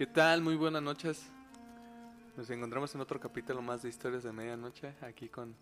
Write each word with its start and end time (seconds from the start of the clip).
¿Qué 0.00 0.06
tal? 0.06 0.40
Muy 0.40 0.56
buenas 0.56 0.82
noches. 0.82 1.26
Nos 2.34 2.48
encontramos 2.48 2.94
en 2.94 3.02
otro 3.02 3.20
capítulo 3.20 3.60
más 3.60 3.82
de 3.82 3.90
Historias 3.90 4.22
de 4.22 4.32
Medianoche, 4.32 4.94
aquí 5.02 5.28
con 5.28 5.54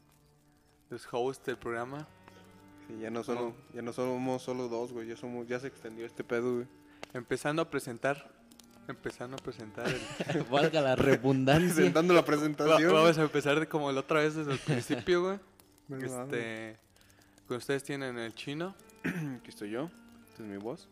los 0.90 1.08
hosts 1.10 1.44
del 1.44 1.56
programa. 1.56 2.06
Sí, 2.86 3.00
ya 3.00 3.10
no 3.10 3.24
solo, 3.24 3.52
ya 3.74 3.82
no 3.82 3.92
somos 3.92 4.40
solo 4.40 4.68
dos, 4.68 4.92
güey, 4.92 5.08
ya 5.08 5.16
somos, 5.16 5.48
ya 5.48 5.58
se 5.58 5.66
extendió 5.66 6.06
este 6.06 6.22
pedo, 6.22 6.54
güey. 6.54 6.68
Empezando 7.14 7.62
a 7.62 7.68
presentar, 7.68 8.30
empezando 8.86 9.36
a 9.36 9.40
presentar 9.40 9.88
el... 9.88 10.44
Valga 10.52 10.82
la 10.82 10.94
redundancia. 10.94 11.74
Presentando 11.74 12.14
la 12.14 12.20
Va- 12.20 12.26
presentación. 12.26 12.92
Vamos 12.92 13.18
a 13.18 13.22
empezar 13.22 13.58
de 13.58 13.66
como 13.66 13.90
la 13.90 13.98
otra 13.98 14.20
vez 14.20 14.36
desde 14.36 14.52
el 14.52 14.60
principio, 14.60 15.20
güey. 15.20 15.40
Este, 16.00 16.78
con 17.48 17.56
ustedes 17.56 17.82
tienen 17.82 18.16
el 18.20 18.32
chino. 18.36 18.76
Aquí 19.02 19.48
estoy 19.48 19.70
yo, 19.70 19.90
esta 20.28 20.44
es 20.44 20.48
mi 20.48 20.58
voz. 20.58 20.88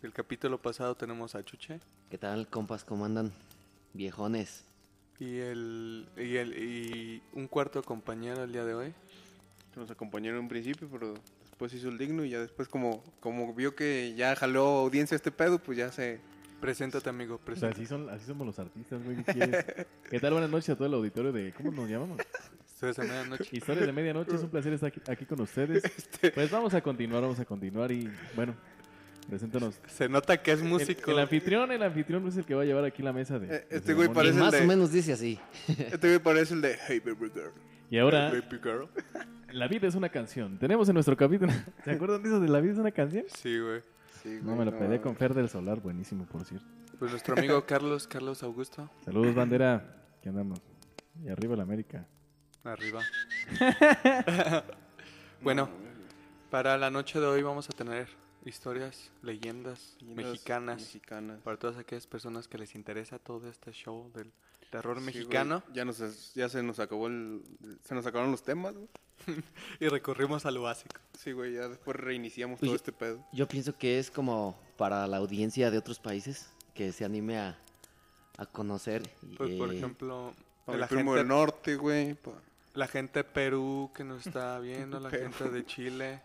El 0.00 0.12
capítulo 0.12 0.62
pasado 0.62 0.94
tenemos 0.94 1.34
a 1.34 1.44
Chuche. 1.44 1.80
¿Qué 2.10 2.18
tal, 2.18 2.48
compas? 2.48 2.82
¿Cómo 2.82 3.04
andan? 3.04 3.32
Viejones. 3.92 4.64
Y 5.20 5.38
el, 5.38 6.08
y 6.16 6.36
el 6.38 6.58
y 6.58 7.22
un 7.34 7.46
cuarto 7.46 7.84
compañero 7.84 8.42
el 8.42 8.52
día 8.52 8.64
de 8.64 8.74
hoy. 8.74 8.92
Nos 9.76 9.92
acompañaron 9.92 10.38
en 10.38 10.42
un 10.42 10.48
principio, 10.48 10.88
pero 10.90 11.14
después 11.44 11.72
hizo 11.72 11.88
el 11.88 11.98
digno 11.98 12.24
y 12.24 12.30
ya 12.30 12.40
después 12.40 12.66
como, 12.66 13.04
como 13.20 13.54
vio 13.54 13.76
que 13.76 14.12
ya 14.16 14.34
jaló 14.34 14.80
audiencia 14.80 15.14
este 15.14 15.30
pedo, 15.30 15.60
pues 15.60 15.78
ya 15.78 15.92
se... 15.92 16.20
Preséntate, 16.60 17.08
amigo, 17.08 17.36
O 17.36 17.38
sea, 17.38 17.44
preséntate. 17.46 17.82
así, 17.82 17.86
son, 17.86 18.10
así 18.10 18.26
somos 18.26 18.46
los 18.46 18.58
artistas, 18.58 19.02
güey. 19.04 19.16
¿Qué 19.22 19.32
quieres? 19.32 19.64
¿Qué 20.10 20.20
tal? 20.20 20.32
Buenas 20.32 20.50
noches 20.50 20.70
a 20.70 20.74
todo 20.74 20.88
el 20.88 20.94
auditorio 20.94 21.32
de... 21.32 21.54
¿Cómo 21.54 21.70
nos 21.70 21.88
llamamos? 21.88 22.18
Historias 22.66 22.96
de 22.96 23.04
Medianoche. 23.04 23.56
Historias 23.56 23.86
de 23.86 23.92
Medianoche. 23.92 24.34
Es 24.34 24.42
un 24.42 24.50
placer 24.50 24.72
estar 24.72 24.88
aquí, 24.88 25.00
aquí 25.06 25.24
con 25.26 25.40
ustedes. 25.40 25.84
Este, 25.84 26.32
Pues 26.32 26.50
vamos 26.50 26.74
a 26.74 26.82
continuar, 26.82 27.22
vamos 27.22 27.38
a 27.38 27.44
continuar 27.44 27.92
y, 27.92 28.10
bueno, 28.34 28.54
preséntanos. 29.30 29.80
Se 29.88 30.08
nota 30.08 30.42
que 30.42 30.52
es 30.52 30.62
músico. 30.62 31.10
el 31.12 31.18
anfitrión, 31.20 31.70
el 31.72 31.82
anfitrión 31.82 32.26
es 32.28 32.36
el 32.36 32.44
que 32.44 32.54
va 32.54 32.62
a 32.62 32.64
llevar 32.64 32.84
aquí 32.84 33.02
la 33.02 33.12
mesa 33.12 33.38
de... 33.38 33.54
Eh, 33.56 33.66
este 33.70 33.94
güey 33.94 34.08
Parece 34.12 34.34
el 34.34 34.40
más 34.40 34.52
de- 34.52 34.60
o 34.60 34.64
menos 34.66 34.92
dice 34.92 35.12
así. 35.14 35.38
este 35.68 36.08
güey 36.08 36.18
parece 36.18 36.54
el 36.54 36.60
de 36.60 36.76
Hey 36.86 37.00
Baby 37.04 37.30
Girl. 37.32 37.52
Y 37.90 37.98
ahora, 37.98 38.30
Baby 38.30 38.60
girl. 38.62 38.88
La 39.52 39.66
vida 39.66 39.88
es 39.88 39.94
una 39.96 40.08
canción. 40.10 40.58
Tenemos 40.58 40.88
en 40.88 40.94
nuestro 40.94 41.16
capítulo... 41.16 41.52
¿Se 41.84 41.90
acuerdan 41.92 42.22
de 42.22 42.28
eso 42.28 42.38
de 42.40 42.48
La 42.48 42.60
vida 42.60 42.72
es 42.74 42.78
una 42.78 42.92
canción? 42.92 43.24
Sí, 43.34 43.58
güey. 43.58 43.80
Sí, 44.22 44.38
No, 44.42 44.54
me 44.54 44.64
lo 44.64 44.70
pedí 44.72 44.82
mames. 44.84 45.00
con 45.00 45.16
Fer 45.16 45.34
del 45.34 45.48
Solar. 45.48 45.80
Buenísimo, 45.80 46.24
por 46.26 46.44
cierto. 46.44 46.66
Pues 46.98 47.10
nuestro 47.10 47.36
amigo 47.36 47.64
Carlos, 47.66 48.06
Carlos 48.06 48.42
Augusto. 48.42 48.88
Saludos, 49.04 49.34
bandera. 49.34 49.96
¿Qué 50.22 50.28
andamos? 50.28 50.60
Y 51.24 51.28
arriba 51.28 51.56
la 51.56 51.62
América. 51.64 52.06
Arriba. 52.62 53.00
bueno, 55.42 55.68
para 56.50 56.76
la 56.76 56.90
noche 56.90 57.18
de 57.18 57.26
hoy 57.26 57.42
vamos 57.42 57.68
a 57.68 57.72
tener 57.72 58.08
historias, 58.44 59.10
leyendas, 59.22 59.96
Leyendas 60.00 60.26
mexicanas. 60.26 60.80
Mexicanas. 60.80 61.40
Para 61.42 61.58
todas 61.58 61.76
aquellas 61.76 62.06
personas 62.06 62.48
que 62.48 62.58
les 62.58 62.74
interesa 62.74 63.18
todo 63.18 63.48
este 63.48 63.72
show 63.72 64.10
del 64.14 64.32
terror 64.70 64.96
Sí, 64.98 65.02
güey, 65.04 65.14
mexicano. 65.14 65.62
ya, 65.72 65.84
nos, 65.84 66.34
ya 66.34 66.48
se 66.48 66.62
nos 66.62 66.78
acabó 66.78 67.06
el... 67.08 67.42
Se 67.84 67.94
nos 67.94 68.06
acabaron 68.06 68.30
los 68.30 68.42
temas. 68.42 68.74
Y 69.80 69.88
recurrimos 69.88 70.46
a 70.46 70.50
lo 70.50 70.62
básico. 70.62 70.98
Sí, 71.18 71.32
güey, 71.32 71.52
ya 71.54 71.68
después 71.68 71.94
reiniciamos 71.96 72.58
Oye, 72.62 72.68
todo 72.68 72.76
este 72.76 72.92
pedo. 72.92 73.22
Yo 73.32 73.46
pienso 73.46 73.76
que 73.76 73.98
es 73.98 74.10
como 74.10 74.58
para 74.78 75.06
la 75.06 75.18
audiencia 75.18 75.70
de 75.70 75.76
otros 75.76 75.98
países 75.98 76.50
que 76.74 76.90
se 76.92 77.04
anime 77.04 77.38
a, 77.38 77.58
a 78.38 78.46
conocer. 78.46 79.02
Pues, 79.36 79.54
por 79.56 79.70
eh, 79.72 79.76
ejemplo, 79.76 80.34
Para 80.64 80.78
la 80.78 80.84
el 80.86 80.88
primo 80.88 81.10
gente, 81.12 81.18
del 81.18 81.28
norte, 81.28 81.76
güey. 81.76 82.16
la 82.72 82.86
gente 82.86 83.18
de 83.18 83.24
Perú 83.24 83.90
que 83.94 84.04
nos 84.04 84.26
está 84.26 84.58
viendo, 84.60 84.98
la 85.00 85.10
gente 85.10 85.50
de 85.50 85.66
Chile 85.66 86.22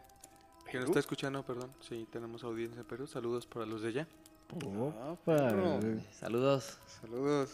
que 0.75 0.79
nos 0.81 0.89
está 0.89 0.99
escuchando, 0.99 1.43
perdón. 1.43 1.71
Sí, 1.81 2.07
tenemos 2.11 2.43
audiencia 2.43 2.79
en 2.81 2.85
Perú. 2.87 3.07
Saludos 3.07 3.45
para 3.45 3.65
los 3.65 3.81
de 3.81 3.89
allá. 3.89 4.07
Ah, 4.53 5.11
Opa. 5.11 5.49
Saludos. 6.11 6.77
Saludos. 7.01 7.51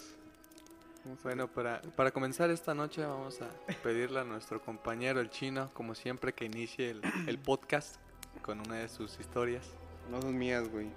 Bueno, 1.24 1.48
para, 1.48 1.82
para 1.96 2.12
comenzar 2.12 2.52
esta 2.52 2.76
noche 2.76 3.04
vamos 3.04 3.42
a 3.42 3.50
pedirle 3.82 4.20
a 4.20 4.24
nuestro 4.24 4.62
compañero 4.62 5.20
el 5.20 5.30
chino, 5.32 5.72
como 5.74 5.96
siempre, 5.96 6.34
que 6.34 6.46
inicie 6.46 6.92
el, 6.92 7.02
el 7.28 7.40
podcast 7.40 7.96
con 8.44 8.59
una 8.59 8.76
de 8.76 8.88
sus 8.88 9.20
historias. 9.20 9.66
No 10.12 10.22
son 10.22 10.38
mías, 10.38 10.70
güey. 10.70 10.90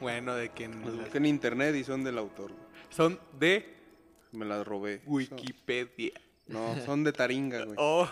Bueno, 0.00 0.34
de 0.34 0.48
que 0.50 0.68
Las 0.68 0.76
nos- 0.78 0.96
busqué 0.98 1.18
en 1.18 1.26
internet 1.26 1.74
y 1.74 1.84
son 1.84 2.04
del 2.04 2.16
autor. 2.16 2.52
son 2.88 3.18
de 3.38 3.74
Me 4.32 4.44
las 4.46 4.66
robé. 4.66 5.02
Wikipedia. 5.06 6.12
No, 6.48 6.76
son 6.84 7.02
de 7.02 7.12
Taringa, 7.12 7.64
güey. 7.64 7.76
Oh, 7.78 8.08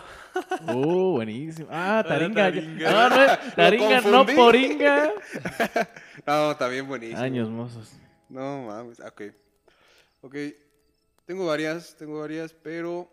Oh, 0.67 1.11
buenísimo. 1.11 1.69
Ah, 1.71 2.03
Taringa. 2.05 2.43
Taringa. 2.51 2.91
No, 3.09 3.23
es- 3.23 3.55
Taringa, 3.55 4.01
no. 4.01 4.25
Poringa. 4.25 5.13
No, 6.27 6.69
bien 6.69 6.87
buenísimo. 6.87 7.21
Años 7.21 7.49
mozos. 7.49 7.93
No 8.29 8.63
mames, 8.63 8.99
ok. 8.99 9.21
Ok, 10.21 10.35
tengo 11.25 11.45
varias, 11.45 11.95
tengo 11.97 12.19
varias, 12.19 12.51
pero 12.53 13.09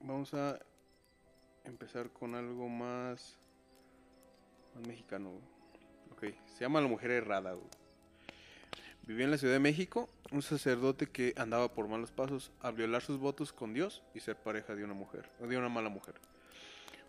vamos 0.00 0.32
a 0.34 0.58
empezar 1.64 2.10
con 2.10 2.34
algo 2.34 2.68
más, 2.68 3.38
más 4.74 4.86
mexicano. 4.86 5.30
güey. 5.30 6.32
Ok, 6.32 6.36
se 6.46 6.60
llama 6.60 6.80
La 6.80 6.86
Mujer 6.88 7.10
Errada. 7.12 7.52
güey. 7.54 7.66
Vivía 9.08 9.24
en 9.24 9.30
la 9.30 9.38
Ciudad 9.38 9.54
de 9.54 9.58
México 9.58 10.10
un 10.32 10.42
sacerdote 10.42 11.06
que 11.06 11.32
andaba 11.38 11.72
por 11.72 11.88
malos 11.88 12.12
pasos 12.12 12.52
al 12.60 12.74
violar 12.74 13.00
sus 13.00 13.18
votos 13.18 13.54
con 13.54 13.72
Dios 13.72 14.02
y 14.12 14.20
ser 14.20 14.36
pareja 14.36 14.74
de 14.74 14.84
una 14.84 14.92
mujer, 14.92 15.30
de 15.40 15.56
una 15.56 15.70
mala 15.70 15.88
mujer. 15.88 16.16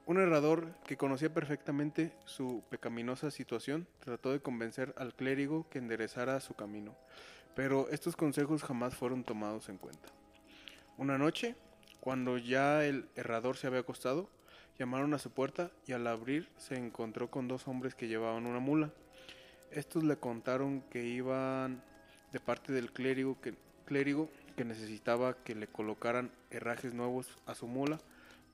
Un 0.06 0.18
errador 0.18 0.74
que 0.88 0.96
conocía 0.96 1.34
perfectamente 1.34 2.14
su 2.24 2.64
pecaminosa 2.70 3.32
situación 3.32 3.86
trató 4.00 4.32
de 4.32 4.40
convencer 4.40 4.96
al 4.98 5.14
clérigo 5.14 5.68
que 5.70 5.80
enderezara 5.80 6.40
su 6.40 6.54
camino, 6.54 6.96
pero 7.54 7.90
estos 7.90 8.16
consejos 8.16 8.64
jamás 8.64 8.96
fueron 8.96 9.26
tomados 9.26 9.68
en 9.68 9.78
cuenta. 9.78 10.08
Una 10.98 11.18
noche, 11.18 11.58
cuando 12.00 12.38
ya 12.38 12.86
el 12.86 13.10
errador 13.18 13.58
se 13.58 13.68
había 13.68 13.82
acostado, 13.82 14.30
llamaron 14.80 15.14
a 15.16 15.20
su 15.20 15.32
puerta 15.32 15.70
y 15.86 15.92
al 15.92 16.08
abrir 16.08 16.48
se 16.56 16.78
encontró 16.78 17.30
con 17.30 17.50
dos 17.50 17.68
hombres 17.68 17.94
que 17.94 18.08
llevaban 18.08 18.46
una 18.46 18.60
mula. 18.60 18.90
Estos 19.72 20.04
le 20.04 20.18
contaron 20.18 20.82
que 20.90 21.06
iban 21.06 21.84
de 22.34 22.40
parte 22.40 22.74
del 22.74 22.92
clérigo 22.92 23.40
que, 23.40 23.54
clérigo 23.86 24.30
que 24.56 24.66
necesitaba 24.66 25.36
que 25.44 25.54
le 25.54 25.68
colocaran 25.68 26.32
herrajes 26.50 26.94
nuevos 26.94 27.28
a 27.46 27.54
su 27.54 27.68
mula 27.68 28.00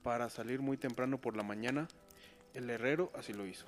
para 0.02 0.28
salir 0.28 0.60
muy 0.60 0.76
temprano 0.76 1.18
por 1.18 1.34
la 1.34 1.42
mañana. 1.42 1.88
El 2.52 2.68
herrero 2.68 3.10
así 3.14 3.32
lo 3.32 3.46
hizo. 3.46 3.66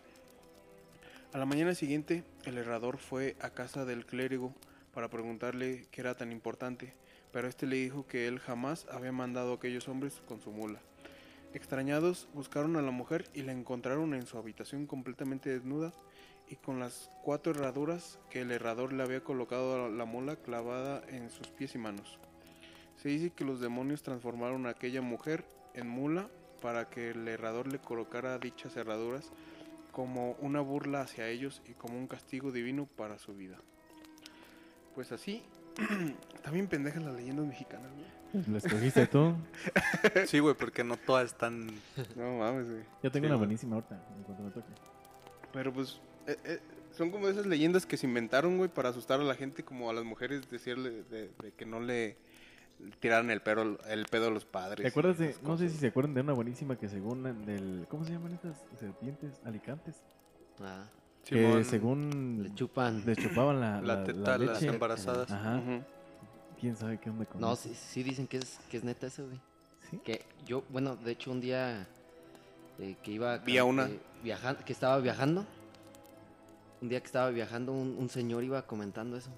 A 1.32 1.38
la 1.38 1.46
mañana 1.46 1.74
siguiente, 1.74 2.22
el 2.44 2.58
herrador 2.58 2.98
fue 2.98 3.34
a 3.40 3.50
casa 3.50 3.86
del 3.86 4.04
clérigo 4.04 4.54
para 4.92 5.08
preguntarle 5.08 5.86
qué 5.90 6.02
era 6.02 6.14
tan 6.14 6.32
importante, 6.32 6.92
pero 7.32 7.48
este 7.48 7.66
le 7.66 7.76
dijo 7.76 8.06
que 8.06 8.28
él 8.28 8.40
jamás 8.40 8.86
había 8.90 9.12
mandado 9.12 9.52
a 9.52 9.56
aquellos 9.56 9.88
hombres 9.88 10.20
con 10.26 10.40
su 10.40 10.50
mula. 10.52 10.80
Extrañados, 11.54 12.28
buscaron 12.34 12.76
a 12.76 12.82
la 12.82 12.90
mujer 12.90 13.24
y 13.32 13.40
la 13.40 13.52
encontraron 13.52 14.12
en 14.12 14.26
su 14.26 14.36
habitación 14.36 14.86
completamente 14.86 15.48
desnuda 15.48 15.94
y 16.50 16.56
con 16.56 16.80
las 16.80 17.10
cuatro 17.22 17.52
herraduras 17.52 18.18
que 18.30 18.40
el 18.40 18.50
herrador 18.50 18.92
le 18.92 19.02
había 19.02 19.22
colocado 19.22 19.86
a 19.86 19.88
la 19.88 20.04
mula 20.04 20.36
clavada 20.36 21.02
en 21.08 21.30
sus 21.30 21.48
pies 21.48 21.74
y 21.74 21.78
manos. 21.78 22.18
Se 22.96 23.08
dice 23.08 23.30
que 23.30 23.44
los 23.44 23.60
demonios 23.60 24.02
transformaron 24.02 24.66
a 24.66 24.70
aquella 24.70 25.02
mujer 25.02 25.44
en 25.74 25.88
mula 25.88 26.28
para 26.60 26.88
que 26.88 27.10
el 27.10 27.28
herrador 27.28 27.68
le 27.68 27.78
colocara 27.78 28.38
dichas 28.38 28.76
herraduras 28.76 29.30
como 29.92 30.32
una 30.40 30.60
burla 30.60 31.02
hacia 31.02 31.28
ellos 31.28 31.62
y 31.68 31.74
como 31.74 31.96
un 31.98 32.06
castigo 32.08 32.50
divino 32.52 32.86
para 32.86 33.18
su 33.18 33.34
vida. 33.34 33.58
Pues 34.94 35.12
así, 35.12 35.42
también 36.42 36.66
pendejas 36.66 37.02
las 37.02 37.14
leyendas 37.14 37.46
mexicanas, 37.46 37.90
güey. 37.92 38.44
¿Lo 38.46 38.58
escogiste 38.58 39.06
tú? 39.06 39.34
sí, 40.26 40.38
güey, 40.38 40.54
porque 40.54 40.84
no 40.84 40.96
todas 40.96 41.26
están... 41.26 41.66
No 42.16 42.38
mames, 42.38 42.68
güey. 42.68 42.82
Yo 43.02 43.10
tengo 43.10 43.26
Sí, 43.26 43.30
una 43.30 43.36
buenísima 43.36 43.76
ahorita, 43.76 43.94
en 44.16 44.22
cuanto 44.24 44.42
me 44.42 44.50
toque. 44.50 44.72
Pero 45.52 45.72
pues 45.72 46.00
eh, 46.28 46.36
eh, 46.44 46.60
son 46.96 47.10
como 47.10 47.28
esas 47.28 47.46
leyendas 47.46 47.86
que 47.86 47.96
se 47.96 48.06
inventaron, 48.06 48.56
güey, 48.58 48.70
para 48.70 48.88
asustar 48.90 49.20
a 49.20 49.24
la 49.24 49.34
gente, 49.34 49.64
como 49.64 49.90
a 49.90 49.92
las 49.92 50.04
mujeres 50.04 50.48
decirle 50.50 51.02
de, 51.10 51.28
de 51.42 51.52
que 51.56 51.66
no 51.66 51.80
le 51.80 52.16
tiraran 53.00 53.30
el 53.30 53.40
pedo, 53.40 53.78
el 53.88 54.06
pedo 54.06 54.28
a 54.28 54.30
los 54.30 54.44
padres. 54.44 54.82
¿Te 54.82 54.88
acuerdas 54.88 55.18
de, 55.18 55.34
no 55.42 55.56
sé 55.58 55.68
si 55.68 55.76
se 55.78 55.88
acuerdan 55.88 56.14
de 56.14 56.20
una 56.20 56.32
buenísima 56.32 56.76
que 56.76 56.88
según 56.88 57.22
del, 57.44 57.86
¿cómo 57.88 58.04
se 58.04 58.12
llaman 58.12 58.32
estas 58.34 58.56
serpientes? 58.78 59.40
Alicantes. 59.44 59.96
Ah, 60.60 60.84
Que 61.24 61.36
Simón, 61.36 61.64
según 61.64 62.40
le 62.44 62.54
chupan. 62.54 63.02
les 63.04 63.18
chupaban 63.18 63.60
la, 63.60 63.80
la, 63.80 63.96
la, 63.96 64.04
teta, 64.04 64.18
la 64.20 64.38
las 64.38 64.60
leche. 64.60 64.72
embarazadas. 64.72 65.30
Ajá. 65.30 65.60
¿Quién 66.60 66.76
sabe 66.76 66.98
qué 66.98 67.10
onda 67.10 67.24
con 67.24 67.40
No, 67.40 67.52
eso? 67.52 67.62
sí, 67.68 67.74
sí 67.74 68.02
dicen 68.02 68.26
que 68.26 68.38
es, 68.38 68.58
que 68.70 68.76
es 68.76 68.84
neta 68.84 69.06
eso, 69.06 69.24
güey. 69.26 69.40
¿Sí? 69.90 69.98
Que 69.98 70.24
yo, 70.46 70.64
bueno, 70.70 70.96
de 70.96 71.12
hecho 71.12 71.30
un 71.30 71.40
día 71.40 71.86
eh, 72.80 72.96
que 73.02 73.12
iba... 73.12 73.38
Vi 73.38 73.58
a 73.58 73.64
una. 73.64 73.88
viajando, 74.22 74.64
que 74.64 74.72
estaba 74.72 74.98
viajando. 74.98 75.46
Un 76.80 76.88
día 76.88 77.00
que 77.00 77.06
estaba 77.06 77.30
viajando, 77.30 77.72
un, 77.72 77.96
un 77.98 78.08
señor 78.08 78.44
iba 78.44 78.62
comentando 78.66 79.16
eso. 79.16 79.30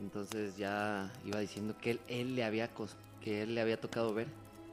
Entonces 0.00 0.56
ya 0.56 1.12
iba 1.24 1.38
diciendo 1.40 1.76
que 1.80 1.92
él, 1.92 2.00
él 2.08 2.34
le 2.34 2.44
había 2.44 2.74
cos- 2.74 2.96
que 3.20 3.42
él 3.42 3.54
le 3.54 3.60
había 3.60 3.80
tocado 3.80 4.14
ver 4.14 4.28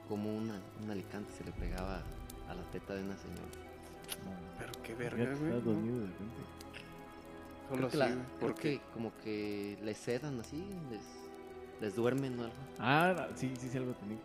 como 0.08 0.36
una, 0.36 0.60
un 0.84 0.90
alicante 0.90 1.32
se 1.38 1.44
le 1.44 1.52
pegaba 1.52 1.98
a 2.50 2.56
la 2.56 2.64
teta 2.72 2.96
de 2.96 3.04
una 3.04 3.18
señora. 3.18 3.42
Pero 4.58 4.72
qué 4.84 4.96
verga, 4.96 5.18
güey. 5.40 5.52
¿no? 5.76 5.82
Creo 7.76 7.90
que, 7.92 7.98
la- 7.98 8.06
creo 8.40 8.56
que 8.56 8.82
como 8.94 9.12
que 9.24 9.78
les 9.84 9.98
sedan 9.98 10.40
así, 10.40 10.64
les, 10.90 11.02
les 11.82 11.96
duermen 11.96 12.40
o 12.40 12.44
algo. 12.44 12.56
Ah, 12.80 13.28
sí, 13.36 13.52
sí, 13.60 13.68
sí, 13.70 13.78
algo 13.78 13.92
tenía. 13.94 14.18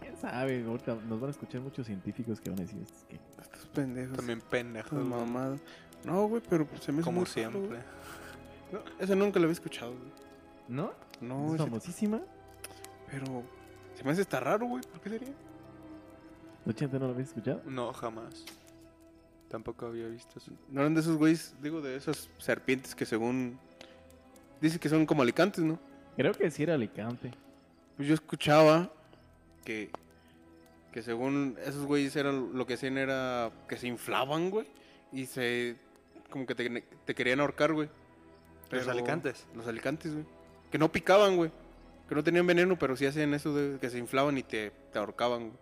¿Quién 0.00 0.16
sabe? 0.16 0.64
Ahorita 0.64 0.94
nos 1.06 1.20
van 1.20 1.28
a 1.28 1.30
escuchar 1.32 1.60
muchos 1.60 1.86
científicos 1.86 2.40
que 2.40 2.48
van 2.48 2.60
a 2.60 2.62
decir 2.62 2.80
"Es 2.82 3.04
que 3.06 3.20
Estos 3.42 3.66
pendejos. 3.66 4.16
También 4.16 4.40
pendejos. 4.40 5.04
Mamadas. 5.04 5.60
No, 6.04 6.26
güey, 6.28 6.42
pero 6.48 6.66
pues, 6.66 6.82
se 6.82 6.92
me 6.92 6.98
hizo 7.00 7.06
Como 7.06 7.20
muy 7.20 7.24
raro, 7.26 7.32
siempre. 7.32 7.60
güey. 7.60 7.80
No, 8.72 8.78
ese 9.00 9.16
nunca 9.16 9.38
lo 9.38 9.44
había 9.44 9.52
escuchado, 9.52 9.90
güey. 9.92 10.10
¿No? 10.68 10.92
No, 11.20 11.48
es 11.48 11.54
ese- 11.54 11.64
famosísima. 11.64 12.20
pero 13.10 13.42
se 13.94 14.04
me 14.04 14.12
hace 14.12 14.22
estar 14.22 14.42
raro, 14.44 14.66
güey. 14.66 14.82
¿Por 14.84 15.00
qué 15.00 15.10
sería? 15.10 15.32
¿No, 16.64 16.72
Chente, 16.72 16.98
no 16.98 17.06
lo 17.06 17.12
habéis 17.12 17.28
escuchado? 17.28 17.60
No, 17.66 17.92
jamás. 17.92 18.44
Tampoco 19.48 19.86
había 19.86 20.06
visto 20.06 20.38
eso. 20.38 20.52
No 20.68 20.80
eran 20.82 20.94
de 20.94 21.00
esos 21.00 21.16
güeyes, 21.16 21.54
digo, 21.60 21.80
de 21.80 21.96
esas 21.96 22.28
serpientes 22.38 22.94
que 22.94 23.04
según... 23.04 23.58
Dice 24.60 24.78
que 24.78 24.88
son 24.88 25.06
como 25.06 25.22
alicantes, 25.22 25.64
¿no? 25.64 25.78
Creo 26.16 26.32
que 26.32 26.50
sí 26.50 26.62
era 26.62 26.74
Alicante. 26.74 27.32
Pues 27.96 28.06
yo 28.08 28.14
escuchaba 28.14 28.90
que, 29.64 29.90
que 30.92 31.02
según 31.02 31.56
esos 31.64 31.84
güeyes 31.86 32.14
eran 32.14 32.56
lo 32.56 32.66
que 32.66 32.74
hacían 32.74 32.96
era 32.98 33.50
que 33.68 33.76
se 33.76 33.88
inflaban, 33.88 34.50
güey, 34.50 34.66
y 35.12 35.26
se 35.26 35.76
como 36.30 36.46
que 36.46 36.54
te, 36.54 36.84
te 37.04 37.14
querían 37.14 37.40
ahorcar, 37.40 37.72
güey. 37.72 37.88
Los 38.70 38.86
alicantes. 38.88 39.46
Los 39.54 39.66
alicantes, 39.66 40.12
güey. 40.12 40.24
Que 40.70 40.78
no 40.78 40.90
picaban, 40.92 41.36
güey. 41.36 41.50
Que 42.08 42.14
no 42.14 42.24
tenían 42.24 42.46
veneno, 42.46 42.78
pero 42.78 42.96
sí 42.96 43.06
hacían 43.06 43.34
eso 43.34 43.54
de 43.54 43.78
que 43.78 43.90
se 43.90 43.98
inflaban 43.98 44.38
y 44.38 44.42
te, 44.42 44.70
te 44.92 44.98
ahorcaban, 44.98 45.48
güey. 45.48 45.58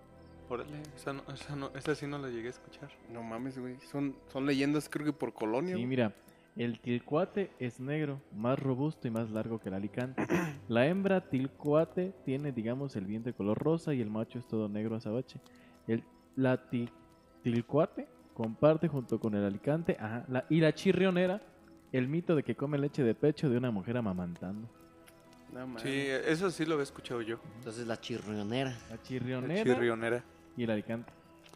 Órale, 0.50 0.80
esa, 0.96 1.12
no, 1.12 1.22
esa, 1.32 1.56
no, 1.56 1.70
esa 1.74 1.94
sí 1.94 2.06
no 2.06 2.16
la 2.18 2.28
llegué 2.28 2.46
a 2.46 2.50
escuchar. 2.50 2.90
No 3.12 3.22
mames, 3.22 3.58
güey. 3.58 3.76
Son, 3.90 4.16
son 4.32 4.46
leyendas, 4.46 4.88
creo 4.88 5.04
que 5.04 5.12
por 5.12 5.32
colonia. 5.34 5.74
Sí, 5.74 5.80
güey. 5.80 5.86
mira. 5.86 6.12
El 6.56 6.80
tilcuate 6.80 7.52
es 7.60 7.78
negro, 7.78 8.20
más 8.34 8.58
robusto 8.58 9.06
y 9.06 9.12
más 9.12 9.30
largo 9.30 9.60
que 9.60 9.68
el 9.68 9.76
alicante. 9.76 10.26
La 10.68 10.86
hembra 10.86 11.28
tilcuate 11.28 12.12
tiene, 12.24 12.50
digamos, 12.50 12.96
el 12.96 13.04
vientre 13.04 13.32
color 13.32 13.56
rosa 13.58 13.94
y 13.94 14.00
el 14.00 14.10
macho 14.10 14.40
es 14.40 14.48
todo 14.48 14.68
negro 14.68 14.96
azabache. 14.96 15.38
El, 15.86 16.02
la 16.34 16.68
ti- 16.68 16.88
tilcuate 17.44 18.08
comparte 18.38 18.86
junto 18.86 19.18
con 19.18 19.34
el 19.34 19.44
alicante 19.44 19.96
ajá, 19.98 20.24
la, 20.28 20.46
y 20.48 20.60
la 20.60 20.72
chirrionera 20.72 21.42
el 21.90 22.06
mito 22.06 22.36
de 22.36 22.44
que 22.44 22.54
come 22.54 22.78
leche 22.78 23.02
de 23.02 23.12
pecho 23.14 23.50
de 23.50 23.56
una 23.56 23.72
mujer 23.72 23.96
amamantando. 23.96 24.68
No 25.52 25.66
mames. 25.66 25.82
Sí, 25.82 25.90
eso 25.90 26.48
sí 26.52 26.64
lo 26.64 26.74
había 26.74 26.84
escuchado 26.84 27.20
yo. 27.20 27.40
Entonces 27.56 27.86
la 27.86 28.00
chirrionera. 28.00 28.70
La 28.88 28.96
La 28.96 29.02
chirrionera 29.02 29.64
chirrionera. 29.64 30.24
y 30.56 30.62
el 30.64 30.70
alicante. 30.70 31.10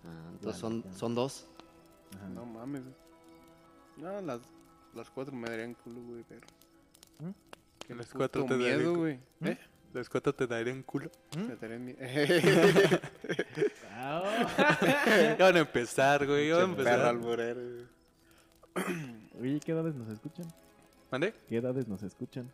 Ah, 0.04 0.30
entonces 0.32 0.60
son, 0.60 0.84
son 0.92 1.14
dos. 1.14 1.46
Ajá. 2.16 2.28
No 2.30 2.44
mames, 2.46 2.82
güey. 2.82 2.94
No, 3.98 4.20
las, 4.22 4.40
las 4.94 5.08
cuatro 5.10 5.32
me 5.36 5.48
darían 5.48 5.74
culo, 5.74 6.00
güey, 6.02 6.24
pero... 6.28 6.46
¿Mm? 7.20 7.30
Qué 7.86 7.94
Las 7.94 8.08
cuatro 8.12 8.44
te 8.46 8.56
darían 8.58 8.78
miedo, 8.78 8.92
cu- 8.94 8.98
güey. 9.00 9.18
¿Mm? 9.40 9.46
¿Eh? 9.46 9.58
Los 9.92 10.08
cuatro 10.08 10.34
te 10.34 10.46
darían 10.46 10.82
culo. 10.82 11.10
Me 11.36 11.54
darían 11.56 11.84
miedo. 11.84 11.98
Ya 15.38 15.44
van 15.44 15.56
a 15.56 15.60
empezar, 15.60 16.26
güey. 16.26 16.48
Ya 16.48 16.56
van 16.56 16.64
a 16.64 16.72
empezar. 16.72 17.00
alburero. 17.00 17.60
Oye, 19.40 19.60
¿qué 19.60 19.72
edades 19.72 19.94
nos 19.94 20.08
escuchan? 20.08 20.46
¿Mande? 21.10 21.34
¿Qué 21.48 21.56
edades 21.56 21.86
nos 21.86 22.02
escuchan? 22.02 22.50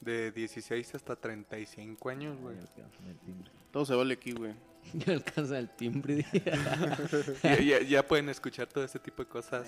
De 0.00 0.30
16 0.32 0.94
hasta 0.94 1.16
35 1.16 2.08
años, 2.10 2.38
güey. 2.40 2.56
Ay, 2.56 2.62
alcanzan 2.62 3.06
el 3.06 3.18
timbre. 3.18 3.50
Todo 3.70 3.86
se 3.86 3.94
vale 3.94 4.14
aquí, 4.14 4.32
güey. 4.32 4.54
Ya 4.94 5.14
alcanza 5.14 5.58
el 5.58 5.70
timbre. 5.70 6.26
Ya, 7.42 7.60
ya, 7.60 7.82
ya 7.82 8.06
pueden 8.06 8.28
escuchar 8.28 8.66
todo 8.66 8.84
este 8.84 8.98
tipo 8.98 9.22
de 9.22 9.28
cosas. 9.28 9.66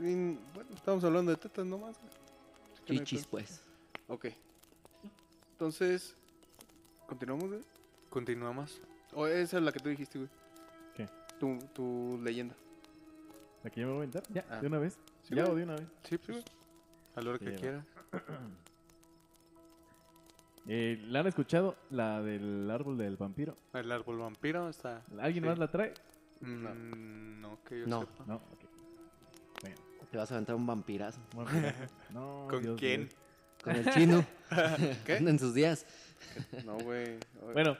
Y, 0.00 0.34
bueno, 0.54 0.70
estamos 0.74 1.02
hablando 1.04 1.30
de 1.30 1.38
tetas 1.38 1.64
nomás, 1.64 1.96
güey. 1.98 2.98
Chichis, 2.98 3.26
pues. 3.26 3.62
Ok. 4.08 4.26
Entonces, 5.52 6.14
¿continuamos, 7.06 7.48
güey? 7.48 7.62
Continuamos. 8.10 8.82
O 9.14 9.26
esa 9.26 9.58
es 9.58 9.62
la 9.62 9.72
que 9.72 9.78
tú 9.80 9.88
dijiste, 9.88 10.18
güey. 10.18 10.30
¿Qué? 10.94 11.08
Tu, 11.38 11.58
tu 11.72 12.20
leyenda. 12.22 12.54
¿La 13.62 13.70
que 13.70 13.80
yo 13.80 13.86
me 13.86 13.92
voy 13.94 14.02
a 14.02 14.04
inventar? 14.04 14.32
Ya, 14.32 14.44
Ah. 14.50 14.60
de 14.60 14.66
una 14.66 14.78
vez. 14.78 14.98
Sí, 15.22 15.34
ya 15.34 15.42
güey. 15.42 15.52
o 15.52 15.56
de 15.56 15.62
una 15.64 15.74
vez. 15.76 15.86
Sí, 16.02 16.18
pues. 16.18 16.44
A 17.16 17.20
la 17.22 17.30
hora 17.30 17.38
Sí, 17.38 17.44
que 17.46 17.54
quiera. 17.54 17.84
Eh, 20.66 20.98
¿La 21.08 21.20
han 21.20 21.26
escuchado? 21.26 21.76
La 21.90 22.22
del 22.22 22.70
árbol 22.70 22.96
del 22.96 23.16
vampiro. 23.18 23.54
El 23.74 23.92
árbol 23.92 24.18
vampiro 24.18 24.68
está. 24.70 25.02
¿Alguien 25.20 25.44
Sí. 25.44 25.48
más 25.50 25.58
la 25.58 25.68
trae? 25.70 25.92
Mm, 26.40 27.40
no, 27.42 27.58
que 27.64 27.80
yo 27.80 27.86
No. 27.86 28.00
sepa. 28.00 28.24
No, 28.26 28.36
ok. 28.36 28.64
Bueno, 29.60 29.76
Te 30.10 30.16
vas 30.16 30.30
a 30.30 30.34
aventar 30.36 30.56
un 30.56 30.66
vampirazo. 30.66 31.20
bueno, 31.34 31.50
no, 32.14 32.46
¿Con 32.48 32.62
Dios 32.62 32.80
quién? 32.80 33.10
Con 33.62 33.76
el 33.76 33.90
chino. 33.90 34.24
¿Qué? 35.04 35.16
En 35.18 35.38
sus 35.38 35.52
días. 35.52 35.84
No, 36.64 36.78
güey. 36.78 37.18
Bueno, 37.52 37.76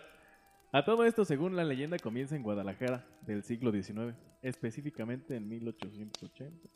a 0.74 0.84
todo 0.84 1.04
esto, 1.04 1.24
según 1.24 1.54
la 1.54 1.62
leyenda, 1.62 1.98
comienza 2.00 2.34
en 2.34 2.42
Guadalajara 2.42 3.06
del 3.22 3.44
siglo 3.44 3.70
XIX, 3.70 4.16
específicamente 4.42 5.36
en 5.36 5.48
1880. 5.48 6.68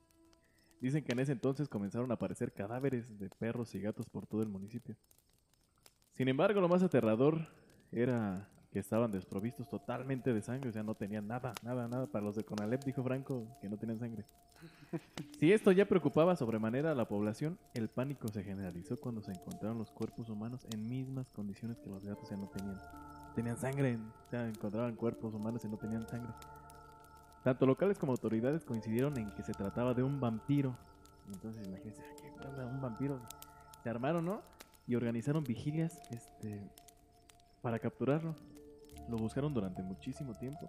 Dicen 0.81 1.03
que 1.03 1.11
en 1.11 1.19
ese 1.19 1.33
entonces 1.33 1.69
comenzaron 1.69 2.09
a 2.13 2.15
aparecer 2.15 2.53
cadáveres 2.53 3.19
de 3.19 3.29
perros 3.29 3.75
y 3.75 3.81
gatos 3.81 4.09
por 4.09 4.25
todo 4.25 4.45
el 4.45 4.49
municipio. 4.49 4.95
Sin 6.13 6.29
embargo, 6.29 6.61
lo 6.61 6.69
más 6.69 6.85
aterrador 6.85 7.49
era 7.91 8.49
que 8.71 8.79
estaban 8.79 9.11
desprovistos 9.11 9.69
totalmente 9.69 10.33
de 10.33 10.43
sangre, 10.43 10.71
o 10.71 10.73
sea, 10.73 10.85
no 10.85 10.95
tenían 10.95 11.27
nada, 11.27 11.53
nada, 11.65 11.89
nada. 11.89 12.07
Para 12.07 12.25
los 12.25 12.37
de 12.37 12.45
Conalep, 12.45 12.85
dijo 12.85 13.03
Franco, 13.03 13.49
que 13.61 13.69
no 13.69 13.79
tenían 13.79 13.99
sangre. 13.99 14.25
Si 15.41 15.53
esto 15.53 15.73
ya 15.73 15.87
preocupaba 15.87 16.37
sobremanera 16.37 16.93
a 16.93 16.95
la 16.95 17.09
población, 17.09 17.59
el 17.75 17.89
pánico 17.89 18.29
se 18.29 18.45
generalizó 18.45 18.97
cuando 18.97 19.23
se 19.23 19.33
encontraron 19.33 19.79
los 19.79 19.91
cuerpos 19.91 20.29
humanos 20.29 20.65
en 20.73 20.89
mismas 20.89 21.29
condiciones 21.31 21.79
que 21.81 21.91
los 21.91 22.05
gatos, 22.05 22.29
sea, 22.29 22.37
no 22.37 22.49
tenían, 22.49 22.79
tenían 23.39 23.57
sangre, 23.57 23.97
o 23.97 24.31
sea, 24.31 24.49
encontraban 24.49 24.97
cuerpos 24.97 25.33
humanos 25.33 25.65
y 25.65 25.69
no 25.69 25.77
tenían 25.77 26.05
sangre. 26.09 26.33
Tanto 27.45 27.67
locales 27.67 27.97
como 27.97 28.11
autoridades 28.11 28.65
coincidieron 28.65 29.17
en 29.17 29.31
que 29.31 29.45
se 29.45 29.53
trataba 29.53 29.95
de 29.95 30.03
un 30.03 30.19
vampiro. 30.19 30.77
Entonces, 31.33 31.65
imagínense, 31.69 32.03
"Ah, 32.03 32.15
¿qué 32.41 32.49
onda? 32.49 32.67
Un 32.67 32.81
vampiro. 32.81 33.21
Se 33.85 33.91
armaron, 33.91 34.25
¿no? 34.25 34.43
Y 34.89 34.97
organizaron 34.97 35.45
vigilias 35.45 36.01
este, 36.11 36.69
para 37.63 37.79
capturarlo. 37.79 38.35
Lo 39.09 39.17
buscaron 39.19 39.55
durante 39.55 39.85
muchísimo 39.85 40.35
tiempo, 40.35 40.69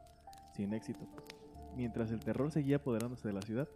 sin 0.53 0.71
éxito. 0.73 1.07
Mientras 1.75 2.11
el 2.11 2.19
terror 2.19 2.51
seguía 2.51 2.75
apoderándose 2.75 3.29
de 3.29 3.33
la 3.33 3.41
ciudad, 3.41 3.67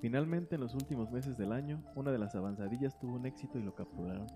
finalmente 0.00 0.56
en 0.56 0.62
los 0.62 0.74
últimos 0.74 1.12
meses 1.12 1.38
del 1.38 1.52
año, 1.52 1.84
una 1.94 2.10
de 2.10 2.18
las 2.18 2.34
avanzadillas 2.34 2.98
tuvo 2.98 3.14
un 3.14 3.26
éxito 3.26 3.60
y 3.60 3.62
lo 3.62 3.76
capturaron. 3.76 4.26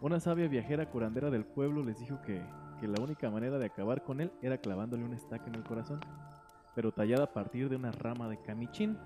Una 0.00 0.20
sabia 0.20 0.48
viajera 0.48 0.90
curandera 0.90 1.28
del 1.28 1.44
pueblo 1.44 1.84
les 1.84 1.98
dijo 1.98 2.22
que, 2.22 2.42
que 2.76 2.88
la 2.88 3.02
única 3.02 3.30
manera 3.30 3.58
de 3.58 3.66
acabar 3.66 4.02
con 4.02 4.20
él 4.20 4.32
era 4.42 4.58
clavándole 4.58 5.04
una 5.04 5.16
estaca 5.16 5.46
en 5.46 5.54
el 5.54 5.64
corazón, 5.64 6.00
pero 6.74 6.92
tallada 6.92 7.24
a 7.24 7.32
partir 7.32 7.68
de 7.68 7.76
una 7.76 7.92
rama 7.92 8.28
de 8.28 8.40
camichín, 8.42 8.98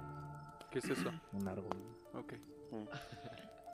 ¿Qué 0.70 0.78
es 0.78 0.88
eso? 0.88 1.10
un 1.32 1.48
árbol. 1.48 1.76
Ok. 2.14 2.34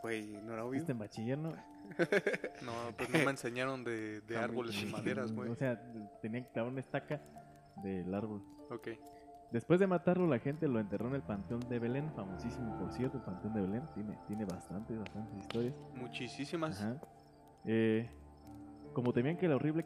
Güey, 0.03 0.39
no 0.43 0.53
era 0.53 0.65
obvio. 0.65 0.73
¿Viste 0.79 0.93
en 0.93 0.99
bachiller, 0.99 1.39
no? 1.39 1.51
No, 2.63 2.73
pues 2.97 3.11
no 3.11 3.19
me 3.19 3.31
enseñaron 3.31 3.85
de, 3.85 4.21
de 4.23 4.37
árboles 4.37 4.83
y 4.83 4.87
maderas, 4.87 5.33
güey. 5.33 5.51
O 5.51 5.55
sea, 5.55 5.81
tenían 6.21 6.45
que 6.45 6.51
clavar 6.51 6.73
una 6.73 6.81
estaca 6.81 7.21
del 7.83 8.13
árbol. 8.15 8.43
Ok. 8.71 8.89
Después 9.53 9.79
de 9.79 9.87
matarlo, 9.87 10.27
la 10.27 10.39
gente 10.41 10.67
lo 10.67 10.81
enterró 10.81 11.09
en 11.09 11.15
el 11.15 11.23
Panteón 11.23 11.61
de 11.61 11.79
Belén, 11.79 12.13
famosísimo 12.15 12.77
por 12.79 12.93
cierto, 12.93 13.19
el 13.19 13.25
Panteón 13.25 13.55
de 13.55 13.61
Belén. 13.61 13.83
Tiene, 13.95 14.19
tiene 14.27 14.45
bastantes, 14.45 14.99
bastantes 14.99 15.39
historias. 15.39 15.75
Muchísimas. 15.95 16.83
Ajá. 16.83 17.01
Eh, 17.65 18.11
como 18.97 19.13
temían 19.13 19.37
que 19.37 19.47
la 19.47 19.57
horrible 19.57 19.85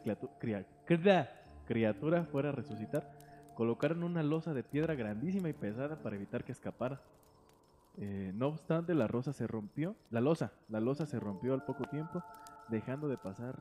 criatura 1.66 2.24
fuera 2.26 2.50
a 2.50 2.52
resucitar, 2.52 3.10
colocaron 3.56 4.04
una 4.04 4.22
losa 4.22 4.54
de 4.54 4.62
piedra 4.62 4.94
grandísima 4.94 5.48
y 5.48 5.52
pesada 5.52 6.00
para 6.00 6.14
evitar 6.14 6.44
que 6.44 6.52
escapara. 6.52 7.00
Eh, 7.98 8.30
no 8.36 8.46
obstante, 8.46 8.94
la 8.94 9.08
rosa 9.08 9.32
se 9.32 9.48
rompió, 9.48 9.96
la 10.10 10.20
losa, 10.20 10.52
la 10.68 10.78
losa 10.78 11.06
se 11.06 11.18
rompió 11.18 11.54
al 11.54 11.64
poco 11.64 11.86
tiempo, 11.86 12.22
dejando 12.68 13.08
de 13.08 13.18
pasar 13.18 13.56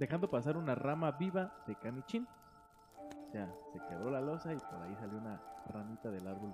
dejando 0.00 0.28
pasar 0.28 0.56
una 0.56 0.74
rama 0.74 1.12
viva 1.12 1.54
de 1.68 1.76
canichín. 1.76 2.26
O 3.28 3.30
sea, 3.30 3.54
se 3.72 3.78
quebró 3.88 4.10
la 4.10 4.20
losa 4.20 4.52
y 4.52 4.56
por 4.56 4.82
ahí 4.82 4.96
salió 4.96 5.18
una 5.18 5.40
ramita 5.68 6.10
del 6.10 6.26
árbol 6.26 6.52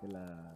de 0.00 0.08
la 0.08 0.54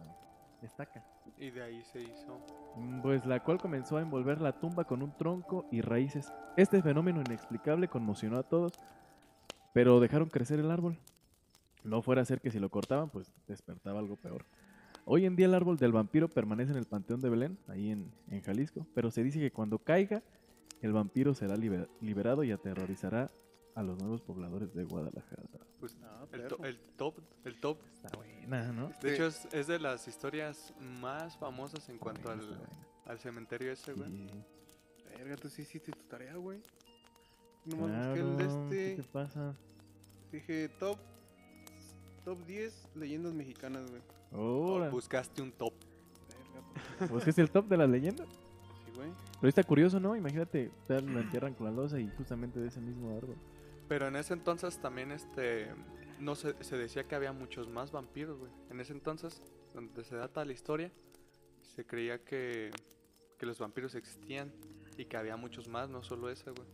estaca. 0.65 1.03
Y 1.37 1.51
de 1.51 1.61
ahí 1.63 1.83
se 1.85 2.01
hizo. 2.01 2.39
Mm, 2.75 3.01
Pues 3.01 3.25
la 3.25 3.43
cual 3.43 3.59
comenzó 3.59 3.97
a 3.97 4.01
envolver 4.01 4.41
la 4.41 4.59
tumba 4.59 4.85
con 4.85 5.01
un 5.03 5.15
tronco 5.15 5.65
y 5.71 5.81
raíces. 5.81 6.31
Este 6.55 6.81
fenómeno 6.81 7.21
inexplicable 7.21 7.87
conmocionó 7.87 8.37
a 8.37 8.43
todos, 8.43 8.73
pero 9.73 9.99
dejaron 9.99 10.29
crecer 10.29 10.59
el 10.59 10.71
árbol. 10.71 10.97
No 11.83 12.01
fuera 12.01 12.21
a 12.21 12.25
ser 12.25 12.41
que 12.41 12.51
si 12.51 12.59
lo 12.59 12.69
cortaban, 12.69 13.09
pues 13.09 13.31
despertaba 13.47 13.99
algo 13.99 14.15
peor. 14.15 14.45
Hoy 15.05 15.25
en 15.25 15.35
día 15.35 15.45
el 15.45 15.53
árbol 15.53 15.77
del 15.77 15.93
vampiro 15.93 16.27
permanece 16.27 16.71
en 16.71 16.77
el 16.77 16.85
Panteón 16.85 17.21
de 17.21 17.29
Belén, 17.29 17.57
ahí 17.67 17.91
en, 17.91 18.11
en 18.29 18.41
Jalisco, 18.41 18.85
pero 18.93 19.09
se 19.09 19.23
dice 19.23 19.39
que 19.39 19.51
cuando 19.51 19.77
caiga, 19.79 20.21
el 20.81 20.91
vampiro 20.91 21.33
será 21.33 21.55
liber- 21.55 21.87
liberado 22.01 22.43
y 22.43 22.51
aterrorizará 22.51 23.31
a 23.73 23.83
los 23.83 23.97
nuevos 23.99 24.21
pobladores 24.21 24.73
de 24.73 24.83
Guadalajara. 24.83 25.43
Pues 25.79 25.95
Ah, 26.03 26.25
el, 26.33 26.47
to- 26.47 26.65
el 26.65 26.77
top, 26.97 27.19
el 27.45 27.59
top. 27.61 27.77
Está 27.93 28.09
buena, 28.47 28.71
¿no? 28.71 28.91
De 29.01 29.13
hecho, 29.13 29.27
es, 29.27 29.47
es 29.51 29.67
de 29.67 29.79
las 29.79 30.07
historias 30.07 30.73
más 30.79 31.37
famosas 31.37 31.87
en 31.89 31.97
cuanto 31.97 32.23
Buena, 32.29 32.43
al, 32.43 33.11
al 33.11 33.19
cementerio 33.19 33.71
ese, 33.71 33.93
güey. 33.93 34.09
Sí. 34.09 34.29
Verga, 35.17 35.35
tú 35.37 35.49
sí 35.49 35.61
hiciste 35.63 35.91
tu 35.91 36.03
tarea, 36.03 36.35
güey. 36.35 36.61
Nomás 37.65 37.89
busqué 38.07 38.21
Claro, 38.21 38.31
el 38.31 38.37
¿qué 38.37 38.43
de 38.43 38.47
te 38.47 38.91
este. 38.93 39.03
pasa? 39.11 39.55
Dije 40.31 40.69
top. 40.79 40.97
Top 42.23 42.45
10 42.45 42.89
leyendas 42.95 43.33
mexicanas, 43.33 43.89
güey. 43.89 44.01
Ahora, 44.33 44.89
Buscaste 44.89 45.41
un 45.41 45.51
top. 45.51 45.73
Verga, 46.99 47.07
pues 47.11 47.23
que 47.23 47.29
es 47.29 47.37
el 47.37 47.49
top 47.49 47.67
de 47.67 47.77
las 47.77 47.89
leyendas. 47.89 48.27
sí, 48.27 48.91
güey. 48.95 49.09
Pero 49.39 49.49
está 49.49 49.63
curioso, 49.63 49.99
¿no? 49.99 50.15
Imagínate, 50.15 50.71
tal, 50.87 51.05
lo 51.05 51.19
entierran 51.21 51.53
con 51.53 51.65
la 51.67 51.71
losa 51.71 51.99
y 51.99 52.09
justamente 52.17 52.59
de 52.59 52.67
ese 52.67 52.81
mismo 52.81 53.15
árbol. 53.15 53.37
Pero 53.87 54.07
en 54.07 54.17
ese 54.17 54.33
entonces 54.33 54.77
también 54.81 55.11
este 55.13 55.69
no 56.19 56.35
se, 56.35 56.61
se 56.63 56.77
decía 56.77 57.03
que 57.03 57.15
había 57.15 57.31
muchos 57.31 57.69
más 57.69 57.91
vampiros, 57.91 58.39
güey. 58.39 58.51
En 58.69 58.79
ese 58.79 58.93
entonces, 58.93 59.41
donde 59.73 60.03
se 60.03 60.15
data 60.15 60.43
la 60.45 60.53
historia, 60.53 60.91
se 61.61 61.85
creía 61.85 62.23
que, 62.23 62.71
que 63.37 63.45
los 63.45 63.59
vampiros 63.59 63.95
existían 63.95 64.51
y 64.97 65.05
que 65.05 65.17
había 65.17 65.37
muchos 65.37 65.67
más, 65.67 65.89
no 65.89 66.03
solo 66.03 66.29
ese, 66.29 66.51
güey. 66.51 66.67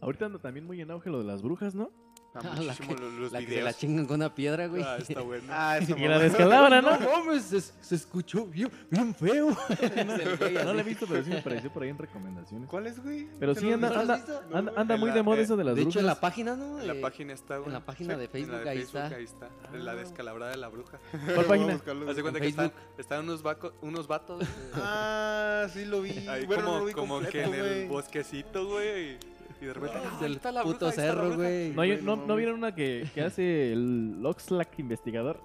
Ahorita 0.00 0.26
anda 0.26 0.38
también 0.38 0.66
muy 0.66 0.80
en 0.80 0.90
auge 0.90 1.10
lo 1.10 1.18
de 1.18 1.24
las 1.24 1.42
brujas, 1.42 1.74
¿no? 1.74 1.90
Ah, 2.34 2.40
Ah, 2.56 2.60
la 2.62 2.74
que- 2.74 2.94
lo- 2.96 3.10
los 3.10 3.32
La 3.32 3.38
que 3.38 3.44
se 3.44 3.50
videos. 3.50 3.64
la 3.64 3.72
chingan 3.74 4.06
con 4.06 4.16
una 4.16 4.34
piedra, 4.34 4.66
güey. 4.66 4.82
Ah, 4.82 4.96
está 4.98 5.20
bueno. 5.20 5.44
Ah, 5.50 5.78
Y 5.80 5.86
la 6.08 6.80
¿no? 6.80 6.98
No 6.98 7.24
mames, 7.24 7.44
se, 7.44 7.60
se 7.60 7.94
escuchó 7.94 8.46
bien, 8.46 8.70
bien 8.90 9.14
feo. 9.14 9.48
No 10.64 10.72
la 10.74 10.80
he 10.80 10.84
visto, 10.84 11.06
pero 11.08 11.22
sí 11.22 11.30
me 11.30 11.38
apareció 11.38 11.70
por 11.72 11.82
ahí 11.84 11.90
en 11.90 11.98
recomendaciones. 11.98 12.68
¿Cuál 12.68 12.86
es, 12.88 13.02
güey? 13.02 13.28
Pero 13.38 13.54
¿Te 13.54 13.60
sí 13.60 13.72
anda, 13.72 13.88
has 13.88 13.94
¿No 13.96 14.02
lo 14.04 14.12
anda, 14.56 14.72
No, 14.72 14.78
anda 14.80 14.96
muy 14.96 15.10
la- 15.10 15.14
de 15.14 15.22
moda 15.22 15.38
eh, 15.38 15.42
eso 15.42 15.56
de 15.56 15.64
las 15.64 15.76
De 15.76 15.82
hecho, 15.82 16.00
en 16.00 16.06
la 16.06 16.14
brujas. 16.14 16.20
página, 16.30 16.56
¿no? 16.56 16.80
En 16.80 16.86
la 16.86 16.94
Eh, 16.94 17.00
página 17.00 17.32
está, 17.32 17.56
güey. 17.58 17.68
en 17.68 17.72
la 17.74 17.84
página 17.86 18.16
de 18.16 18.24
En 18.24 18.26
la 18.26 18.28
Facebook, 18.32 18.62
de 18.64 18.70
ahí 18.70 18.78
Facebook, 18.78 19.00
está. 19.02 19.16
ahí 19.16 19.24
está. 19.24 19.48
En 19.72 19.84
la 19.84 19.94
descalabrada 19.94 20.50
de 20.50 20.56
la 20.56 20.68
bruja. 20.68 20.98
¿Cuál 21.34 21.46
página? 21.46 21.72
Haz 22.08 22.16
de 22.16 22.22
cuenta 22.22 22.38
En 22.38 22.42
que 22.42 22.48
están, 22.48 22.70
Facebook. 22.70 22.98
están 22.98 23.20
unos, 23.24 23.42
vaco- 23.44 23.72
unos 23.82 24.06
vatos. 24.06 24.42
eh, 24.42 24.46
Ah, 24.74 25.66
sí 25.72 25.84
lo 25.84 26.02
vi. 26.02 26.26
ahí 26.28 26.46
como, 26.46 26.90
como 26.92 27.20
que 27.20 27.42
en 27.44 27.54
el 27.54 27.88
bosquecito, 27.88 28.66
güey. 28.66 29.18
Y, 29.64 29.66
de 29.68 29.74
repente. 29.74 29.98
Es 29.98 30.04
"Ah, 30.04 30.16
ahí 30.16 30.22
del 30.22 30.32
está 30.36 30.52
la 30.52 30.60
bruja, 30.62 30.72
puto 30.74 30.86
ahí 30.86 30.90
está 30.90 31.02
la 31.02 31.08
cerro, 31.12 31.22
bruja". 31.24 31.36
güey. 31.36 31.70
¿No, 31.70 32.02
no, 32.02 32.16
no 32.16 32.26
no 32.26 32.36
vieron 32.36 32.54
una 32.56 32.74
que, 32.74 33.08
que 33.14 33.22
hace 33.22 33.72
el 33.72 34.20
Oxlack 34.24 34.78
investigador? 34.78 35.40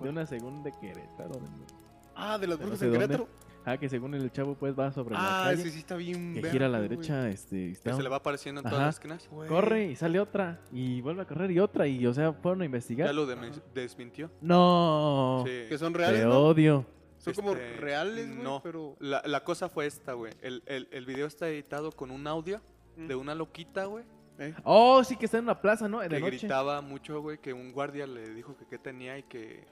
De 0.00 0.08
una 0.08 0.26
segunda 0.26 0.70
de 0.70 0.72
Querétaro. 0.80 1.34
de- 1.34 1.74
Ah, 2.16 2.38
de 2.38 2.46
las 2.46 2.58
brujas 2.58 2.78
sé 2.78 2.86
en 2.86 2.92
dónde. 2.92 3.06
Querétaro. 3.06 3.28
Ah, 3.66 3.78
que 3.78 3.88
según 3.88 4.14
el 4.14 4.30
chavo 4.30 4.54
pues 4.56 4.78
va 4.78 4.92
sobre 4.92 5.14
la 5.14 5.20
Ah, 5.20 5.44
calle. 5.46 5.62
ese 5.62 5.70
sí 5.70 5.78
está 5.78 5.96
bien. 5.96 6.34
que 6.34 6.50
gira 6.50 6.66
a 6.66 6.68
la 6.68 6.78
güey. 6.78 6.90
derecha, 6.90 7.30
este, 7.30 7.56
Que 7.56 7.72
está 7.72 7.96
se 7.96 8.02
le 8.02 8.10
va 8.10 8.16
apareciendo 8.16 8.60
en 8.60 8.64
todas 8.64 8.76
Ajá. 8.78 8.86
las 8.86 8.96
esquinas. 8.96 9.26
Güey. 9.30 9.48
corre 9.48 9.86
y 9.86 9.96
sale 9.96 10.20
otra 10.20 10.60
y 10.70 11.00
vuelve 11.00 11.22
a 11.22 11.24
correr 11.26 11.50
y 11.50 11.58
otra 11.60 11.86
y 11.86 12.06
o 12.06 12.12
sea 12.12 12.34
fueron 12.34 12.60
a 12.60 12.64
investigar. 12.66 13.06
Ya 13.06 13.12
lo 13.14 13.26
dem- 13.26 13.62
desmintió. 13.72 14.30
No, 14.42 15.44
Sí. 15.46 15.52
Que 15.68 15.78
son 15.78 15.92
te 15.94 15.98
reales, 16.00 16.24
¿no? 16.26 16.38
odio. 16.40 16.86
Son 17.18 17.32
como 17.32 17.52
Este, 17.52 17.76
reales, 17.78 18.28
güey, 18.32 18.42
no. 18.44 18.60
pero... 18.62 18.96
La, 19.00 19.22
la 19.24 19.42
cosa 19.44 19.70
fue 19.70 19.86
esta, 19.86 20.12
güey. 20.12 20.34
El, 20.42 20.62
el, 20.66 20.88
el 20.92 21.06
video 21.06 21.26
está 21.26 21.48
editado 21.48 21.90
con 21.90 22.10
un 22.10 22.26
audio 22.26 22.60
de 22.96 23.14
una 23.14 23.34
loquita, 23.34 23.84
güey. 23.86 24.04
¿eh? 24.38 24.54
Oh, 24.64 25.02
sí 25.04 25.16
que 25.16 25.26
está 25.26 25.38
en 25.38 25.44
una 25.44 25.60
plaza, 25.60 25.88
¿no? 25.88 26.00
De 26.00 26.08
Que 26.08 26.20
noche. 26.20 26.38
gritaba 26.38 26.80
mucho, 26.80 27.20
güey. 27.20 27.38
Que 27.38 27.52
un 27.52 27.72
guardia 27.72 28.06
le 28.06 28.34
dijo 28.34 28.56
que 28.56 28.66
qué 28.66 28.78
tenía 28.78 29.18
y 29.18 29.22
que, 29.24 29.64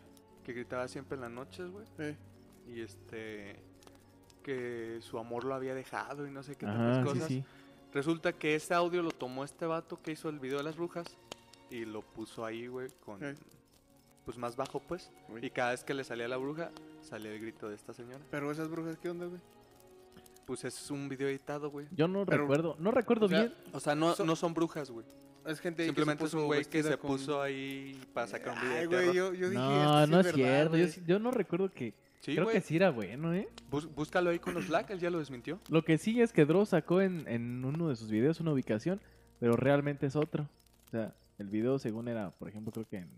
que 0.44 0.52
gritaba 0.52 0.88
siempre 0.88 1.16
en 1.16 1.22
las 1.22 1.30
noches, 1.30 1.70
güey. 1.70 1.86
Eh. 1.98 2.16
Y 2.68 2.80
este. 2.80 3.60
Que 4.42 4.98
su 5.02 5.18
amor 5.18 5.44
lo 5.44 5.54
había 5.54 5.74
dejado 5.74 6.26
y 6.26 6.30
no 6.30 6.42
sé 6.42 6.56
qué 6.56 6.66
Ajá, 6.66 6.76
tantas 6.76 6.98
sí, 6.98 7.04
cosas. 7.14 7.28
sí. 7.28 7.44
Resulta 7.94 8.32
que 8.32 8.54
ese 8.54 8.74
audio 8.74 9.02
lo 9.02 9.10
tomó 9.10 9.44
este 9.44 9.66
vato 9.66 10.00
que 10.02 10.12
hizo 10.12 10.28
el 10.28 10.38
video 10.40 10.58
de 10.58 10.64
las 10.64 10.76
brujas 10.76 11.06
y 11.70 11.84
lo 11.84 12.02
puso 12.02 12.44
ahí, 12.44 12.66
güey, 12.66 12.88
con. 13.04 13.22
Eh. 13.24 13.34
Pues 14.24 14.38
más 14.38 14.54
bajo, 14.56 14.80
pues. 14.80 15.10
Uy. 15.28 15.44
Y 15.44 15.50
cada 15.50 15.72
vez 15.72 15.82
que 15.84 15.94
le 15.94 16.04
salía 16.04 16.28
la 16.28 16.36
bruja, 16.36 16.70
salía 17.02 17.32
el 17.32 17.40
grito 17.40 17.68
de 17.68 17.74
esta 17.74 17.92
señora. 17.92 18.20
Pero 18.30 18.50
esas 18.52 18.68
brujas, 18.68 18.96
¿qué 18.98 19.10
onda, 19.10 19.26
güey? 19.26 19.40
Pues 20.46 20.64
es 20.64 20.90
un 20.90 21.08
video 21.08 21.28
editado, 21.28 21.70
güey. 21.70 21.86
Yo 21.92 22.08
no 22.08 22.24
Pero- 22.26 22.42
recuerdo, 22.42 22.76
no 22.78 22.90
recuerdo 22.90 23.26
o 23.26 23.28
sea, 23.28 23.40
bien. 23.40 23.54
O 23.72 23.80
sea, 23.80 23.94
no, 23.94 24.14
So- 24.14 24.24
no 24.24 24.34
son 24.36 24.54
brujas, 24.54 24.90
güey. 24.90 25.06
Es 25.46 25.58
gente 25.60 25.84
Simplemente 25.84 26.22
se 26.22 26.28
es 26.28 26.34
un 26.34 26.40
puso 26.40 26.46
güey 26.46 26.64
que 26.64 26.82
se 26.82 26.96
con- 26.98 27.10
puso 27.10 27.42
ahí 27.42 28.00
para 28.12 28.26
sacar 28.28 28.54
un 28.54 28.60
video 28.60 28.74
Ay, 28.74 28.80
de 28.80 28.86
güey, 28.86 28.98
terror. 29.00 29.14
yo, 29.14 29.34
yo 29.34 29.50
dije... 29.50 29.62
No, 29.62 30.04
sí 30.04 30.10
no 30.10 30.20
es 30.20 30.24
verdad, 30.26 30.34
cierto. 30.34 30.76
Yo, 30.76 30.82
güey. 30.84 30.88
sí- 30.92 31.02
yo 31.06 31.18
no 31.18 31.30
recuerdo 31.30 31.70
que. 31.70 31.94
Sí, 32.20 32.34
creo 32.34 32.44
güey. 32.44 32.56
que 32.56 32.60
sí 32.62 32.76
era 32.76 32.90
bueno, 32.90 33.34
¿eh? 33.34 33.48
Bus- 33.68 33.92
búscalo 33.92 34.30
ahí 34.30 34.38
con 34.38 34.54
los 34.54 34.68
Black, 34.68 34.90
él 34.90 35.00
ya 35.00 35.10
lo 35.10 35.18
desmintió. 35.18 35.58
Lo 35.68 35.82
que 35.84 35.98
sí 35.98 36.20
es 36.20 36.32
que 36.32 36.44
Dross 36.44 36.68
sacó 36.68 37.00
en, 37.00 37.26
en 37.26 37.64
uno 37.64 37.88
de 37.88 37.96
sus 37.96 38.10
videos 38.10 38.38
una 38.38 38.52
ubicación, 38.52 39.00
pero 39.40 39.56
realmente 39.56 40.06
es 40.06 40.14
otro. 40.14 40.48
O 40.86 40.90
sea, 40.90 41.12
el 41.38 41.48
video 41.48 41.80
según 41.80 42.06
era, 42.06 42.30
por 42.30 42.48
ejemplo, 42.48 42.70
creo 42.72 42.86
que 42.86 42.98
en 42.98 43.08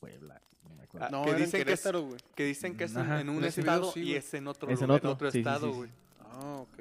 Puebla. 0.00 0.40
No 0.66 0.74
me 0.76 0.84
acuerdo. 0.84 1.06
Ah, 1.06 1.10
No, 1.10 1.24
que 1.26 1.34
dicen 1.34 1.50
que 1.50 1.72
es- 1.72 1.80
Querétaro, 1.82 2.02
güey. 2.06 2.16
Que 2.34 2.44
dicen 2.46 2.74
que 2.78 2.84
es 2.84 2.92
en, 2.92 2.98
Ajá. 3.02 3.20
en 3.20 3.28
un 3.28 3.36
En 3.38 3.44
ese 3.44 3.60
video 3.60 3.74
estado 3.74 3.92
sí, 3.92 4.00
y 4.00 4.02
güey. 4.04 4.14
es 4.16 4.32
en 4.34 4.46
otro, 4.48 4.70
Es 4.70 4.80
en 4.80 4.86
lugar, 4.88 5.06
otro, 5.06 5.30
sí, 5.30 5.32
sí, 5.32 5.38
estado, 5.40 5.70
sí, 5.70 5.76
güey. 5.76 5.90
Ah, 6.34 6.56
ok. 6.62 6.78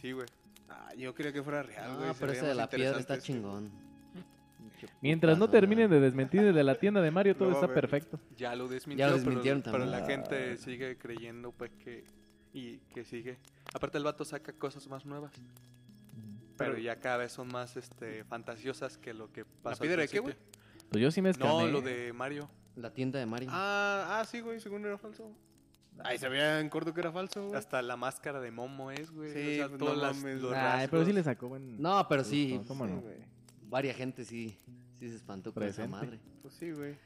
Sí, 0.00 0.12
güey. 0.12 0.26
Ah, 0.68 0.92
yo 0.96 1.14
quería 1.14 1.32
que 1.32 1.42
fuera 1.42 1.62
real, 1.62 1.92
No, 1.92 1.98
güey. 1.98 2.14
se 2.14 2.20
pero 2.20 2.32
ese 2.32 2.46
de 2.46 2.54
la 2.54 2.68
piedra 2.68 2.98
está 2.98 3.14
este. 3.14 3.26
chingón. 3.32 3.70
Mientras 5.00 5.38
no 5.38 5.48
terminen 5.48 5.90
de 5.90 6.00
desmentir 6.00 6.52
de 6.52 6.64
la 6.64 6.74
tienda 6.74 7.00
de 7.00 7.10
Mario, 7.10 7.36
todo 7.36 7.48
No, 7.48 7.54
está 7.54 7.66
güey. 7.66 7.74
perfecto. 7.80 8.18
Ya 8.36 8.54
lo 8.54 8.68
desmintió, 8.68 9.06
Ya 9.06 9.10
lo 9.10 9.16
pero- 9.16 9.24
desmintieron 9.26 9.62
pero, 9.62 9.78
también. 9.78 10.00
la 10.00 10.06
gente 10.06 10.52
Ah. 10.52 10.56
sigue 10.56 10.98
creyendo 10.98 11.52
pues 11.52 11.70
que 11.82 12.04
y 12.52 12.78
que 12.92 13.04
sigue. 13.04 13.38
Aparte 13.72 13.98
el 13.98 14.04
vato 14.04 14.24
saca 14.24 14.52
cosas 14.52 14.86
más 14.88 15.04
nuevas, 15.06 15.32
pero, 16.56 16.72
Pero- 16.72 16.78
ya 16.82 16.96
cada 16.96 17.18
vez 17.18 17.32
son 17.32 17.48
más 17.48 17.76
este 17.76 18.24
fantasiosas 18.24 18.98
que 18.98 19.14
lo 19.14 19.32
que 19.32 19.44
pasó. 19.44 19.82
al 19.82 19.88
piedra 19.88 20.02
de 20.02 20.08
qué, 20.08 20.20
principio. 20.22 20.46
Pues 20.90 21.02
yo 21.02 21.10
sí 21.10 21.20
me 21.22 21.30
escaneé. 21.30 21.52
No, 21.66 21.66
lo 21.66 21.80
de 21.80 22.12
Mario. 22.12 22.48
La 22.76 22.90
tienda 22.92 23.18
de 23.18 23.26
Mario. 23.26 23.48
Ah, 23.52 24.18
ah, 24.20 24.24
sí, 24.24 24.40
güey, 24.40 24.60
según 24.60 24.84
era 24.84 24.98
falso. 24.98 25.30
Ay, 26.02 26.18
se 26.18 26.28
veía 26.28 26.60
en 26.60 26.68
corto 26.68 26.92
que 26.92 27.00
era 27.00 27.12
falso, 27.12 27.44
güey. 27.46 27.56
Hasta 27.56 27.80
la 27.82 27.96
máscara 27.96 28.40
de 28.40 28.50
Momo 28.50 28.90
es, 28.90 29.10
güey. 29.10 29.32
Sí, 29.32 29.38
o 29.38 29.54
sea, 29.54 29.68
pues, 29.68 29.78
todas 29.78 29.96
no 29.96 30.02
las, 30.02 30.16
mames. 30.16 30.42
los 30.42 30.52
Ay, 30.54 30.88
pero 30.90 31.04
sí 31.04 31.12
le 31.12 31.22
sacó 31.22 31.48
buen... 31.48 31.80
No, 31.80 32.06
pero 32.08 32.24
sí. 32.24 32.58
No, 32.58 32.64
¿Cómo 32.66 32.86
Sí, 32.86 32.92
no? 32.92 33.00
güey. 33.00 33.16
Varia 33.68 33.94
gente 33.94 34.24
sí, 34.24 34.58
sí 34.98 35.08
se 35.08 35.16
espantó 35.16 35.52
con 35.52 35.62
esa 35.62 35.82
Presente. 35.84 35.96
madre. 36.06 36.20
Pues 36.42 36.54
sí, 36.54 36.70
güey. 36.72 36.96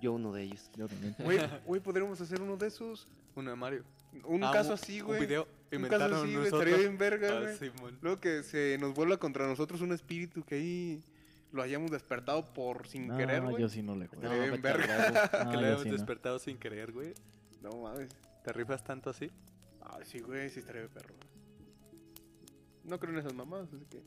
Yo 0.00 0.12
uno 0.12 0.32
de 0.32 0.42
ellos. 0.42 0.70
Yo 0.76 0.88
también. 0.88 1.14
Güey, 1.18 1.38
güey, 1.64 1.80
podríamos 1.80 2.20
hacer 2.20 2.40
uno 2.42 2.56
de 2.56 2.66
esos. 2.66 3.08
Uno 3.34 3.50
de 3.50 3.56
Mario. 3.56 3.84
Un 4.24 4.44
Ah, 4.44 4.50
caso 4.52 4.72
así, 4.74 5.00
Un 5.00 5.06
güey. 5.08 5.20
video 5.20 5.48
Un 5.72 5.82
caso 5.84 6.04
así, 6.04 6.12
güey. 6.14 6.34
nosotros. 6.34 6.60
Estaría 6.62 6.76
bien 6.76 6.98
verga, 6.98 7.28
Ah, 7.36 7.40
güey. 7.40 7.56
Simón. 7.56 7.98
Luego 8.02 8.20
que 8.20 8.42
se 8.42 8.76
nos 8.78 8.92
vuelva 8.94 9.16
contra 9.16 9.46
nosotros 9.46 9.80
un 9.80 9.92
espíritu 9.92 10.44
que 10.44 10.54
ahí 10.56 11.02
lo 11.52 11.62
hayamos 11.62 11.90
despertado 11.90 12.44
por 12.52 12.86
sin 12.88 13.08
No, 13.08 13.16
querer, 13.16 13.42
güey. 13.42 13.60
yo 13.60 13.68
sí 13.68 13.82
no 13.82 13.96
le 13.96 14.06
juego. 14.08 14.22
No, 14.24 14.28
Estaría 14.32 14.50
bien 14.50 14.62
vete 14.62 14.78
verga. 14.78 15.44
No, 15.44 15.60
yo 15.60 15.78
sí 15.78 15.88
no. 15.88 15.92
despertado 15.94 16.38
sin 16.38 16.58
querer, 16.58 16.92
güey. 16.92 17.14
No 17.62 17.70
mames. 17.80 18.08
¿Te 18.44 18.52
rifas 18.52 18.84
tanto 18.84 19.08
así? 19.08 19.30
Ay, 19.80 20.04
sí, 20.04 20.20
güey, 20.20 20.50
sí 20.50 20.60
estaría 20.60 20.82
de 20.82 20.88
perro. 20.90 21.14
No 22.84 23.00
creo 23.00 23.14
en 23.14 23.20
esas 23.20 23.32
mamás, 23.32 23.72
así 23.72 23.86
que. 23.86 24.02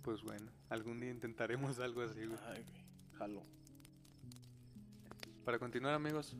Pues 0.00 0.22
bueno, 0.22 0.50
algún 0.70 1.00
día 1.00 1.10
intentaremos 1.10 1.78
algo 1.80 2.00
así, 2.00 2.24
güey. 2.24 2.38
Ay, 2.46 2.62
güey. 2.62 2.84
Jalo. 3.18 3.42
Para 5.44 5.58
continuar, 5.58 5.92
amigos, 5.92 6.34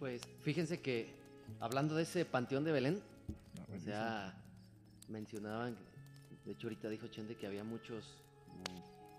Pues 0.00 0.22
fíjense 0.42 0.80
que 0.82 1.14
hablando 1.60 1.94
de 1.94 2.02
ese 2.02 2.24
panteón 2.24 2.64
de 2.64 2.72
Belén, 2.72 3.00
No, 3.68 3.76
o 3.76 3.78
sea, 3.78 4.34
mencionaban, 5.08 5.76
de 6.44 6.52
hecho 6.52 6.66
ahorita 6.66 6.88
dijo 6.88 7.06
Chente 7.06 7.36
que 7.36 7.46
había 7.46 7.62
muchos, 7.62 8.18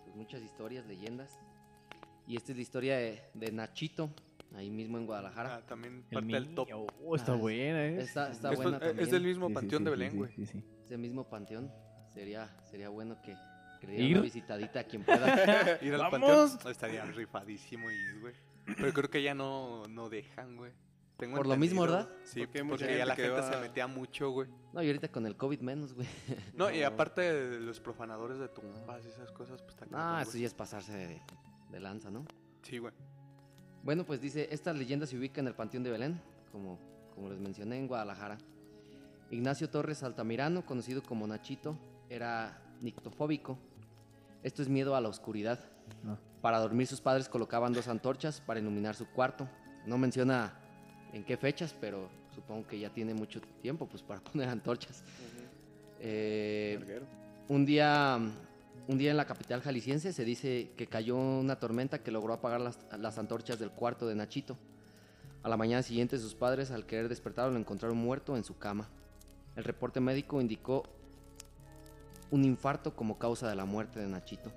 pues, 0.03 0.15
muchas 0.17 0.41
historias, 0.43 0.85
leyendas. 0.85 1.31
Y 2.27 2.35
esta 2.35 2.51
es 2.51 2.57
la 2.57 2.61
historia 2.61 2.97
de, 2.97 3.23
de 3.33 3.51
Nachito, 3.53 4.09
ahí 4.55 4.69
mismo 4.69 4.97
en 4.97 5.05
Guadalajara. 5.05 5.55
ah, 5.57 5.61
también 5.65 6.05
El 6.09 6.15
parte 6.19 6.33
del 6.33 6.55
top. 6.55 6.69
oh, 7.03 7.15
está 7.15 7.33
Ah, 7.33 7.35
buena, 7.35 7.85
¿eh? 7.85 8.01
Está, 8.01 8.31
está 8.31 8.51
Es- 8.51 8.57
buena 8.57 8.77
es, 8.77 8.83
también. 8.83 9.09
del 9.11 9.23
mismo 9.23 9.47
Sí, 9.49 9.53
panteón 9.53 9.79
sí, 9.81 9.83
de 9.85 9.91
Belén, 9.91 10.11
sí, 10.11 10.17
güey. 10.17 10.31
sí, 10.35 10.45
sí. 10.45 10.63
Ese 10.83 10.97
mismo 10.97 11.27
panteón. 11.29 11.71
Sería, 12.13 12.47
sería 12.63 12.89
bueno 12.89 13.21
que, 13.21 13.35
que 13.81 13.87
le 13.87 14.11
una 14.13 14.21
visitadita 14.21 14.79
a 14.79 14.83
quien 14.85 15.03
pueda. 15.03 15.25
Ir 15.81 15.93
al 15.95 15.99
¡Vamos! 16.11 16.51
panteón 16.51 16.71
estaría 16.71 17.03
rifadísimo 17.05 17.91
ir, 17.91 18.19
güey. 18.21 18.33
Pero 18.65 18.93
creo 18.93 19.09
que 19.09 19.21
ya 19.21 19.33
no, 19.35 19.83
no 19.87 20.09
dejan, 20.09 20.55
güey. 20.55 20.71
Tengo 21.17 21.37
Por 21.37 21.47
lo 21.47 21.55
mismo, 21.55 21.81
¿verdad? 21.81 22.09
Sí, 22.25 22.41
Porque 22.45 22.65
porque 22.65 22.97
ya 22.97 23.05
la 23.05 23.15
gente 23.15 23.29
que 23.33 23.41
gente 23.41 23.55
se 23.55 23.61
metía 23.61 23.87
mucho, 23.87 24.31
güey. 24.31 24.49
No, 24.73 24.83
y 24.83 24.87
ahorita 24.87 25.07
con 25.09 25.25
el 25.25 25.37
COVID 25.37 25.61
menos, 25.61 25.93
güey. 25.93 26.07
No, 26.55 26.69
y 26.69 26.83
aparte 26.83 27.21
de 27.21 27.59
los 27.61 27.79
profanadores 27.79 28.37
de 28.37 28.49
tumbas 28.49 29.05
y 29.05 29.07
esas 29.09 29.31
cosas, 29.31 29.61
pues 29.61 29.75
está 29.75 29.85
Ah, 29.93 30.21
eso 30.21 30.37
ya 30.37 30.45
es 30.47 30.53
pasarse 30.53 30.91
de, 30.93 31.21
de 31.69 31.79
lanza, 31.79 32.11
¿no? 32.11 32.25
Sí, 32.63 32.79
güey. 32.79 32.93
Bueno, 33.85 34.03
pues 34.03 34.19
dice, 34.19 34.47
esta 34.49 34.73
leyenda 34.73 35.05
se 35.05 35.15
ubica 35.15 35.39
en 35.39 35.47
el 35.47 35.53
Panteón 35.53 35.83
de 35.83 35.91
Belén, 35.91 36.19
como, 36.51 36.79
como 37.13 37.29
les 37.29 37.39
mencioné, 37.39 37.77
en 37.77 37.87
Guadalajara. 37.87 38.39
Ignacio 39.29 39.69
Torres 39.69 40.01
Altamirano, 40.01 40.65
conocido 40.65 41.03
como 41.03 41.27
Nachito, 41.27 41.77
era 42.09 42.59
nictofóbico. 42.81 43.59
Esto 44.41 44.63
es 44.63 44.69
miedo 44.69 44.95
a 44.95 45.01
la 45.01 45.09
oscuridad. 45.09 45.59
Ah. 46.03 46.17
Para 46.41 46.57
dormir 46.57 46.87
sus 46.87 46.99
padres 46.99 47.29
colocaban 47.29 47.73
dos 47.73 47.87
antorchas 47.87 48.41
para 48.41 48.59
iluminar 48.59 48.95
su 48.95 49.05
cuarto. 49.05 49.47
No 49.85 49.99
menciona 49.99 50.55
en 51.13 51.23
qué 51.23 51.37
fechas, 51.37 51.75
pero 51.79 52.09
supongo 52.33 52.65
que 52.65 52.79
ya 52.79 52.89
tiene 52.89 53.13
mucho 53.13 53.39
tiempo 53.61 53.85
pues 53.85 54.01
para 54.01 54.19
poner 54.23 54.49
antorchas. 54.49 55.03
Eh, 55.99 57.01
un 57.49 57.67
día, 57.67 58.19
un 58.87 58.97
día 58.97 59.11
en 59.11 59.17
la 59.17 59.25
capital 59.25 59.61
jalisciense 59.61 60.13
se 60.13 60.25
dice 60.25 60.71
que 60.77 60.87
cayó 60.87 61.17
una 61.17 61.59
tormenta 61.59 62.03
que 62.03 62.11
logró 62.11 62.33
apagar 62.33 62.61
las, 62.61 62.79
las 62.99 63.17
antorchas 63.17 63.59
del 63.59 63.71
cuarto 63.71 64.07
de 64.07 64.15
Nachito. 64.15 64.57
A 65.43 65.49
la 65.49 65.57
mañana 65.57 65.81
siguiente 65.83 66.17
sus 66.19 66.35
padres 66.35 66.71
al 66.71 66.85
querer 66.85 67.09
despertarlo 67.09 67.53
lo 67.53 67.59
encontraron 67.59 67.97
muerto 67.97 68.37
en 68.37 68.43
su 68.43 68.57
cama. 68.57 68.89
El 69.55 69.63
reporte 69.63 69.99
médico 69.99 70.41
indicó 70.41 70.83
un 72.31 72.43
infarto 72.43 72.95
como 72.95 73.17
causa 73.17 73.47
de 73.49 73.55
la 73.55 73.65
muerte 73.65 73.99
de 73.99 74.07
Nachito. 74.07 74.51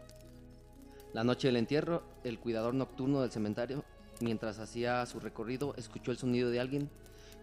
La 1.15 1.25
noche 1.25 1.49
del 1.49 1.57
entierro, 1.57 2.03
el 2.25 2.39
cuidador 2.39 2.75
nocturno 2.75 3.23
del 3.23 3.31
cementerio, 3.31 3.85
mientras 4.21 4.59
hacía 4.59 5.05
su 5.07 5.21
recorrido, 5.21 5.75
escuchó 5.77 6.11
el 6.11 6.19
sonido 6.19 6.51
de 6.51 6.61
alguien 6.61 6.91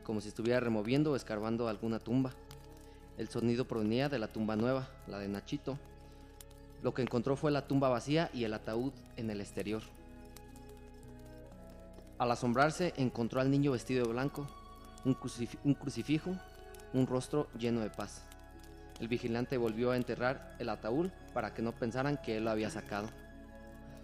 como 0.03 0.21
si 0.21 0.27
estuviera 0.27 0.59
removiendo 0.59 1.11
o 1.11 1.15
escarbando 1.15 1.67
alguna 1.67 1.99
tumba. 1.99 2.31
El 3.17 3.27
sonido 3.27 3.65
provenía 3.65 4.07
de 4.07 4.19
la 4.19 4.27
tumba 4.27 4.55
nueva, 4.55 4.87
la 5.07 5.17
de 5.17 5.27
Nachito. 5.27 5.79
Lo 6.85 6.93
que 6.93 7.01
encontró 7.01 7.35
fue 7.35 7.49
la 7.49 7.65
tumba 7.65 7.89
vacía 7.89 8.29
y 8.31 8.43
el 8.43 8.53
ataúd 8.53 8.93
en 9.17 9.31
el 9.31 9.41
exterior. 9.41 9.81
Al 12.19 12.29
asombrarse, 12.29 12.93
encontró 12.95 13.41
al 13.41 13.49
niño 13.49 13.71
vestido 13.71 14.05
de 14.05 14.11
blanco, 14.13 14.45
un, 15.03 15.15
crucif- 15.15 15.57
un 15.63 15.73
crucifijo, 15.73 16.35
un 16.93 17.07
rostro 17.07 17.47
lleno 17.57 17.81
de 17.81 17.89
paz. 17.89 18.21
El 18.99 19.07
vigilante 19.07 19.57
volvió 19.57 19.89
a 19.89 19.97
enterrar 19.97 20.55
el 20.59 20.69
ataúd 20.69 21.09
para 21.33 21.55
que 21.55 21.63
no 21.63 21.71
pensaran 21.71 22.17
que 22.17 22.37
él 22.37 22.45
lo 22.45 22.51
había 22.51 22.69
sacado. 22.69 23.09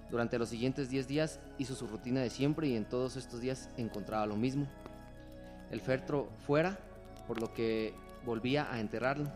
Durante 0.10 0.40
los 0.40 0.50
siguientes 0.50 0.90
10 0.90 1.08
días 1.08 1.40
hizo 1.60 1.76
su 1.76 1.86
rutina 1.86 2.22
de 2.22 2.32
siempre 2.32 2.68
y 2.68 2.76
en 2.76 2.86
todos 2.86 3.16
estos 3.16 3.42
días 3.42 3.70
encontraba 3.78 4.26
lo 4.26 4.38
mismo. 4.38 4.66
El 5.70 5.82
féretro 5.82 6.30
fuera, 6.48 6.80
por 7.28 7.40
lo 7.40 7.54
que 7.54 7.94
volvía 8.26 8.74
a 8.74 8.80
enterrarlo. 8.80 9.30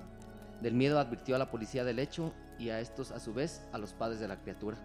Del 0.64 0.74
miedo 0.74 1.00
advirtió 1.00 1.36
a 1.36 1.40
la 1.40 1.52
policía 1.52 1.84
del 1.84 2.00
hecho 2.00 2.34
y 2.60 2.70
a 2.70 2.80
estos 2.80 3.12
a 3.12 3.20
su 3.20 3.34
vez 3.34 3.62
a 3.74 3.78
los 3.78 3.94
padres 3.94 4.20
de 4.20 4.28
la 4.28 4.38
criatura. 4.38 4.78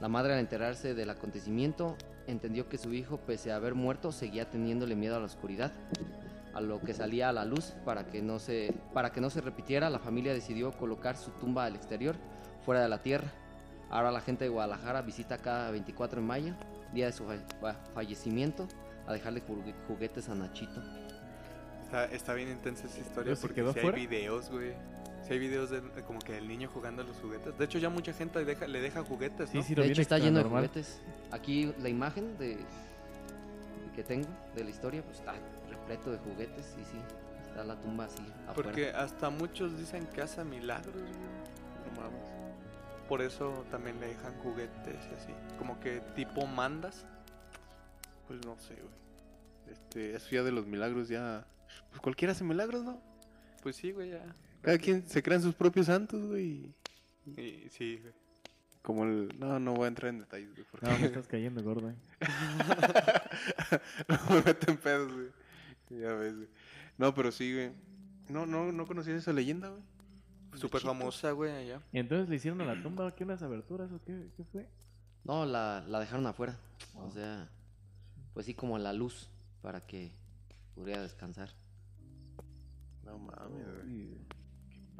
La 0.00 0.08
madre 0.08 0.32
al 0.34 0.40
enterarse 0.40 0.94
del 0.94 1.10
acontecimiento 1.10 1.96
entendió 2.26 2.68
que 2.68 2.78
su 2.78 2.92
hijo, 2.92 3.18
pese 3.18 3.52
a 3.52 3.56
haber 3.56 3.74
muerto, 3.74 4.10
seguía 4.12 4.50
teniéndole 4.50 4.96
miedo 4.96 5.16
a 5.16 5.20
la 5.20 5.26
oscuridad. 5.26 5.72
A 6.54 6.60
lo 6.60 6.80
que 6.80 6.92
salía 6.92 7.30
a 7.30 7.32
la 7.32 7.44
luz 7.46 7.72
para 7.84 8.06
que 8.06 8.20
no 8.20 8.38
se, 8.38 8.74
para 8.92 9.10
que 9.10 9.20
no 9.22 9.30
se 9.30 9.40
repitiera, 9.40 9.88
la 9.88 9.98
familia 9.98 10.34
decidió 10.34 10.72
colocar 10.72 11.16
su 11.16 11.30
tumba 11.32 11.64
al 11.64 11.74
exterior, 11.76 12.16
fuera 12.64 12.82
de 12.82 12.88
la 12.88 13.00
tierra. 13.00 13.28
Ahora 13.90 14.10
la 14.12 14.20
gente 14.20 14.44
de 14.44 14.50
Guadalajara 14.50 15.00
visita 15.02 15.38
cada 15.38 15.70
24 15.70 16.20
de 16.20 16.26
mayo, 16.26 16.54
día 16.92 17.06
de 17.06 17.12
su 17.12 17.24
fa- 17.24 17.36
fa- 17.60 17.80
fallecimiento, 17.94 18.66
a 19.06 19.12
dejarle 19.14 19.42
jugu- 19.46 19.74
juguetes 19.88 20.28
a 20.28 20.34
Nachito. 20.34 20.82
Está, 21.84 22.04
está 22.06 22.34
bien 22.34 22.48
intensa 22.50 22.86
esa 22.86 22.98
historia 23.00 23.24
¿Pero 23.24 23.36
se 23.36 23.42
porque 23.42 23.64
fuera? 23.82 23.96
hay 23.96 24.06
videos, 24.06 24.50
güey. 24.50 24.72
Sí 25.32 25.38
hay 25.42 25.48
videos 25.48 25.70
de, 25.70 25.80
de 25.80 26.02
como 26.02 26.18
que 26.20 26.36
el 26.38 26.46
niño 26.48 26.68
jugando 26.72 27.02
a 27.02 27.04
los 27.04 27.16
juguetes. 27.18 27.56
De 27.58 27.64
hecho, 27.64 27.78
ya 27.78 27.88
mucha 27.90 28.12
gente 28.12 28.44
deja- 28.44 28.66
le 28.66 28.80
deja 28.80 29.02
juguetes, 29.04 29.50
Sí, 29.50 29.58
¿no? 29.58 29.62
sí, 29.64 29.74
lo 29.74 29.82
De 29.82 29.88
hecho 29.92 30.02
está 30.02 30.18
lleno 30.18 30.38
de 30.38 30.44
juguetes. 30.48 31.00
Aquí 31.30 31.72
la 31.80 31.88
imagen 31.88 32.36
de 32.38 32.58
que 33.94 34.02
tengo 34.02 34.26
de 34.54 34.64
la 34.64 34.70
historia 34.70 35.02
pues 35.02 35.18
está 35.18 35.34
repleto 35.68 36.10
de 36.12 36.18
juguetes 36.18 36.74
y 36.80 36.84
sí, 36.84 36.96
está 37.46 37.62
la 37.64 37.76
tumba 37.80 38.04
así 38.06 38.22
afuera. 38.48 38.54
Porque 38.54 38.90
hasta 38.90 39.28
muchos 39.30 39.76
dicen 39.78 40.06
que 40.06 40.22
hace 40.22 40.42
milagros, 40.44 40.94
güey. 40.94 41.12
No 41.94 42.00
mames. 42.00 42.28
Por 43.08 43.20
eso 43.20 43.64
también 43.70 44.00
le 44.00 44.06
dejan 44.08 44.32
juguetes 44.38 44.96
y 45.10 45.14
así. 45.14 45.34
Como 45.58 45.78
que 45.80 46.00
tipo 46.16 46.46
mandas. 46.46 47.04
Pues 48.28 48.44
no 48.46 48.56
sé, 48.58 48.74
güey. 48.74 49.02
Este, 49.70 50.16
eso 50.16 50.28
ya 50.30 50.42
de 50.42 50.52
los 50.52 50.66
milagros 50.66 51.08
ya. 51.08 51.44
Pues 51.90 52.00
cualquiera 52.00 52.32
hace 52.32 52.44
milagros, 52.44 52.84
¿no? 52.84 52.98
Pues 53.62 53.76
sí, 53.76 53.92
güey, 53.92 54.10
ya. 54.10 54.24
Cada 54.62 54.78
quien 54.78 55.06
se 55.06 55.22
crean 55.22 55.42
sus 55.42 55.54
propios 55.54 55.86
santos, 55.86 56.24
güey. 56.26 56.72
Y, 57.26 57.68
sí, 57.70 57.98
güey. 58.00 58.12
Como 58.82 59.04
el. 59.04 59.32
No, 59.38 59.58
no 59.60 59.74
voy 59.74 59.84
a 59.84 59.88
entrar 59.88 60.08
en 60.10 60.20
detalles, 60.20 60.50
güey. 60.54 60.64
Porque 60.70 60.86
No, 60.86 60.98
me 60.98 61.06
estás 61.06 61.26
cayendo 61.28 61.62
gordo. 61.62 61.90
eh. 61.90 61.94
no 64.08 64.34
me 64.34 64.42
meten 64.42 64.76
pedos, 64.76 65.12
güey. 65.12 65.28
Ya 66.00 66.12
ves, 66.14 66.36
güey. 66.36 66.48
No, 66.98 67.14
pero 67.14 67.30
sí, 67.32 67.52
güey. 67.52 67.72
No, 68.28 68.46
no, 68.46 68.72
no 68.72 68.86
conocías 68.86 69.18
esa 69.18 69.32
leyenda, 69.32 69.68
güey. 69.68 69.82
Súper 70.54 70.80
Chito. 70.80 70.92
famosa, 70.92 71.30
güey, 71.32 71.50
allá. 71.52 71.80
¿Y 71.92 71.98
entonces 71.98 72.28
le 72.28 72.36
hicieron 72.36 72.60
a 72.60 72.64
la 72.64 72.82
tumba 72.82 73.14
que 73.14 73.24
unas 73.24 73.42
aberturas 73.42 73.90
o 73.92 74.00
qué, 74.04 74.28
qué 74.36 74.44
fue? 74.44 74.68
No, 75.24 75.46
la, 75.46 75.84
la 75.88 76.00
dejaron 76.00 76.26
afuera. 76.26 76.58
O 76.96 77.10
sea, 77.10 77.48
pues 78.34 78.46
sí 78.46 78.54
como 78.54 78.78
la 78.78 78.92
luz 78.92 79.30
para 79.62 79.86
que 79.86 80.12
pudiera 80.74 81.00
descansar. 81.02 81.50
No 83.04 83.18
mames, 83.18 83.64
güey. 83.84 84.18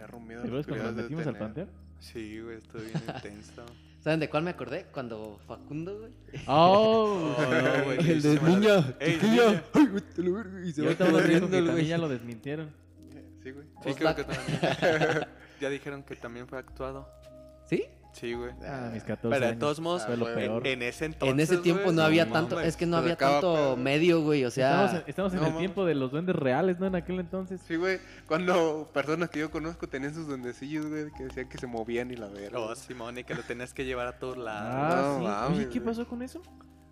Perro 0.03 0.19
miedo. 0.19 0.43
¿Te 0.43 0.49
acuerdas 0.49 0.67
cuando 0.67 0.85
nos 0.87 0.95
metimos 0.97 1.27
al 1.29 1.39
panteón? 1.39 1.69
Sí, 2.01 2.41
güey, 2.41 2.59
estuvo 2.59 2.83
bien 2.83 3.01
intenso. 3.07 3.65
¿Saben 4.03 4.19
de 4.19 4.29
cuál 4.29 4.43
me 4.43 4.51
acordé? 4.51 4.87
Cuando 4.93 5.39
Facundo, 5.47 5.97
güey. 5.97 6.13
¡Oh! 6.49 7.37
no, 7.39 7.85
güey, 7.85 8.11
el 8.11 8.21
de 8.21 8.41
niña, 8.41 8.97
Ey, 8.99 9.21
niña. 9.23 9.63
Ay, 9.73 9.87
güey, 9.87 10.03
te 10.03 10.23
lo 10.25 10.33
verga, 10.33 10.61
Y 10.67 10.73
se 10.73 10.83
va 10.83 10.97
corriendo 10.97 11.47
también 11.47 11.71
güey. 11.71 11.87
ya 11.87 11.99
lo 11.99 12.09
desmintieron. 12.09 12.73
Sí, 13.45 13.53
güey. 13.53 13.65
Sí, 13.85 13.95
creo 13.95 14.17
que 14.17 14.25
también. 14.25 14.61
ya 15.61 15.71
dijeron 15.71 16.03
que 16.03 16.17
también 16.17 16.49
fue 16.49 16.59
actuado. 16.59 17.09
¿Sí? 17.65 17.85
Sí, 18.13 18.35
güey. 18.35 18.51
Ah, 18.67 18.91
mis 18.93 19.03
14 19.05 19.29
Pero 19.31 19.41
de 19.41 19.47
años. 19.47 19.59
todos 19.59 19.81
modos, 19.81 20.05
Fue 20.07 20.17
lo 20.19 20.27
Ah, 20.29 20.35
peor. 20.35 20.67
en 20.67 20.83
ese 20.83 21.07
entonces. 21.07 21.33
en 21.33 21.41
ese 21.41 21.57
tiempo 21.59 21.85
güey, 21.85 21.97
no 21.97 22.03
había 22.03 22.27
no 22.27 22.33
tanto, 22.35 22.57
mames. 22.57 22.69
es 22.69 22.77
que 22.77 22.85
no 22.87 22.99
había 22.99 23.17
tanto 23.17 23.53
pedo. 23.55 23.77
medio, 23.77 24.21
güey, 24.21 24.45
o 24.45 24.49
Estamos 24.49 24.91
en, 24.91 24.97
sea, 24.99 25.05
estamos 25.07 25.33
en 25.33 25.39
no 25.41 25.47
el 25.47 25.53
mames. 25.53 25.61
tiempo 25.61 25.85
de 25.87 25.95
los 25.95 26.11
duendes 26.13 26.37
reales, 26.37 26.79
¿no? 26.79 26.87
En 26.87 26.95
aquel 26.95 27.19
entonces. 27.21 27.61
Sí, 27.67 27.77
güey. 27.77 27.99
Cuando 28.27 28.91
personas 28.93 29.31
que 29.31 29.41
yo 29.41 29.51
conozco 29.51 29.89
tenían 29.89 30.13
sus 30.15 30.27
duendecillos, 30.27 30.87
güey, 30.87 31.11
que 31.17 31.25
decían 31.25 31.49
que 31.49 31.57
se 31.59 31.67
movían 31.67 32.11
y 32.11 32.17
la 32.17 32.29
verga. 32.29 32.59
Oh. 32.61 32.75
Simón, 32.75 33.17
y 33.19 33.25
que 33.25 33.35
lo 33.35 33.43
tenías 33.43 33.73
que 33.73 33.85
llevar 33.87 34.07
a 34.07 34.19
todos 34.19 34.37
lados. 34.37 34.75
Ah, 34.75 35.03
no 35.07 35.19
sí. 35.19 35.25
mames, 35.25 35.59
Oye, 35.59 35.69
¿qué 35.71 35.79
güey. 35.81 35.91
pasó 35.95 36.07
con 36.07 36.23
eso? 36.23 36.43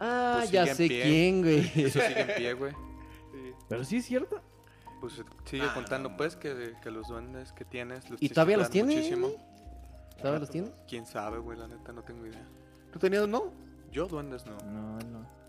ah, 0.01 0.37
Pues 0.39 0.51
ya 0.51 0.63
sigue 0.63 0.71
en 0.71 0.77
sé 0.77 0.89
pie. 0.89 1.03
quién, 1.03 1.43
güey. 1.43 1.73
Eso 1.87 2.01
sigue 2.01 2.21
en 2.21 2.35
pie, 2.37 2.53
güey. 2.55 2.73
Sí. 2.73 3.53
Pero 3.69 3.85
sí 3.85 3.97
es 3.99 4.07
cierto. 4.07 4.41
Pues 5.03 5.23
sigue 5.45 5.65
Ah, 5.65 5.73
contando, 5.75 6.09
no. 6.11 6.17
pues, 6.17 6.37
que, 6.37 6.73
que 6.83 6.91
los 6.91 7.09
duendes 7.09 7.53
que 7.53 7.65
tienes. 7.65 8.09
Los 8.11 8.23
¿Y 8.23 8.29
todavía 8.31 8.57
los 8.57 8.69
chiflan 8.71 8.89
tiene? 8.89 9.03
Muchísimo. 9.03 9.50
¿Todavía 10.21 10.41
los 10.41 10.51
tiene? 10.51 10.71
Quién 10.87 11.07
sabe, 11.07 11.39
güey, 11.39 11.59
la 11.59 11.67
neta, 11.67 11.93
no 11.93 12.03
tengo 12.03 12.27
idea. 12.27 12.47
¿Tú 12.93 12.99
tenías 12.99 13.27
no? 13.29 13.53
Yo, 13.91 14.07
duendes, 14.07 14.45
no. 14.47 14.57
No, 14.71 14.99
no. 14.99 15.41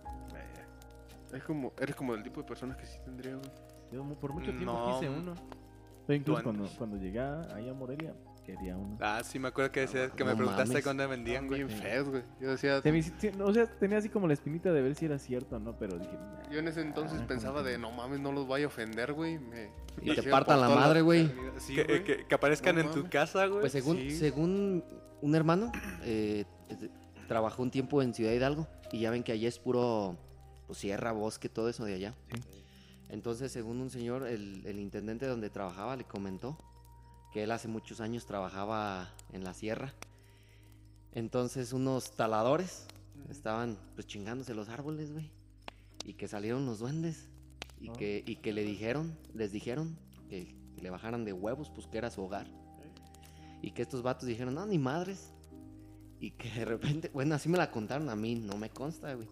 Es 1.34 1.43
como, 1.43 1.71
eres 1.79 1.95
como 1.95 2.13
el 2.13 2.23
tipo 2.23 2.41
de 2.41 2.47
personas 2.47 2.75
que 2.77 2.86
sí 2.86 2.97
tendría, 3.05 3.36
güey. 3.36 3.49
Yo 3.91 4.03
por 4.19 4.34
mucho 4.34 4.51
tiempo 4.51 4.73
No. 4.73 4.93
quise 4.99 5.10
uno. 5.10 5.34
Yo 6.07 6.13
incluso 6.13 6.43
cuando, 6.43 6.67
cuando 6.77 6.97
llegué 6.97 7.19
ahí 7.21 7.69
a 7.69 7.73
Morelia, 7.73 8.13
quería 8.55 8.77
uno. 8.77 8.97
Ah, 9.01 9.21
sí, 9.23 9.39
me 9.39 9.47
acuerdo 9.49 9.71
que, 9.71 9.81
decías, 9.81 10.11
que 10.11 10.23
me 10.23 10.35
preguntaste 10.35 10.69
mames. 10.69 10.83
dónde 10.83 11.07
vendían, 11.07 11.47
güey. 11.47 11.63
Bien 11.63 11.79
feos, 11.79 12.09
güey. 12.09 12.23
Yo 12.39 12.49
decía, 12.51 12.81
Se 12.81 12.91
me 12.91 12.99
o 13.43 13.53
sea, 13.53 13.65
tenía 13.79 13.97
así 13.97 14.09
como 14.09 14.27
la 14.27 14.33
espinita 14.33 14.71
de 14.71 14.81
ver 14.81 14.95
si 14.95 15.05
era 15.05 15.17
cierto 15.19 15.55
o 15.55 15.59
no, 15.59 15.77
pero 15.77 15.97
dije, 15.97 16.11
nah. 16.13 16.49
yo 16.51 16.59
en 16.59 16.67
ese 16.67 16.81
entonces 16.81 17.19
Ah, 17.21 17.27
pensaba 17.27 17.63
de, 17.63 17.77
no 17.77 17.91
mames, 17.91 18.19
no 18.19 18.31
los 18.31 18.47
vaya 18.47 18.65
a 18.65 18.67
ofender, 18.67 19.13
güey. 19.13 19.39
Me... 19.39 19.69
Y 20.01 20.15
te 20.15 20.23
partan 20.23 20.59
la 20.61 20.69
madre, 20.69 21.01
güey. 21.01 21.31
Sí, 21.57 21.75
que, 21.75 21.83
güey. 21.83 22.03
que- 22.03 22.25
que 22.27 22.35
aparezcan 22.35 22.75
No 22.75 22.81
en 22.81 22.87
tu 22.91 22.97
mames. 22.97 23.11
casa, 23.11 23.45
güey. 23.47 23.61
Pues 23.61 23.71
según, 23.71 23.97
sí. 23.97 24.11
según 24.11 24.83
un 25.21 25.35
hermano, 25.35 25.71
eh, 26.03 26.45
eh, 26.69 26.89
trabajó 27.27 27.63
un 27.63 27.71
tiempo 27.71 28.01
en 28.01 28.13
Ciudad 28.13 28.31
Hidalgo 28.31 28.67
y 28.91 28.99
ya 28.99 29.11
ven 29.11 29.23
que 29.23 29.31
allá 29.31 29.47
es 29.47 29.59
puro 29.59 30.17
pues, 30.67 30.79
sierra, 30.79 31.11
bosque, 31.11 31.49
todo 31.49 31.69
eso 31.69 31.85
de 31.85 31.93
allá. 31.95 32.13
Sí. 32.33 32.39
Entonces, 33.09 33.51
según 33.51 33.81
un 33.81 33.89
señor, 33.89 34.25
el, 34.25 34.65
el 34.65 34.79
intendente 34.79 35.25
donde 35.27 35.49
trabajaba 35.49 35.97
le 35.97 36.05
comentó 36.05 36.57
que 37.32 37.44
él 37.44 37.52
hace 37.52 37.67
muchos 37.67 38.02
años 38.02 38.26
trabajaba 38.26 39.10
en 39.32 39.44
la 39.44 39.54
sierra. 39.54 39.94
Entonces, 41.13 41.74
unos 41.74 42.12
taladores 42.15 42.86
estaban 43.30 43.78
pues 43.96 44.08
chingándose 44.08 44.54
los 44.54 44.70
árboles, 44.70 45.12
güey. 45.12 45.30
Y 46.06 46.13
que 46.13 46.28
salieron 46.28 46.65
los 46.65 46.80
duendes. 46.80 47.30
Y, 47.80 47.89
Ah. 47.89 47.94
que, 47.98 48.24
y 48.26 48.36
que 48.38 48.54
le 48.54 48.63
dijeron, 48.63 49.17
les 49.34 49.52
dijeron 49.52 49.98
que 50.30 50.56
le 50.80 50.89
bajaran 50.89 51.26
de 51.26 51.34
huevos, 51.34 51.70
pues 51.70 51.88
que 51.88 51.98
era 51.98 52.10
su 52.12 52.22
hogar. 52.24 52.48
Y 53.62 53.72
que 53.72 53.84
estos 53.84 54.02
vatos 54.02 54.28
dijeron, 54.28 54.56
no, 54.56 54.65
ni 54.65 54.78
madres. 54.80 55.32
Y 56.20 56.32
que 56.32 56.50
de 56.52 56.65
repente, 56.65 57.10
bueno, 57.13 57.36
así 57.36 57.50
me 57.50 57.58
la 57.58 57.72
contaron 57.72 58.10
a 58.10 58.15
mí, 58.15 58.36
no 58.36 58.58
me 58.58 58.70
consta, 58.70 59.13
güey. 59.13 59.28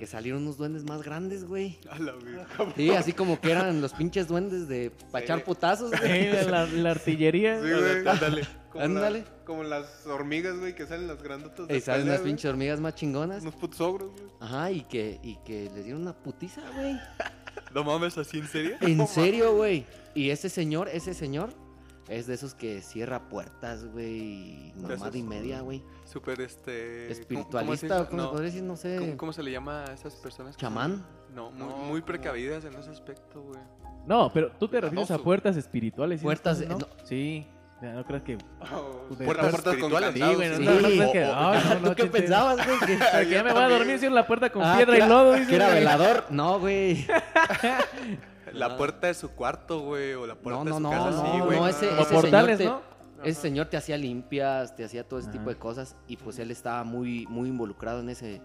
Que 0.00 0.06
salieron 0.06 0.42
unos 0.42 0.56
duendes 0.56 0.82
más 0.82 1.02
grandes, 1.02 1.44
güey. 1.44 1.78
A 1.88 1.98
la 2.00 2.12
verga. 2.12 2.46
Sí, 2.74 2.90
así 2.90 3.12
como 3.12 3.40
que 3.40 3.52
eran 3.52 3.80
los 3.80 3.92
pinches 3.92 4.26
duendes 4.26 4.66
de 4.66 4.90
pa' 5.12 5.20
echar 5.20 5.44
putazos, 5.44 5.90
güey. 5.92 6.10
Eh, 6.28 6.46
la, 6.50 6.66
la 6.66 6.90
artillería. 6.90 7.60
Sí, 7.62 7.68
güey. 7.70 8.08
Ándale. 8.08 8.46
Como, 8.72 8.84
Ándale. 8.84 9.18
la- 9.20 9.44
como 9.44 9.62
las 9.62 10.06
hormigas, 10.06 10.58
güey, 10.58 10.74
que 10.74 10.86
salen 10.86 11.06
las 11.06 11.22
grandotas. 11.22 11.68
de 11.68 11.76
Y 11.76 11.80
salen 11.80 12.02
pelea, 12.02 12.12
las 12.14 12.20
güey. 12.22 12.32
pinches 12.32 12.50
hormigas 12.50 12.80
más 12.80 12.94
chingonas. 12.94 13.42
Unos 13.42 13.54
putos 13.56 13.80
ogros, 13.80 14.10
güey. 14.12 14.24
Ajá, 14.40 14.70
y 14.72 14.80
que, 14.82 15.20
y 15.22 15.36
que 15.44 15.70
les 15.74 15.84
dieron 15.84 16.02
una 16.02 16.14
putiza, 16.14 16.62
güey. 16.74 16.98
No 17.74 17.84
mames, 17.84 18.18
¿así 18.18 18.38
en 18.38 18.48
serio? 18.48 18.76
En 18.80 19.06
serio, 19.06 19.54
güey. 19.54 19.84
Y 20.14 20.30
ese 20.30 20.48
señor, 20.48 20.88
ese 20.88 21.14
señor, 21.14 21.52
es 22.10 22.26
de 22.26 22.34
esos 22.34 22.54
que 22.54 22.82
cierra 22.82 23.28
puertas, 23.28 23.86
güey. 23.86 24.74
Mamada 24.76 25.16
y 25.16 25.22
media, 25.22 25.60
güey. 25.60 25.82
Súper 26.04 26.40
este. 26.40 27.10
Espiritualista, 27.10 28.06
¿cómo, 28.06 28.08
¿cómo 28.08 28.10
se 28.10 28.16
no, 28.16 28.30
podría 28.32 28.46
decir? 28.46 28.62
No 28.64 28.76
sé. 28.76 28.96
¿cómo, 28.98 29.16
cómo 29.16 29.32
se 29.32 29.42
le 29.42 29.52
llama 29.52 29.84
a 29.84 29.92
esas 29.94 30.14
personas? 30.16 30.54
son- 30.54 30.60
¿Chamán? 30.60 31.06
No, 31.34 31.50
muy, 31.52 31.58
No, 31.68 31.76
muy 31.78 32.02
precavidas 32.02 32.64
en 32.64 32.74
ese 32.74 32.90
aspecto, 32.90 33.40
güey. 33.42 33.60
No, 34.06 34.30
pero 34.32 34.50
tú 34.58 34.66
te 34.66 34.80
refieres 34.80 35.10
a 35.12 35.18
puertas 35.18 35.56
espirituales. 35.56 36.20
Puertas, 36.20 36.58
¿no? 36.58 36.64
eh, 36.64 36.78
no. 36.80 36.86
Sí. 37.06 37.46
No 37.80 38.04
creas 38.04 38.22
que. 38.24 38.36
Oh, 38.74 39.06
puertas, 39.24 39.50
puertas 39.50 39.76
con 39.78 39.92
espirituales. 40.04 40.12
Sí, 40.14 40.34
güey, 40.34 40.48
no, 40.50 40.56
Sí. 40.56 40.64
no, 40.64 40.72
no 40.74 40.78
creas 40.88 41.12
que. 41.12 41.24
O- 41.24 41.30
o- 41.30 41.34
ay, 41.50 41.62
no, 41.64 41.80
no, 41.80 41.88
¿Tú 41.90 41.94
qué 41.94 42.06
pensabas, 42.06 42.66
güey? 42.66 42.78
Que, 42.86 42.98
Que 43.24 43.30
ya 43.30 43.42
me 43.44 43.52
voy 43.52 43.62
a 43.62 43.68
dormir 43.68 43.98
sin 44.00 44.14
la 44.14 44.26
puerta 44.26 44.50
con 44.50 44.62
Ah, 44.64 44.74
piedra 44.76 44.96
que 44.98 45.04
y 45.04 45.08
lodo. 45.08 45.34
que 45.48 45.54
era 45.54 45.68
velador. 45.72 46.24
No, 46.30 46.58
güey. 46.60 47.06
La 48.52 48.76
puerta 48.76 49.06
de 49.08 49.14
su 49.14 49.30
cuarto, 49.30 49.80
güey, 49.80 50.14
o 50.14 50.26
la 50.26 50.34
puerta 50.36 50.58
No, 50.60 50.64
de 50.64 50.72
su 50.72 50.80
no, 50.80 50.90
casa, 50.90 51.10
no, 51.10 51.32
sí, 51.34 51.40
güey. 51.40 51.58
no, 51.58 51.68
ese, 51.68 52.00
ese 52.00 52.14
portales, 52.14 52.58
señor 52.58 52.72
¿no? 52.74 53.22
te, 53.22 53.28
ese 53.30 53.40
señor 53.40 53.66
te 53.66 53.76
hacía 53.76 53.96
limpias, 53.98 54.74
te 54.76 54.84
hacía 54.84 55.06
todo 55.06 55.18
ese 55.20 55.28
Ajá. 55.28 55.38
tipo 55.38 55.50
de 55.50 55.56
cosas 55.56 55.96
y 56.06 56.16
pues 56.16 56.38
él 56.38 56.50
estaba 56.50 56.84
muy, 56.84 57.26
muy 57.28 57.48
involucrado 57.48 58.00
en 58.00 58.08
ese, 58.08 58.40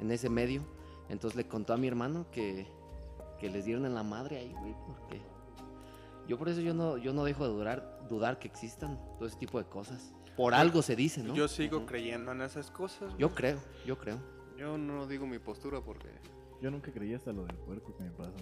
en 0.00 0.10
ese 0.10 0.28
medio. 0.28 0.62
Entonces 1.08 1.36
le 1.36 1.46
contó 1.46 1.72
a 1.72 1.76
mi 1.76 1.86
hermano 1.88 2.26
que, 2.30 2.66
que 3.38 3.48
les 3.50 3.64
dieron 3.64 3.84
en 3.86 3.94
la 3.94 4.02
madre 4.02 4.38
ahí, 4.38 4.52
güey, 4.60 4.74
porque 4.86 5.20
yo 6.28 6.38
por 6.38 6.48
eso 6.48 6.60
yo 6.60 6.74
no, 6.74 6.96
yo 6.96 7.12
no 7.12 7.24
dejo 7.24 7.44
de 7.46 7.52
dudar, 7.54 8.00
dudar 8.08 8.38
que 8.38 8.48
existan 8.48 8.98
todo 9.18 9.28
ese 9.28 9.36
tipo 9.38 9.58
de 9.58 9.64
cosas. 9.66 10.12
Por 10.36 10.52
algo 10.54 10.82
se 10.82 10.96
dice, 10.96 11.22
¿no? 11.22 11.34
Yo 11.34 11.48
sigo 11.48 11.86
creyendo 11.86 12.32
en 12.32 12.42
esas 12.42 12.70
cosas. 12.70 13.14
Yo 13.16 13.34
creo, 13.34 13.58
yo 13.86 13.96
creo. 13.96 14.18
Yo 14.58 14.76
no 14.76 15.06
digo 15.06 15.26
mi 15.26 15.38
postura 15.38 15.80
porque. 15.80 16.08
Yo 16.60 16.70
nunca 16.70 16.90
creí 16.92 17.14
hasta 17.14 17.32
lo 17.32 17.44
del 17.44 17.56
puerco 17.56 17.94
que 17.96 18.02
me 18.02 18.10
pasó. 18.10 18.32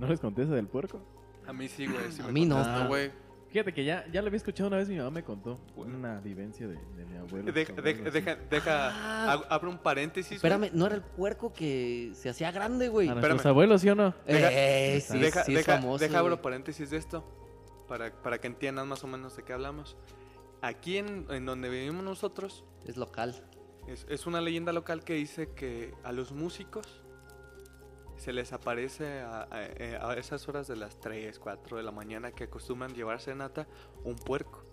¿No 0.00 0.06
les 0.08 0.18
conté 0.20 0.42
eso 0.42 0.52
del 0.52 0.66
puerco? 0.66 1.00
A 1.46 1.52
mí 1.52 1.68
sí, 1.68 1.86
güey. 1.86 2.10
sí 2.10 2.22
A 2.22 2.28
mí 2.28 2.46
no. 2.46 2.88
güey. 2.88 3.10
Fíjate 3.50 3.74
que 3.74 3.84
ya, 3.84 4.06
ya 4.12 4.22
lo 4.22 4.28
había 4.28 4.36
escuchado 4.36 4.68
una 4.68 4.76
vez, 4.76 4.88
mi 4.88 4.96
mamá 4.96 5.10
me 5.10 5.24
contó 5.24 5.58
una 5.74 6.20
vivencia 6.20 6.68
de, 6.68 6.76
de 6.96 7.04
mi 7.04 7.16
abuelo. 7.16 7.50
Deja, 7.50 7.74
sobre 7.74 7.94
deja, 7.94 8.10
deja, 8.10 8.36
deja- 8.48 8.90
Ah. 8.92 9.34
ab- 9.38 9.46
abro 9.50 9.70
un 9.70 9.78
paréntesis. 9.78 10.40
güey. 10.40 10.52
Espérame, 10.52 10.70
¿no 10.72 10.86
era 10.86 10.94
el 10.94 11.02
puerco 11.02 11.52
que 11.52 12.12
se 12.14 12.28
hacía 12.28 12.52
grande, 12.52 12.88
güey? 12.88 13.08
A 13.08 13.14
nuestros 13.14 13.34
espérame. 13.38 13.50
abuelos, 13.50 13.80
¿sí 13.80 13.88
o 13.88 13.96
no? 13.96 14.14
Deja- 14.24 14.48
Eh, 14.52 15.00
sí, 15.00 15.18
deja, 15.18 15.42
sí 15.44 15.52
es 15.54 15.66
deja, 15.66 15.80
famoso, 15.80 15.98
deja 16.04 16.18
abro 16.20 16.40
paréntesis 16.40 16.90
de 16.90 16.96
esto 16.98 17.24
para, 17.88 18.12
para 18.22 18.38
que 18.38 18.46
entiendan 18.46 18.86
más 18.86 19.02
o 19.02 19.08
menos 19.08 19.36
de 19.36 19.42
qué 19.42 19.52
hablamos. 19.52 19.96
Aquí 20.62 20.98
en, 20.98 21.26
en 21.30 21.44
donde 21.44 21.68
vivimos 21.70 22.04
nosotros 22.04 22.64
Es 22.86 22.96
local. 22.96 23.34
es, 23.88 24.06
es 24.08 24.26
una 24.28 24.40
leyenda 24.40 24.72
local 24.72 25.02
que 25.02 25.14
dice 25.14 25.48
que 25.56 25.92
a 26.04 26.12
los 26.12 26.30
músicos 26.30 27.02
se 28.20 28.32
les 28.32 28.52
aparece 28.52 29.20
a, 29.20 29.42
a- 29.50 30.10
a 30.10 30.14
esas 30.16 30.46
horas 30.48 30.68
de 30.68 30.76
las 30.76 31.00
3, 31.00 31.38
4 31.38 31.76
de 31.78 31.82
la 31.82 31.90
mañana 31.90 32.32
que 32.32 32.44
acostumbran 32.44 32.94
llevarse 32.94 33.34
nata 33.34 33.66
un 34.04 34.16
puerco. 34.16 34.64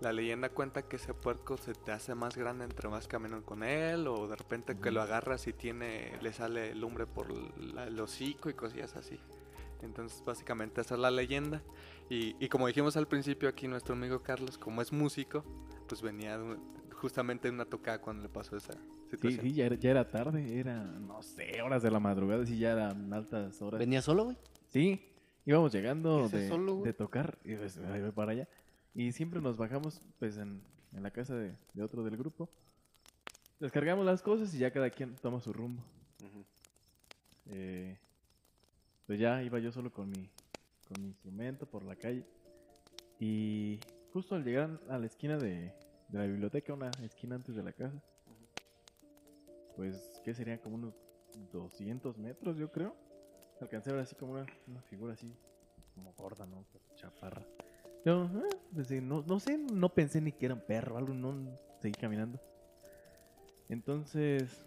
La 0.00 0.12
leyenda 0.12 0.48
cuenta 0.48 0.82
que 0.82 0.96
ese 0.96 1.14
puerco 1.14 1.56
se 1.56 1.74
te 1.74 1.92
hace 1.92 2.14
más 2.14 2.36
grande 2.36 2.64
entre 2.64 2.88
más 2.88 3.06
caminan 3.06 3.42
con 3.42 3.62
él 3.62 4.08
o 4.08 4.26
de 4.26 4.34
repente 4.36 4.76
que 4.78 4.90
lo 4.90 5.00
agarras 5.02 5.46
y 5.46 5.52
tiene 5.52 6.18
le 6.20 6.32
sale 6.32 6.74
lumbre 6.74 7.06
por 7.06 7.30
la- 7.58 7.84
el 7.86 7.98
hocico 8.00 8.50
y 8.50 8.54
cosillas 8.54 8.96
así. 8.96 9.20
Entonces 9.80 10.22
básicamente 10.24 10.80
esa 10.80 10.94
es 10.94 11.00
la 11.00 11.10
leyenda. 11.10 11.62
Y, 12.08 12.34
y 12.44 12.48
como 12.48 12.66
dijimos 12.66 12.96
al 12.96 13.06
principio 13.08 13.48
aquí 13.48 13.68
nuestro 13.68 13.94
amigo 13.94 14.22
Carlos, 14.22 14.58
como 14.58 14.82
es 14.82 14.92
músico, 14.92 15.44
pues 15.88 16.02
venía 16.02 16.36
de 16.36 16.44
un- 16.44 16.92
justamente 16.92 17.48
de 17.48 17.54
una 17.54 17.64
tocada 17.64 18.00
cuando 18.00 18.22
le 18.24 18.28
pasó 18.28 18.56
esa 18.56 18.74
Sí, 19.12 19.16
situación. 19.18 19.44
sí, 19.46 19.52
ya 19.54 19.66
era, 19.66 19.74
ya 19.76 19.90
era 19.90 20.10
tarde, 20.10 20.58
era, 20.58 20.82
no 20.82 21.22
sé, 21.22 21.60
horas 21.60 21.82
de 21.82 21.90
la 21.90 22.00
madrugada, 22.00 22.46
sí, 22.46 22.58
ya 22.58 22.72
eran 22.72 23.12
altas 23.12 23.60
horas. 23.60 23.78
¿Venía 23.78 24.00
solo, 24.00 24.24
güey? 24.24 24.38
Sí, 24.68 25.06
íbamos 25.44 25.70
llegando 25.72 26.24
¿Ese 26.24 26.38
de, 26.38 26.48
solo, 26.48 26.80
de 26.82 26.94
tocar 26.94 27.38
y 27.44 27.54
pues, 27.54 27.76
ahí 27.76 28.00
voy 28.00 28.12
para 28.12 28.32
allá. 28.32 28.48
Y 28.94 29.12
siempre 29.12 29.40
nos 29.42 29.58
bajamos 29.58 30.00
pues 30.18 30.38
en, 30.38 30.62
en 30.94 31.02
la 31.02 31.10
casa 31.10 31.34
de, 31.34 31.54
de 31.74 31.82
otro 31.82 32.02
del 32.04 32.16
grupo. 32.16 32.48
Descargamos 33.60 34.06
las 34.06 34.22
cosas 34.22 34.52
y 34.54 34.58
ya 34.58 34.70
cada 34.70 34.88
quien 34.88 35.14
toma 35.16 35.40
su 35.40 35.52
rumbo. 35.52 35.82
Ujú. 36.20 36.44
Eh, 37.50 37.98
pues 39.06 39.18
ya 39.20 39.42
iba 39.42 39.58
yo 39.58 39.70
solo 39.72 39.92
con 39.92 40.08
mi, 40.08 40.30
con 40.88 41.02
mi 41.02 41.08
instrumento 41.08 41.66
por 41.66 41.84
la 41.84 41.96
calle. 41.96 42.24
Y 43.20 43.78
justo 44.12 44.34
al 44.34 44.44
llegar 44.44 44.80
a 44.88 44.98
la 44.98 45.04
esquina 45.06 45.36
de, 45.36 45.74
de 46.08 46.18
la 46.18 46.24
biblioteca, 46.24 46.72
una 46.72 46.90
esquina 47.02 47.36
antes 47.36 47.54
de 47.54 47.62
la 47.62 47.72
casa, 47.72 48.02
pues, 49.76 50.20
¿qué 50.24 50.34
serían? 50.34 50.58
Como 50.58 50.76
unos 50.76 50.94
200 51.52 52.18
metros, 52.18 52.56
yo 52.56 52.70
creo. 52.70 52.94
Alcancé 53.60 53.90
a 53.90 53.94
ver 53.94 54.02
así 54.02 54.14
como 54.14 54.32
una, 54.32 54.46
una 54.66 54.82
figura 54.82 55.14
así, 55.14 55.32
como 55.94 56.12
gorda, 56.14 56.46
¿no? 56.46 56.64
Chaparra. 56.96 57.42
Yo, 58.04 58.28
ah, 58.34 58.48
pues, 58.74 58.90
no, 58.90 59.22
no 59.26 59.38
sé, 59.38 59.56
no 59.58 59.88
pensé 59.88 60.20
ni 60.20 60.32
que 60.32 60.46
era 60.46 60.54
un 60.54 60.60
perro 60.60 60.96
algo, 60.96 61.14
no 61.14 61.58
seguí 61.80 61.94
caminando. 61.94 62.40
Entonces, 63.68 64.64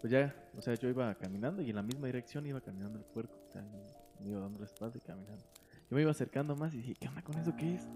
pues 0.00 0.10
ya, 0.12 0.34
o 0.56 0.60
sea, 0.60 0.74
yo 0.74 0.88
iba 0.88 1.14
caminando 1.14 1.62
y 1.62 1.70
en 1.70 1.76
la 1.76 1.82
misma 1.82 2.06
dirección 2.06 2.46
iba 2.46 2.60
caminando 2.60 2.98
el 2.98 3.04
puerco. 3.04 3.38
O 3.48 3.52
sea, 3.52 3.62
me 4.20 4.28
iba 4.28 4.40
dando 4.40 4.58
la 4.58 4.66
espalda 4.66 4.98
y 4.98 5.00
caminando. 5.00 5.44
Yo 5.88 5.96
me 5.96 6.02
iba 6.02 6.10
acercando 6.10 6.56
más 6.56 6.74
y 6.74 6.78
dije, 6.78 6.94
¿qué 6.98 7.08
onda 7.08 7.22
con 7.22 7.38
eso? 7.38 7.54
¿Qué 7.56 7.76
es? 7.76 7.88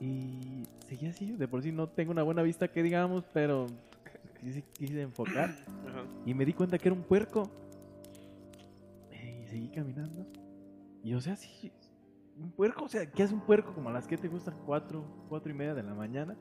Y 0.00 0.64
seguía 0.88 1.10
así, 1.10 1.30
de 1.32 1.46
por 1.46 1.62
sí 1.62 1.70
no 1.70 1.88
tengo 1.88 2.10
una 2.10 2.24
buena 2.24 2.42
vista 2.42 2.68
que 2.68 2.82
digamos, 2.82 3.24
pero 3.32 3.68
quise, 4.42 4.62
quise 4.72 5.00
enfocar 5.02 5.50
Ajá. 5.88 6.04
y 6.26 6.34
me 6.34 6.44
di 6.44 6.52
cuenta 6.52 6.76
que 6.78 6.88
era 6.88 6.94
un 6.96 7.04
puerco. 7.04 7.50
Y 9.10 9.46
seguí 9.46 9.68
caminando. 9.68 10.26
Y 11.02 11.14
o 11.14 11.20
sea, 11.20 11.36
sí, 11.36 11.72
un 12.38 12.50
puerco, 12.52 12.84
o 12.84 12.88
sea, 12.88 13.10
¿qué 13.10 13.22
hace 13.22 13.34
un 13.34 13.40
puerco 13.40 13.72
como 13.74 13.88
a 13.90 13.92
las 13.92 14.06
que 14.06 14.16
te 14.16 14.28
gustan? 14.28 14.54
Cuatro, 14.64 15.04
cuatro 15.28 15.50
y 15.52 15.54
media 15.54 15.74
de 15.74 15.82
la 15.82 15.94
mañana. 15.94 16.36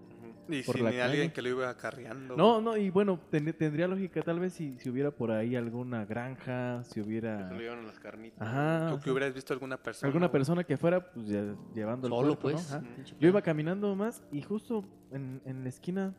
Y 0.48 0.64
por 0.64 0.76
sin 0.76 0.84
la 0.86 0.92
ni 0.92 0.98
alguien 1.00 1.22
calle. 1.28 1.34
que 1.34 1.42
lo 1.44 1.50
iba 1.50 1.70
acarreando. 1.70 2.36
No, 2.36 2.60
no, 2.62 2.76
y 2.76 2.90
bueno, 2.90 3.20
ten- 3.30 3.54
tendría 3.54 3.88
lógica 3.88 4.22
tal 4.22 4.40
vez 4.40 4.54
si, 4.54 4.78
si 4.80 4.90
hubiera 4.90 5.12
por 5.12 5.32
ahí 5.32 5.56
alguna 5.56 6.04
granja, 6.06 6.84
si 6.84 6.96
Que 6.96 7.02
hubiera... 7.02 7.48
se 7.48 7.54
lo 7.54 7.82
las 7.84 8.00
carnitas. 8.00 8.42
Ajá. 8.48 8.94
O 8.94 9.00
que 9.00 9.12
hubieras 9.12 9.34
visto 9.34 9.54
alguna 9.54 9.78
persona. 9.78 10.08
alguna 10.08 10.28
güey. 10.28 10.32
persona 10.34 10.64
que 10.64 10.78
fuera 10.78 11.12
pues 11.12 11.28
ya 11.28 11.56
llevando 11.74 12.08
el 12.08 12.14
Solo, 12.14 12.38
puerco, 12.40 12.50
¿no? 12.50 12.64
pues. 12.64 12.72
Ajá. 12.74 12.82
pinche 12.96 13.16
Yo 13.20 13.30
iba 13.30 13.42
caminando 13.42 13.96
más 13.96 14.24
y 14.32 14.42
justo 14.42 14.84
en, 15.12 15.42
en 15.46 15.64
la 15.64 15.70
esquina, 15.70 16.14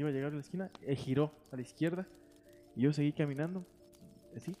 iba 0.00 0.08
a 0.10 0.12
llegar 0.12 0.32
a 0.32 0.34
la 0.34 0.40
esquina, 0.40 0.70
eh, 0.82 0.94
giró 0.94 1.32
a 1.50 1.56
la 1.56 1.62
izquierda 1.62 2.06
y 2.74 2.82
yo 2.82 2.92
seguí 2.92 3.12
caminando, 3.12 3.64
así. 4.36 4.54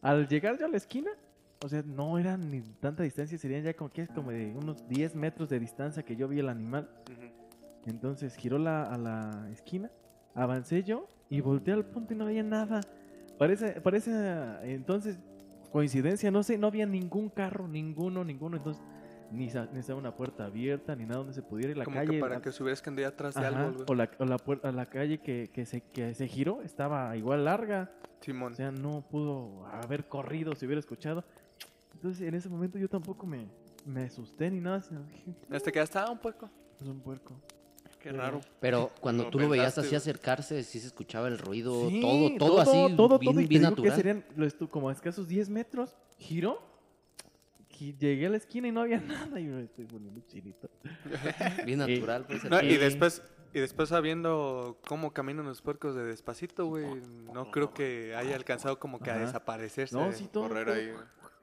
Al 0.00 0.28
llegar 0.28 0.58
ya 0.58 0.66
a 0.66 0.68
la 0.68 0.76
esquina, 0.76 1.10
o 1.64 1.68
sea, 1.68 1.82
no 1.82 2.18
era 2.18 2.36
ni 2.36 2.60
tanta 2.60 3.02
distancia, 3.02 3.38
serían 3.38 3.62
ya 3.62 3.74
como 3.74 3.90
que 3.90 4.02
es 4.02 4.10
como 4.10 4.30
de 4.30 4.54
unos 4.54 4.86
10 4.88 5.14
metros 5.14 5.48
de 5.48 5.60
distancia 5.60 6.02
que 6.02 6.16
yo 6.16 6.28
vi 6.28 6.40
el 6.40 6.48
animal. 6.48 6.90
Entonces 7.86 8.36
giró 8.36 8.58
la, 8.58 8.82
a 8.82 8.98
la 8.98 9.48
esquina, 9.52 9.90
avancé 10.34 10.82
yo 10.82 11.08
y 11.30 11.40
volteé 11.40 11.74
al 11.74 11.86
punto 11.86 12.14
y 12.14 12.16
no 12.16 12.26
había 12.26 12.42
nada. 12.42 12.80
Parece, 13.38 13.80
parece 13.80 14.12
entonces 14.64 15.18
coincidencia, 15.70 16.30
no 16.30 16.42
sé, 16.42 16.58
no 16.58 16.66
había 16.66 16.86
ningún 16.86 17.30
carro, 17.30 17.66
ninguno, 17.66 18.24
ninguno, 18.24 18.58
entonces 18.58 18.82
ni, 19.32 19.46
ni 19.72 19.78
estaba 19.80 19.98
una 19.98 20.14
puerta 20.14 20.44
abierta, 20.46 20.94
ni 20.94 21.04
nada 21.04 21.18
donde 21.18 21.32
se 21.32 21.42
pudiera 21.42 21.70
ir 21.72 21.76
la 21.78 21.84
Como 21.84 21.96
calle. 21.96 22.12
que 22.12 22.20
para 22.20 22.34
la- 22.36 22.42
que 22.42 22.52
se 22.52 22.62
hubiera 22.62 22.74
escondido 22.74 23.08
atrás 23.08 23.34
de 23.34 23.40
Ajá, 23.46 23.48
algo, 23.66 23.72
güey. 23.72 23.84
o 23.88 23.94
la, 23.94 24.10
o 24.18 24.24
la, 24.24 24.36
puer- 24.38 24.60
a 24.64 24.72
la 24.72 24.86
calle 24.86 25.18
que, 25.18 25.50
que, 25.52 25.66
se, 25.66 25.80
que 25.80 26.14
se 26.14 26.28
giró 26.28 26.62
estaba 26.62 27.16
igual 27.16 27.44
larga, 27.44 27.90
Simón. 28.20 28.52
o 28.52 28.56
sea, 28.56 28.70
no 28.70 29.02
pudo 29.10 29.66
haber 29.66 30.06
corrido 30.08 30.54
si 30.54 30.66
hubiera 30.66 30.80
escuchado. 30.80 31.24
Entonces 31.94 32.26
en 32.26 32.34
ese 32.34 32.48
momento 32.48 32.78
yo 32.78 32.88
tampoco 32.88 33.26
me, 33.26 33.48
me 33.86 34.04
asusté 34.04 34.50
ni 34.50 34.60
nada, 34.60 34.80
sino 34.80 35.02
dije, 35.04 35.34
Este 35.50 35.72
que 35.72 35.80
estaba 35.80 36.10
un 36.10 36.18
puerco. 36.18 36.50
es 36.80 36.86
un 36.86 37.00
puerco. 37.00 37.34
Qué 38.00 38.10
raro. 38.10 38.40
Pero 38.58 38.90
cuando 39.00 39.22
No 39.24 39.30
tú 39.30 39.38
lo 39.38 39.48
veías 39.48 39.78
así 39.78 39.94
acercarse, 39.94 40.64
sí 40.64 40.80
se 40.80 40.88
escuchaba 40.88 41.28
el 41.28 41.38
ruido, 41.38 41.88
Sí, 41.88 42.00
todo, 42.00 42.36
todo, 42.36 42.60
así, 42.60 42.70
todo, 42.96 43.18
bien, 43.20 43.32
todo, 43.32 43.40
y 43.40 43.44
te 43.44 43.48
bien 43.48 43.62
digo 43.62 43.74
que 43.76 43.82
natural. 43.82 43.96
serían 43.96 44.24
lo 44.34 44.44
estu- 44.44 44.68
como 44.68 44.88
a 44.88 44.92
escasos 44.92 45.28
10 45.28 45.48
metros, 45.50 45.94
giró, 46.18 46.58
llegué 47.78 48.26
a 48.26 48.30
la 48.30 48.36
esquina 48.36 48.68
y 48.68 48.72
no 48.72 48.80
había 48.82 49.00
nada, 49.00 49.40
y 49.40 49.44
me 49.44 49.62
estoy 49.64 49.84
poniendo 49.86 50.20
chinito. 50.26 50.68
Bien 51.66 51.78
natural, 51.78 52.24
pues. 52.26 52.44
No, 52.44 52.60
y 52.62 52.76
después, 52.76 53.22
y 53.54 53.60
después 53.60 53.88
sabiendo 53.88 54.78
cómo 54.86 55.12
caminan 55.12 55.44
los 55.46 55.60
puercos 55.62 55.94
de 55.94 56.04
despacito, 56.04 56.66
güey, 56.66 57.00
no 57.32 57.50
creo 57.50 57.72
que 57.74 58.14
haya 58.14 58.36
alcanzado 58.36 58.78
como 58.78 59.00
que 59.00 59.10
a 59.10 59.14
Ajá. 59.16 59.26
desaparecerse. 59.26 59.94
No, 59.96 60.12
sí, 60.12 60.28
todo. 60.32 60.48
Correr 60.48 60.68
ahí. 60.70 60.92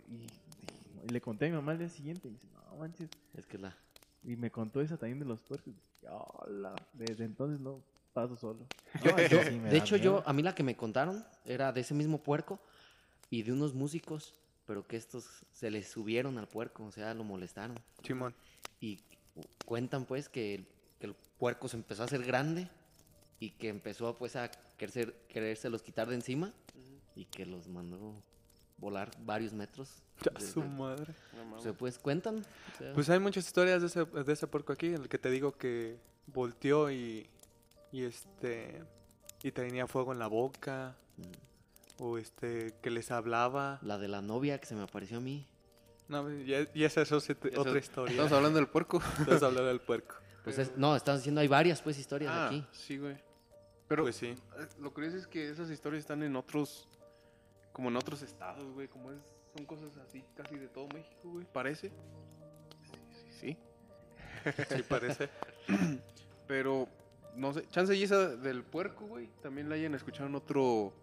Y, 0.10 1.06
y 1.06 1.10
le 1.10 1.22
conté 1.22 1.46
a 1.46 1.50
mi 1.50 1.56
mamá 1.56 1.72
al 1.74 1.80
día 1.80 1.90
siguiente, 1.90 2.28
y 2.28 2.32
dice, 2.32 2.48
no 2.72 2.78
manches, 2.78 3.10
Es 3.36 3.46
que 3.46 3.58
la... 3.58 3.76
y 4.24 4.36
me 4.36 4.52
contó 4.52 4.82
esa 4.82 4.98
también 4.98 5.20
de 5.20 5.26
los 5.26 5.42
puercos. 5.42 5.74
y, 5.74 6.06
"Hola". 6.08 6.76
Desde 6.94 7.26
entonces 7.26 7.60
no, 7.60 7.82
paso 8.14 8.36
solo. 8.36 8.66
Yo- 9.04 9.18
yo- 9.28 9.44
Sí, 9.44 9.60
me 9.60 9.70
de 9.70 9.78
hecho, 9.78 9.96
yo, 9.98 10.24
a 10.26 10.34
mí 10.34 10.42
la 10.44 10.54
que 10.56 10.64
me 10.64 10.76
contaron 10.76 11.24
era 11.46 11.72
de 11.72 11.82
ese 11.82 11.94
mismo 11.94 12.22
puerco 12.24 12.60
y 13.30 13.44
de 13.44 13.54
unos 13.54 13.74
músicos, 13.76 14.34
pero 14.70 14.86
que 14.86 14.98
estos 14.98 15.26
se 15.52 15.72
les 15.72 15.88
subieron 15.88 16.38
al 16.38 16.48
puerco, 16.48 16.84
o 16.86 16.92
sea, 16.92 17.16
lo 17.16 17.24
molestaron. 17.24 17.76
Simón. 18.04 18.36
Y 18.80 19.00
cuentan 19.66 20.06
pues 20.06 20.30
que 20.30 20.54
el, 20.54 20.68
que 21.00 21.08
el 21.08 21.16
puerco 21.40 21.68
se 21.68 21.76
empezó 21.76 22.04
a 22.04 22.06
hacer 22.06 22.24
grande 22.24 22.70
y 23.40 23.50
que 23.50 23.70
empezó 23.70 24.16
pues 24.16 24.36
a 24.36 24.52
quererse, 24.78 25.12
querérselos 25.28 25.82
quitar 25.82 26.08
de 26.08 26.14
encima 26.14 26.54
y 27.16 27.26
que 27.26 27.48
los 27.48 27.68
mandó 27.68 28.14
volar 28.78 29.10
varios 29.26 29.54
metros. 29.54 30.04
Ya 30.24 30.40
de- 30.40 30.46
su 30.46 30.62
madre. 30.62 31.16
O 31.56 31.60
sea, 31.60 31.74
pues 31.74 31.98
cuentan. 31.98 32.46
o 32.76 32.78
sea, 32.78 32.94
Pues 32.94 33.10
hay 33.10 33.18
muchas 33.18 33.48
historias 33.48 33.82
de 33.82 33.88
ese, 33.88 34.06
de 34.06 34.32
ese 34.34 34.46
puerco 34.46 34.72
aquí, 34.72 34.90
el 34.94 35.10
que 35.10 35.18
te 35.18 35.32
digo 35.32 35.58
que 35.58 35.98
volteó 36.28 36.92
y, 36.92 37.28
y 37.92 38.04
este 38.04 38.84
y 39.42 39.52
tenía 39.52 39.88
fuego 39.88 40.14
en 40.14 40.20
la 40.20 40.28
boca 40.28 40.96
o 42.00 42.18
este 42.18 42.74
que 42.82 42.90
les 42.90 43.12
hablaba. 43.12 43.80
la 43.82 43.98
de 43.98 44.08
la 44.08 44.22
novia 44.22 44.60
que 44.60 44.66
se 44.66 44.76
me 44.76 44.84
apareció 44.84 45.18
a 45.18 45.22
mí. 45.22 45.48
No, 46.08 46.30
y, 46.32 46.54
y 46.74 46.84
esa 46.84 47.02
es 47.04 47.12
otra 47.12 47.78
historia. 47.80 48.12
Estamos 48.12 48.32
hablando 48.32 48.58
del 48.58 48.68
puerco. 48.68 49.02
Estás 49.20 49.44
hablando 49.44 49.68
del 49.68 49.80
puerco. 49.82 50.16
Pues 50.44 50.58
es- 50.58 50.76
no, 50.78 50.96
estás 50.96 51.18
diciendo, 51.20 51.42
hay 51.42 51.48
varias 51.48 51.82
pues 51.82 52.00
historias 52.00 52.32
Ah, 52.34 52.48
aquí. 52.48 52.66
sí, 52.72 52.98
güey. 52.98 53.16
Pero 53.88 54.04
Pues 54.04 54.16
sí. 54.16 54.28
eh, 54.28 54.36
lo 54.80 54.94
curioso 54.94 55.18
es 55.18 55.28
que 55.28 55.50
esas 55.50 55.70
historias 55.70 56.02
están 56.02 56.24
en 56.24 56.36
otros, 56.36 56.88
como 57.74 57.90
en 57.90 57.96
otros 57.98 58.22
estados, 58.22 58.64
güey. 58.74 58.88
Como 58.88 59.12
es, 59.12 59.20
son 59.56 59.66
cosas 59.66 59.96
así 59.98 60.24
casi 60.36 60.58
de 60.58 60.68
todo 60.68 60.88
México, 60.94 61.22
güey. 61.30 61.46
Parece. 61.52 61.90
Sí, 61.90 62.98
sí, 63.12 63.32
sí. 63.40 63.58
Sí 64.76 64.84
parece. 64.88 65.30
Pero, 66.48 66.88
no 67.36 67.54
sé, 67.54 67.68
chance 67.70 67.96
y 67.96 68.04
esa 68.04 68.36
del 68.36 68.64
puerco, 68.64 69.06
güey, 69.06 69.28
también 69.42 69.70
la 69.70 69.76
hayan 69.76 69.94
escuchado 69.94 70.28
en 70.30 70.36
otro, 70.36 70.94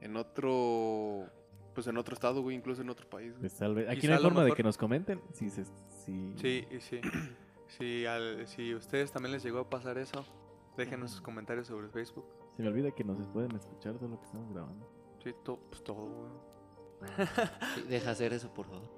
en 0.00 0.16
otro, 0.16 1.26
pues 1.74 1.86
en 1.86 1.96
otro 1.96 2.14
estado, 2.14 2.42
güey, 2.42 2.56
incluso 2.56 2.82
en 2.82 2.90
otro 2.90 3.08
país, 3.08 3.30
güey. 3.32 3.40
Pues 3.40 3.56
tal 3.56 3.74
vez. 3.74 3.88
Aquí 3.88 4.06
no 4.06 4.14
hay 4.14 4.18
a 4.18 4.22
forma 4.22 4.44
de 4.44 4.52
que 4.52 4.62
nos 4.62 4.76
comenten. 4.78 5.20
Si 5.32 5.50
se, 5.50 5.64
si... 6.04 6.34
Sí, 6.36 6.66
sí. 6.80 7.00
Si, 7.68 8.06
al, 8.06 8.46
si 8.46 8.76
ustedes 8.76 9.10
también 9.10 9.32
les 9.32 9.42
llegó 9.42 9.58
a 9.58 9.68
pasar 9.68 9.98
eso, 9.98 10.24
déjenos 10.76 11.10
sus 11.10 11.20
comentarios 11.20 11.66
sobre 11.66 11.88
Facebook. 11.88 12.24
Se 12.56 12.62
me 12.62 12.68
olvida 12.68 12.92
que 12.92 13.02
nos 13.02 13.18
pueden 13.30 13.56
escuchar 13.56 13.94
todo 13.98 14.08
lo 14.08 14.20
que 14.20 14.24
estamos 14.24 14.52
grabando. 14.52 14.88
Sí, 15.24 15.34
to- 15.42 15.58
pues 15.68 15.82
todo, 15.82 16.06
güey. 16.06 16.30
Deja 17.88 18.12
hacer 18.12 18.32
eso, 18.34 18.54
por 18.54 18.66
favor. 18.66 18.88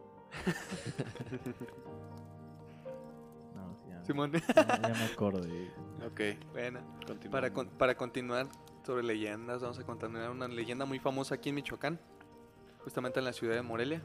No, 3.54 3.74
sí, 3.82 3.88
ya, 3.90 4.04
Simón. 4.04 4.32
ya, 4.32 4.42
ya 4.82 4.88
me 4.94 5.04
acordé. 5.12 5.70
Ok, 6.06 6.20
bueno, 6.52 6.80
para, 7.30 7.52
con- 7.52 7.68
para 7.70 7.96
continuar 7.96 8.48
sobre 8.88 9.02
leyendas, 9.02 9.60
vamos 9.60 9.78
a 9.78 9.84
continuar 9.84 10.30
una 10.30 10.48
leyenda 10.48 10.86
muy 10.86 10.98
famosa 10.98 11.34
aquí 11.34 11.50
en 11.50 11.56
Michoacán, 11.56 12.00
justamente 12.82 13.18
en 13.18 13.26
la 13.26 13.34
ciudad 13.34 13.54
de 13.54 13.60
Morelia. 13.60 14.02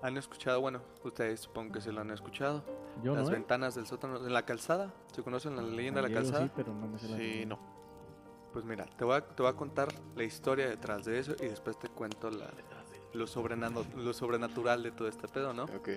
¿Han 0.00 0.16
escuchado? 0.16 0.58
Bueno, 0.62 0.80
ustedes 1.04 1.40
supongo 1.40 1.70
que 1.74 1.82
se 1.82 1.92
lo 1.92 2.00
han 2.00 2.10
escuchado. 2.12 2.64
Yo 3.04 3.14
Las 3.14 3.24
no. 3.24 3.28
¿eh? 3.28 3.32
ventanas 3.34 3.74
del 3.74 3.86
sótano, 3.86 4.16
en 4.26 4.32
la 4.32 4.46
calzada. 4.46 4.94
¿Se 5.14 5.22
conocen 5.22 5.54
la 5.54 5.60
leyenda 5.60 6.00
de 6.00 6.08
la 6.08 6.14
calzada? 6.14 6.46
Sí, 6.46 6.50
pero 6.56 6.72
no 6.72 6.88
me 6.88 6.98
sé 6.98 7.08
la 7.10 7.16
Sí, 7.18 7.22
leyenda. 7.22 7.56
no. 7.56 7.60
Pues 8.54 8.64
mira, 8.64 8.86
te 8.96 9.04
voy, 9.04 9.16
a, 9.16 9.20
te 9.20 9.42
voy 9.42 9.52
a 9.52 9.54
contar 9.54 9.88
la 10.16 10.24
historia 10.24 10.66
detrás 10.70 11.04
de 11.04 11.18
eso 11.18 11.32
y 11.40 11.44
después 11.44 11.78
te 11.78 11.90
cuento 11.90 12.30
la, 12.30 12.48
lo, 13.12 13.26
sobrenano- 13.26 13.84
lo 13.96 14.14
sobrenatural 14.14 14.82
de 14.82 14.92
todo 14.92 15.08
este 15.08 15.28
pedo, 15.28 15.52
¿no? 15.52 15.64
Ok. 15.64 15.90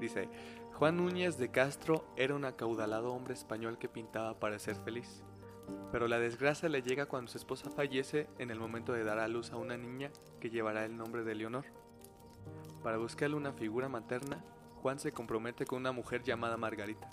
Dice, 0.00 0.28
Juan 0.72 0.96
Núñez 0.96 1.38
de 1.38 1.52
Castro 1.52 2.04
era 2.16 2.34
un 2.34 2.44
acaudalado 2.44 3.12
hombre 3.14 3.34
español 3.34 3.78
que 3.78 3.88
pintaba 3.88 4.40
para 4.40 4.58
ser 4.58 4.74
feliz. 4.74 5.22
Pero 5.92 6.08
la 6.08 6.18
desgracia 6.18 6.68
le 6.68 6.82
llega 6.82 7.06
cuando 7.06 7.30
su 7.30 7.38
esposa 7.38 7.70
fallece 7.70 8.28
en 8.38 8.50
el 8.50 8.58
momento 8.58 8.92
de 8.92 9.04
dar 9.04 9.18
a 9.18 9.28
luz 9.28 9.52
a 9.52 9.56
una 9.56 9.76
niña 9.76 10.10
que 10.40 10.50
llevará 10.50 10.84
el 10.84 10.96
nombre 10.96 11.22
de 11.24 11.34
Leonor. 11.34 11.64
Para 12.82 12.98
buscarle 12.98 13.36
una 13.36 13.52
figura 13.52 13.88
materna, 13.88 14.44
Juan 14.82 14.98
se 14.98 15.12
compromete 15.12 15.64
con 15.64 15.78
una 15.78 15.92
mujer 15.92 16.22
llamada 16.22 16.56
Margarita, 16.56 17.08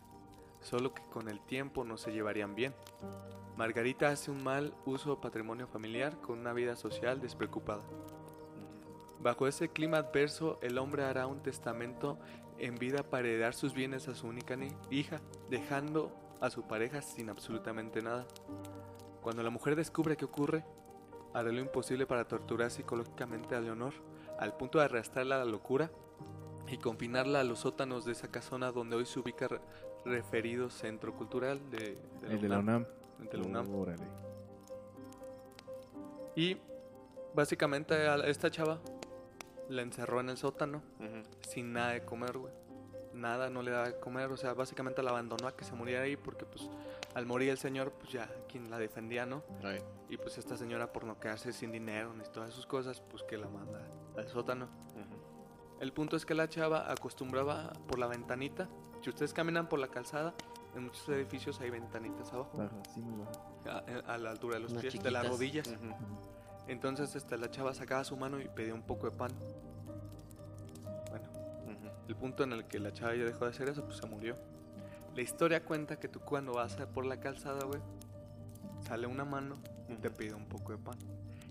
solo 0.60 0.94
que 0.94 1.04
con 1.04 1.30
el 1.30 1.40
tiempo 1.40 1.86
no 1.86 1.98
se 1.98 2.12
llevarían 2.12 2.56
bien. 2.56 2.74
Margarita 3.56 4.10
hace 4.10 4.32
un 4.32 4.44
mal 4.44 4.74
uso 4.86 5.16
de 5.16 5.22
patrimonio 5.22 5.68
familiar 5.68 6.18
con 6.20 6.40
una 6.40 6.52
vida 6.52 6.76
social 6.76 7.22
despreocupada. 7.22 7.84
Bajo 9.22 9.48
ese 9.48 9.70
clima 9.70 9.98
adverso, 9.98 10.58
el 10.62 10.78
hombre 10.80 11.04
hará 11.04 11.28
un 11.28 11.44
testamento 11.44 12.18
en 12.58 12.76
vida 12.76 13.04
para 13.04 13.28
heredar 13.28 13.54
sus 13.54 13.74
bienes 13.74 14.08
a 14.08 14.16
su 14.16 14.28
única 14.28 14.56
ni- 14.56 14.76
hija, 14.90 15.22
dejando 15.50 16.12
a 16.42 16.50
su 16.50 16.64
pareja 16.64 17.02
sin 17.02 17.30
absolutamente 17.30 18.02
nada. 18.02 18.26
Cuando 19.22 19.44
la 19.44 19.50
mujer 19.50 19.76
descubre 19.76 20.18
qué 20.18 20.26
ocurre, 20.26 20.66
hará 21.34 21.52
lo 21.52 21.60
imposible 21.62 22.06
para 22.08 22.28
torturar 22.28 22.72
psicológicamente 22.72 23.56
a 23.56 23.62
Leonor, 23.62 23.94
al 24.40 24.58
punto 24.58 24.80
de 24.80 24.86
arrastrarla 24.86 25.36
a 25.36 25.46
la 25.46 25.52
locura 25.52 25.92
y 26.68 26.78
confinarla 26.78 27.42
a 27.42 27.44
los 27.44 27.60
sótanos 27.60 28.06
de 28.06 28.14
esa 28.14 28.30
casona 28.30 28.72
donde 28.72 28.96
hoy 28.96 29.06
se 29.06 29.20
ubica 29.20 29.48
re- 29.48 29.62
referido 30.04 30.70
centro 30.70 31.14
cultural 31.16 31.60
de, 31.70 31.98
de 32.22 32.34
El 32.34 32.42
de 32.42 32.50
la 32.50 32.60
UNAM. 32.60 32.86
de 33.32 33.38
la 33.38 33.44
UNAM. 33.46 33.76
Órale. 33.76 34.04
Y 36.36 36.58
básicamente 37.36 37.94
a 38.08 38.16
esta 38.28 38.50
chava 38.50 38.80
la 39.70 39.82
encerró 39.84 40.20
en 40.22 40.30
el 40.30 40.38
sótano 40.38 40.82
sin 41.48 41.74
nada 41.74 41.92
de 41.92 42.04
comer, 42.06 42.38
güey. 42.38 42.54
Nada, 43.14 43.50
no 43.50 43.62
le 43.62 43.72
daba 43.72 43.88
de 43.88 44.00
comer, 44.00 44.32
o 44.32 44.38
sea, 44.38 44.54
básicamente 44.54 45.04
la 45.04 45.10
abandonó 45.12 45.48
a 45.48 45.56
que 45.56 45.66
se 45.66 45.74
muriera 45.74 46.04
ahí 46.04 46.16
porque 46.16 46.46
pues 46.46 46.70
al 47.14 47.26
morir 47.26 47.50
el 47.50 47.58
señor, 47.58 47.92
pues 47.92 48.12
ya 48.14 48.30
quien 48.48 48.70
la 48.70 48.78
defendía, 48.78 49.26
¿no? 49.26 49.44
Ahí. 49.64 49.80
Y 50.10 50.18
pues 50.18 50.38
esta 50.38 50.56
señora 50.56 50.92
por 50.94 51.04
no 51.04 51.20
quedarse 51.20 51.52
sin 51.52 51.72
dinero 51.72 52.14
ni 52.14 52.24
todas 52.24 52.54
sus 52.54 52.66
cosas, 52.66 53.02
pues 53.02 53.24
que 53.24 53.38
la 53.38 53.48
manda 53.50 53.82
al 54.18 54.28
sótano. 54.30 54.68
El 55.80 55.94
punto 55.94 56.16
es 56.16 56.26
que 56.26 56.36
la 56.36 56.48
chava 56.48 56.92
acostumbraba 56.92 57.74
por 57.88 57.98
la 57.98 58.08
ventanita. 58.08 58.70
Si 59.02 59.10
ustedes 59.10 59.34
caminan 59.34 59.68
por 59.68 59.80
la 59.80 59.88
calzada, 59.88 60.36
en 60.76 60.84
muchos 60.84 61.10
edificios 61.10 61.60
hay 61.60 61.72
ventanitas 61.72 62.32
abajo, 62.32 62.56
Baja, 62.58 62.72
sí, 62.94 63.02
muy 63.02 63.26
baja. 63.66 63.84
a, 64.08 64.14
a 64.14 64.18
la 64.20 64.30
altura 64.30 64.56
de 64.56 64.60
los 64.62 64.72
Unas 64.74 64.84
pies, 64.84 65.02
de 65.02 65.12
las 65.12 65.28
rodillas. 65.28 65.68
Entonces 66.68 67.16
este, 67.16 67.38
la 67.38 67.50
chava 67.50 67.74
sacaba 67.74 68.04
su 68.04 68.16
mano 68.16 68.40
y 68.40 68.48
pedía 68.48 68.74
un 68.74 68.84
poco 68.84 69.10
de 69.10 69.18
pan. 69.18 69.32
El 72.12 72.18
punto 72.18 72.44
en 72.44 72.52
el 72.52 72.66
que 72.66 72.78
la 72.78 72.92
chava 72.92 73.16
ya 73.16 73.24
dejó 73.24 73.46
de 73.46 73.52
hacer 73.52 73.70
eso, 73.70 73.86
pues 73.86 73.96
se 74.00 74.06
murió. 74.06 74.36
La 75.16 75.22
historia 75.22 75.64
cuenta 75.64 75.98
que 75.98 76.10
tú 76.10 76.20
cuando 76.20 76.52
vas 76.52 76.78
a- 76.78 76.86
por 76.86 77.06
la 77.06 77.22
calzada, 77.22 77.64
güey, 77.64 77.80
sale 78.86 79.08
una 79.08 79.24
mano 79.24 79.56
y 79.88 79.96
te 79.96 80.10
pide 80.12 80.34
un 80.34 80.46
poco 80.46 80.74
de 80.74 80.78
pan. 80.78 80.98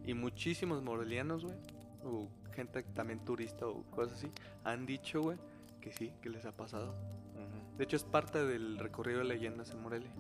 Y 0.04 0.12
muchísimos 0.12 0.82
morelianos, 0.82 1.46
güey, 1.46 1.56
o 2.04 2.28
gente 2.54 2.82
también 2.82 3.20
turista 3.24 3.66
o 3.66 3.84
cosas 3.84 4.18
así, 4.18 4.30
han 4.62 4.84
dicho, 4.84 5.22
güey, 5.22 5.38
que 5.80 5.92
sí, 5.94 6.12
que 6.20 6.28
les 6.28 6.44
ha 6.44 6.52
pasado. 6.52 6.88
Ujú. 6.90 7.78
De 7.78 7.84
hecho, 7.84 7.96
es 7.96 8.04
parte 8.04 8.44
del 8.44 8.76
recorrido 8.78 9.20
de 9.20 9.24
leyendas 9.24 9.70
en 9.70 9.80
Morelia. 9.80 10.10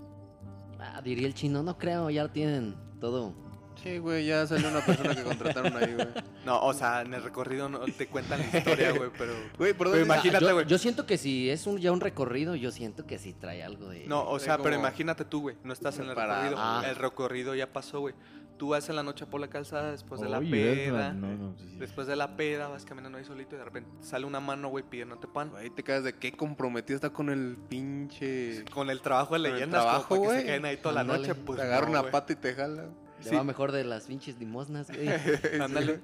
Ah, 0.78 1.02
diría 1.02 1.26
el 1.26 1.34
chino, 1.34 1.62
no 1.62 1.76
creo, 1.76 2.08
ya 2.08 2.22
lo 2.22 2.30
tienen 2.30 2.74
todo. 2.98 3.34
Sí, 3.82 3.98
güey, 3.98 4.26
ya 4.26 4.46
salió 4.46 4.68
una 4.68 4.84
persona 4.84 5.14
que 5.14 5.22
contrataron 5.22 5.76
ahí, 5.76 5.94
güey. 5.94 6.08
No, 6.44 6.60
o 6.62 6.72
sea, 6.74 7.00
en 7.02 7.14
el 7.14 7.22
recorrido 7.22 7.68
no 7.68 7.80
te 7.80 8.06
cuentan 8.08 8.40
la 8.40 8.58
historia, 8.58 8.92
güey, 8.96 9.10
pero... 9.16 9.32
Güey, 9.58 9.72
¿por 9.72 9.90
Pero 9.90 10.02
imagínate, 10.04 10.44
yo, 10.44 10.54
güey. 10.54 10.66
yo 10.66 10.78
siento 10.78 11.06
que 11.06 11.16
si 11.18 11.48
es 11.50 11.66
un, 11.66 11.78
ya 11.78 11.90
un 11.92 12.00
recorrido, 12.00 12.54
yo 12.54 12.70
siento 12.72 13.06
que 13.06 13.18
sí 13.18 13.32
trae 13.32 13.62
algo 13.62 13.88
de... 13.88 14.06
No, 14.06 14.28
o 14.28 14.38
sea, 14.38 14.58
pero 14.58 14.76
imagínate 14.76 15.24
tú, 15.24 15.40
güey. 15.42 15.56
No 15.64 15.72
estás 15.72 15.98
en 15.98 16.08
el 16.10 16.16
recorrido. 16.16 16.56
Ah. 16.58 16.82
El 16.86 16.96
recorrido 16.96 17.54
ya 17.54 17.72
pasó, 17.72 18.00
güey. 18.00 18.14
Tú 18.58 18.68
vas 18.68 18.86
en 18.90 18.96
la 18.96 19.02
noche 19.02 19.24
por 19.24 19.40
la 19.40 19.48
calzada 19.48 19.90
después 19.90 20.20
de 20.20 20.28
la 20.28 20.38
peda. 20.38 20.98
la- 20.98 21.12
no, 21.14 21.28
no, 21.34 21.56
sí, 21.56 21.64
sí. 21.70 21.76
Después 21.78 22.06
de 22.06 22.14
la 22.14 22.36
peda 22.36 22.68
vas 22.68 22.84
caminando 22.84 23.16
ahí 23.16 23.24
solito 23.24 23.54
y 23.54 23.58
de 23.58 23.64
repente 23.64 23.90
sale 24.02 24.26
una 24.26 24.38
mano, 24.38 24.68
güey, 24.68 24.84
pidiéndote 24.84 25.26
pan. 25.28 25.50
Ahí 25.56 25.70
te 25.70 25.82
quedas 25.82 26.04
de 26.04 26.12
qué 26.12 26.32
comprometido 26.32 26.96
está 26.96 27.08
con 27.08 27.30
el 27.30 27.56
pinche. 27.70 28.66
Con 28.70 28.90
el 28.90 29.00
trabajo 29.00 29.32
de 29.32 29.48
el 29.48 29.54
leyendas, 29.54 29.82
trabajo, 29.82 30.22
que 30.22 30.28
se 30.40 30.44
queden 30.44 30.66
ahí 30.66 30.76
toda 30.76 30.94
la 30.94 31.04
noche, 31.04 31.34
pues 31.34 31.58
te 31.58 31.64
agarra 31.64 31.86
no, 31.86 32.00
una 32.00 32.10
pata 32.10 32.34
y 32.34 32.36
te 32.36 32.52
jala. 32.52 32.84
Le 33.22 33.30
sí. 33.30 33.34
va 33.36 33.44
mejor 33.44 33.72
de 33.72 33.84
las 33.84 34.04
pinches 34.06 34.38
limosnas, 34.38 34.88
güey. 34.90 35.08
Ándale. 35.62 36.00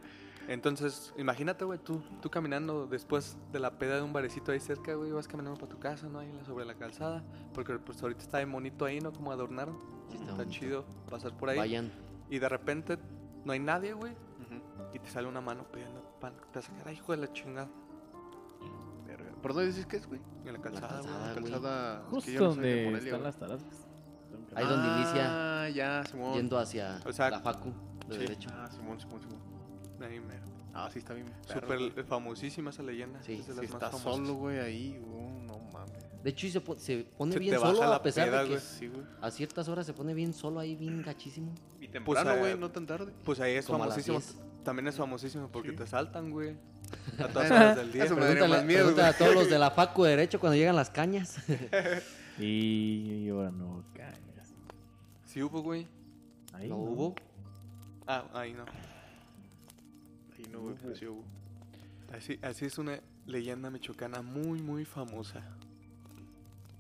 Entonces, 0.49 1.13
imagínate, 1.19 1.65
güey, 1.65 1.79
tú, 1.81 2.01
tú 2.23 2.31
caminando 2.31 2.87
después 2.87 3.37
de 3.53 3.59
la 3.59 3.79
peda 3.79 3.97
de 3.97 4.03
un 4.03 4.13
barecito 4.13 4.53
ahí 4.53 4.61
cerca, 4.61 4.95
güey, 4.95 5.11
vas 5.11 5.27
caminando 5.27 5.59
para 5.59 5.73
tu 5.73 5.79
casa, 5.81 6.09
¿no? 6.09 6.21
Ahí 6.21 6.33
la- 6.33 6.45
sobre 6.45 6.65
la 6.65 6.75
calzada. 6.75 7.25
Porque 7.53 7.79
pues 7.81 8.01
ahorita 8.03 8.23
está 8.23 8.39
bien 8.39 8.53
bonito 8.53 8.85
ahí, 8.85 9.01
¿no? 9.01 9.13
Como 9.13 9.33
adornaron. 9.33 9.77
Sí, 10.11 10.19
está 10.29 10.47
chido 10.47 10.85
pasar 11.11 11.37
por 11.37 11.49
ahí. 11.51 11.59
Vayan. 11.59 11.91
Y 12.31 12.39
de 12.39 12.49
repente 12.49 12.97
no 13.45 13.53
hay 13.53 13.59
nadie, 13.59 13.93
güey. 13.93 14.13
Y 14.95 14.99
te 15.01 15.11
sale 15.11 15.27
una 15.27 15.41
mano 15.41 15.65
pidiendo 15.73 16.01
pan. 16.21 16.33
Te 16.53 16.61
vas 16.61 16.69
a 16.69 16.73
quedar, 16.73 16.89
"Ay, 16.89 16.95
hijo 16.95 17.13
de 17.13 17.19
la 17.19 17.33
chingada. 17.33 17.69
¿Por 19.43 19.53
dónde 19.53 19.69
dices 19.69 19.87
que 19.87 19.97
es, 19.97 20.07
güey? 20.07 20.21
En 20.45 20.53
la 20.55 20.61
calzada, 20.61 21.01
güey. 21.01 21.13
calzada. 21.13 21.27
La 21.35 21.41
güey. 21.41 21.53
calzada. 21.53 21.95
es 21.99 22.05
que 22.05 22.11
Justo 22.11 22.31
yo 22.33 22.41
no 22.41 22.55
soy 22.55 22.63
de 22.65 22.85
donde 23.11 23.29
están 23.29 23.49
las. 23.49 23.61
Ahí 24.57 24.65
donde 24.67 24.89
inicia, 25.01 25.27
Ah, 25.63 25.69
ya, 25.69 26.03
Simón. 26.11 26.35
yendo 26.35 26.59
hacia 26.59 26.99
O 27.05 27.13
sea, 27.13 27.31
la 27.31 27.41
facu, 27.41 27.73
de 28.09 28.15
sí. 28.15 28.21
derecho. 28.21 28.49
Ah, 28.53 28.69
Simón, 28.71 28.99
Simón, 28.99 29.21
Simón. 29.21 29.39
Ahí 30.03 30.19
mero. 30.21 30.43
Ah, 30.75 30.89
sí, 30.93 30.99
está 30.99 31.15
bien. 31.15 31.27
Súper 31.47 31.79
güey. 31.79 31.91
famosísima 32.05 32.71
esa 32.71 32.83
leyenda. 32.83 33.23
Sí, 33.23 33.35
es 33.35 33.47
de 33.49 33.55
más 33.55 33.65
está 33.65 33.91
famosas. 33.91 34.03
solo, 34.03 34.35
güey, 34.35 34.59
ahí, 34.59 34.99
uh, 35.07 35.43
no 35.47 35.59
mames. 35.73 35.93
De 36.23 36.31
hecho, 36.31 36.47
y 36.47 36.51
se, 36.51 36.61
po- 36.61 36.77
se 36.77 37.07
pone 37.17 37.33
Se 37.33 37.39
bien 37.39 37.59
solo 37.59 37.83
a 37.85 38.03
pesar 38.03 38.27
peda, 38.29 38.39
de 38.43 38.45
que 38.49 38.55
güey. 38.57 38.61
Sí, 38.67 38.89
güey. 38.89 39.03
a 39.23 39.31
ciertas 39.31 39.69
horas 39.69 39.87
se 39.87 39.93
pone 39.95 40.13
bien 40.13 40.33
solo 40.35 40.59
ahí, 40.61 40.75
bien 40.75 41.03
gachísimo. 41.03 41.55
Y 41.81 41.89
temprano, 41.89 42.33
eh, 42.33 42.39
güey, 42.39 42.59
no 42.59 42.71
tan 42.71 42.87
tarde. 42.87 43.13
Pues 43.25 43.39
ahí 43.41 43.55
es 43.55 43.67
Como 43.67 43.79
famosísimo. 43.79 44.19
10. 44.19 44.37
También 44.65 44.89
es 44.89 44.97
famosísimo 44.97 45.49
porque 45.53 45.71
Sí. 45.71 45.77
te 45.77 45.87
saltan, 45.87 46.31
güey. 46.31 46.57
A 47.19 47.29
todas 47.29 47.51
horas 47.51 47.77
del 47.77 47.93
día. 47.93 48.05
eso 48.05 48.15
me 48.17 48.21
más 48.35 48.65
miedo, 48.65 48.87
pregúntale 48.87 49.09
a 49.09 49.13
güey. 49.13 49.19
todos 49.19 49.35
los 49.35 49.51
de 49.51 49.59
la 49.59 49.71
Facu 49.71 50.03
de 50.05 50.11
Derecho 50.11 50.39
cuando 50.41 50.57
llegan 50.57 50.77
las 50.77 50.91
cañas. 50.91 51.37
Y 52.39 53.29
ahora 53.31 53.51
no 53.51 53.83
cañas. 53.95 54.36
Sí 55.37 55.43
hubo, 55.43 55.61
güey. 55.61 55.87
Ahí 56.55 56.67
¿No 56.67 56.77
hubo? 56.77 57.15
Ah, 58.07 58.25
ahí 58.33 58.55
no. 58.55 58.65
Ahí 60.35 60.47
no, 60.51 60.63
güey, 60.63 60.77
pero 60.81 60.97
sí 60.97 61.05
hubo. 61.05 61.23
Así, 62.11 62.39
así 62.41 62.65
es 62.65 62.79
una 62.79 63.01
leyenda 63.27 63.69
michoacana 63.69 64.23
muy, 64.23 64.63
muy 64.63 64.87
famosa. 64.87 65.43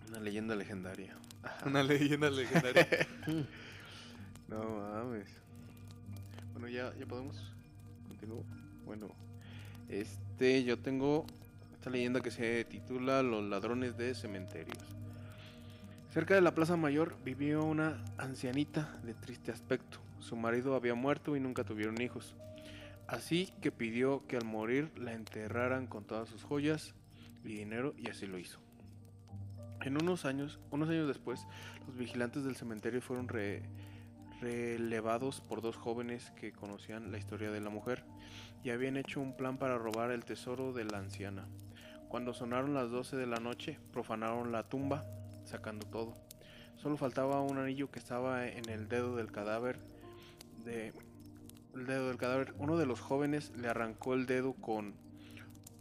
Una 0.09 0.21
leyenda 0.21 0.57
legendaria. 0.57 1.14
Ajá. 1.42 1.66
Una 1.69 1.83
leyenda 1.83 2.31
legendaria. 2.31 2.88
No 4.49 4.64
mames. 4.64 5.29
Bueno, 6.55 6.69
ya, 6.69 6.95
ya 6.99 7.05
podemos. 7.05 7.37
Continúo. 8.09 8.42
Bueno, 8.87 9.11
este, 9.90 10.64
yo 10.64 10.79
tengo 10.79 11.27
esta 11.75 11.90
leyenda 11.90 12.23
que 12.23 12.31
se 12.31 12.64
titula 12.64 13.23
Los 13.23 13.45
ladrones 13.45 13.99
de 13.99 14.14
cementerios. 14.14 14.95
Cerca 16.16 16.35
de 16.35 16.40
la 16.40 16.55
Plaza 16.55 16.79
Mayor 16.79 17.14
vivió 17.26 17.62
una 17.62 18.02
ancianita 18.16 18.98
de 19.05 19.12
triste 19.12 19.52
aspecto. 19.52 19.98
Su 20.18 20.35
marido 20.35 20.74
había 20.74 20.94
muerto 20.94 21.37
y 21.37 21.40
nunca 21.40 21.62
tuvieron 21.62 22.00
hijos. 22.00 22.35
Así 23.07 23.52
que 23.61 23.70
pidió 23.70 24.26
que 24.26 24.38
al 24.38 24.46
morir 24.46 24.90
la 24.96 25.12
enterraran 25.12 25.87
con 25.87 26.05
todas 26.05 26.31
sus 26.31 26.42
joyas 26.42 26.94
y 27.44 27.48
dinero 27.48 27.92
y 27.98 28.09
así 28.09 28.26
lo 28.26 28.38
hizo. 28.38 28.61
En 29.83 30.00
unos 30.00 30.24
años, 30.24 30.59
unos 30.70 30.88
años 30.88 31.07
después, 31.07 31.46
los 31.87 31.98
vigilantes 31.98 32.44
del 32.44 32.57
cementerio 32.57 33.02
fueron 33.02 33.29
re- 33.29 33.61
relevados 34.40 35.42
por 35.42 35.61
dos 35.61 35.76
jóvenes 35.76 36.31
que 36.40 36.50
conocían 36.50 37.12
la 37.12 37.18
historia 37.18 37.50
de 37.50 37.61
la 37.61 37.68
mujer 37.68 38.05
y 38.64 38.70
habían 38.70 38.96
hecho 38.96 39.20
un 39.20 39.37
plan 39.37 39.59
para 39.59 39.76
robar 39.76 40.12
el 40.12 40.24
tesoro 40.24 40.72
de 40.72 40.87
la 40.87 40.96
anciana. 40.96 41.44
Cuando 42.09 42.33
sonaron 42.33 42.72
las 42.72 42.90
12 42.90 43.16
de 43.16 43.26
la 43.26 43.37
noche, 43.37 43.79
profanaron 43.92 44.50
la 44.50 44.62
tumba, 44.62 45.05
sacando 45.46 45.87
todo. 45.87 46.16
Solo 46.76 46.96
faltaba 46.96 47.40
un 47.40 47.59
anillo 47.59 47.90
que 47.90 47.98
estaba 47.98 48.46
en 48.46 48.68
el 48.68 48.88
dedo 48.88 49.16
del 49.16 49.32
cadáver 49.32 49.78
de 50.64 50.92
el 51.74 51.87
dedo 51.87 52.09
del 52.09 52.16
cadáver. 52.16 52.54
Uno 52.59 52.76
de 52.76 52.87
los 52.87 53.00
jóvenes 53.00 53.52
le 53.56 53.68
arrancó 53.68 54.14
el 54.14 54.26
dedo 54.26 54.54
con 54.54 54.94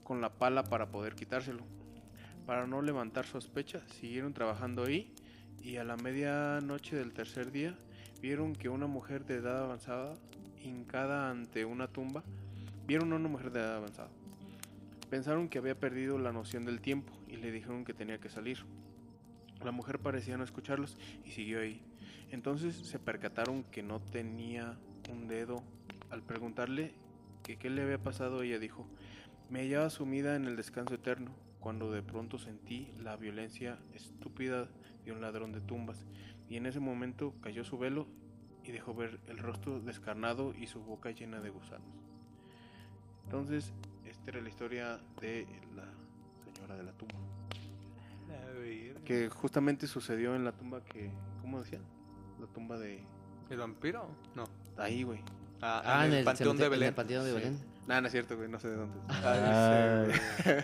con 0.06 0.22
la 0.22 0.30
pala 0.30 0.64
para 0.64 0.92
poder 0.92 1.16
quitárselo. 1.16 1.64
Para 2.46 2.68
no 2.68 2.82
levantar 2.82 3.26
sospechas, 3.26 3.84
siguieron 4.00 4.34
trabajando 4.34 4.86
ahí 4.86 5.12
y 5.62 5.78
a 5.78 5.84
la 5.84 5.98
medianoche 5.98 6.96
del 6.96 7.12
tercer 7.12 7.52
día 7.52 7.76
vieron 8.22 8.54
que 8.54 8.70
una 8.70 8.86
mujer 8.86 9.26
de 9.26 9.36
edad 9.36 9.64
avanzada, 9.64 10.14
hincada 10.64 11.32
ante 11.32 11.66
una 11.66 11.88
tumba, 11.88 12.24
vieron 12.86 13.12
a 13.14 13.16
una 13.16 13.28
mujer 13.28 13.52
de 13.52 13.60
edad 13.62 13.78
avanzada. 13.78 14.10
Pensaron 15.10 15.50
que 15.50 15.58
había 15.58 15.80
perdido 15.80 16.20
la 16.20 16.32
noción 16.32 16.66
del 16.66 16.82
tiempo 16.82 17.12
y 17.28 17.38
le 17.38 17.52
dijeron 17.52 17.84
que 17.84 17.94
tenía 17.96 18.20
que 18.20 18.30
salir. 18.30 18.60
La 19.64 19.72
mujer 19.72 20.00
parecía 20.00 20.38
no 20.38 20.44
escucharlos 20.44 20.98
y 21.24 21.32
siguió 21.32 21.60
ahí. 21.60 21.82
Entonces 22.32 22.76
se 22.76 23.00
percataron 23.00 23.64
que 23.64 23.84
no 23.84 24.02
tenía 24.02 24.78
un 25.10 25.28
dedo. 25.28 25.64
Al 26.10 26.22
preguntarle 26.24 26.94
que 27.44 27.58
qué 27.58 27.70
le 27.70 27.82
había 27.82 28.02
pasado, 28.02 28.42
ella 28.42 28.60
dijo, 28.60 28.88
me 29.50 29.62
hallaba 29.62 29.90
sumida 29.90 30.36
en 30.36 30.46
el 30.46 30.56
descanso 30.56 30.96
eterno, 30.96 31.32
cuando 31.60 31.92
de 31.92 32.02
pronto 32.02 32.38
sentí 32.38 32.92
la 33.00 33.16
violencia 33.16 33.80
estúpida 33.94 34.68
de 35.04 35.12
un 35.12 35.22
ladrón 35.22 35.52
de 35.52 35.62
tumbas, 35.62 36.06
y 36.50 36.58
en 36.58 36.66
ese 36.66 36.80
momento 36.80 37.34
cayó 37.42 37.64
su 37.64 37.78
velo 37.78 38.08
y 38.64 38.72
dejó 38.72 38.94
ver 38.94 39.20
el 39.28 39.38
rostro 39.38 39.80
descarnado 39.80 40.54
y 40.56 40.68
su 40.68 40.82
boca 40.82 41.12
llena 41.12 41.40
de 41.42 41.50
gusanos. 41.50 41.88
Entonces, 43.24 43.74
esta 44.06 44.32
era 44.32 44.42
la 44.42 44.50
historia 44.50 45.00
de 45.22 45.48
la 45.76 45.86
señora 46.44 46.76
de 46.76 46.84
la 46.84 46.94
tumba, 46.94 47.20
que 49.06 49.30
justamente 49.30 49.86
sucedió 49.88 50.36
en 50.36 50.44
la 50.44 50.52
tumba 50.52 50.84
que, 50.84 51.12
¿cómo 51.42 51.60
decían? 51.60 51.84
La 52.40 52.48
tumba 52.48 52.78
de 52.78 53.06
¿El 53.50 53.58
vampiro? 53.60 54.08
No. 54.34 54.44
ahí, 54.78 55.04
güey. 55.04 55.22
Ah, 55.62 55.82
Ah, 55.86 56.06
en, 56.08 56.14
el, 56.14 56.26
Panteón 56.26 56.58
de 56.58 56.66
En 56.66 56.72
Belén. 56.72 56.88
el 56.90 56.96
Panteón 56.96 57.24
de 57.24 57.30
Sí. 57.30 57.36
Belén. 57.36 57.60
Nah, 57.88 58.02
no 58.02 58.08
es 58.08 58.12
cierto, 58.12 58.36
güey, 58.36 58.50
no 58.50 58.60
sé 58.60 58.70
de 58.70 58.76
dónde. 58.78 58.98
Ah, 59.10 60.06
sí, 60.08 60.44
güey. 60.44 60.64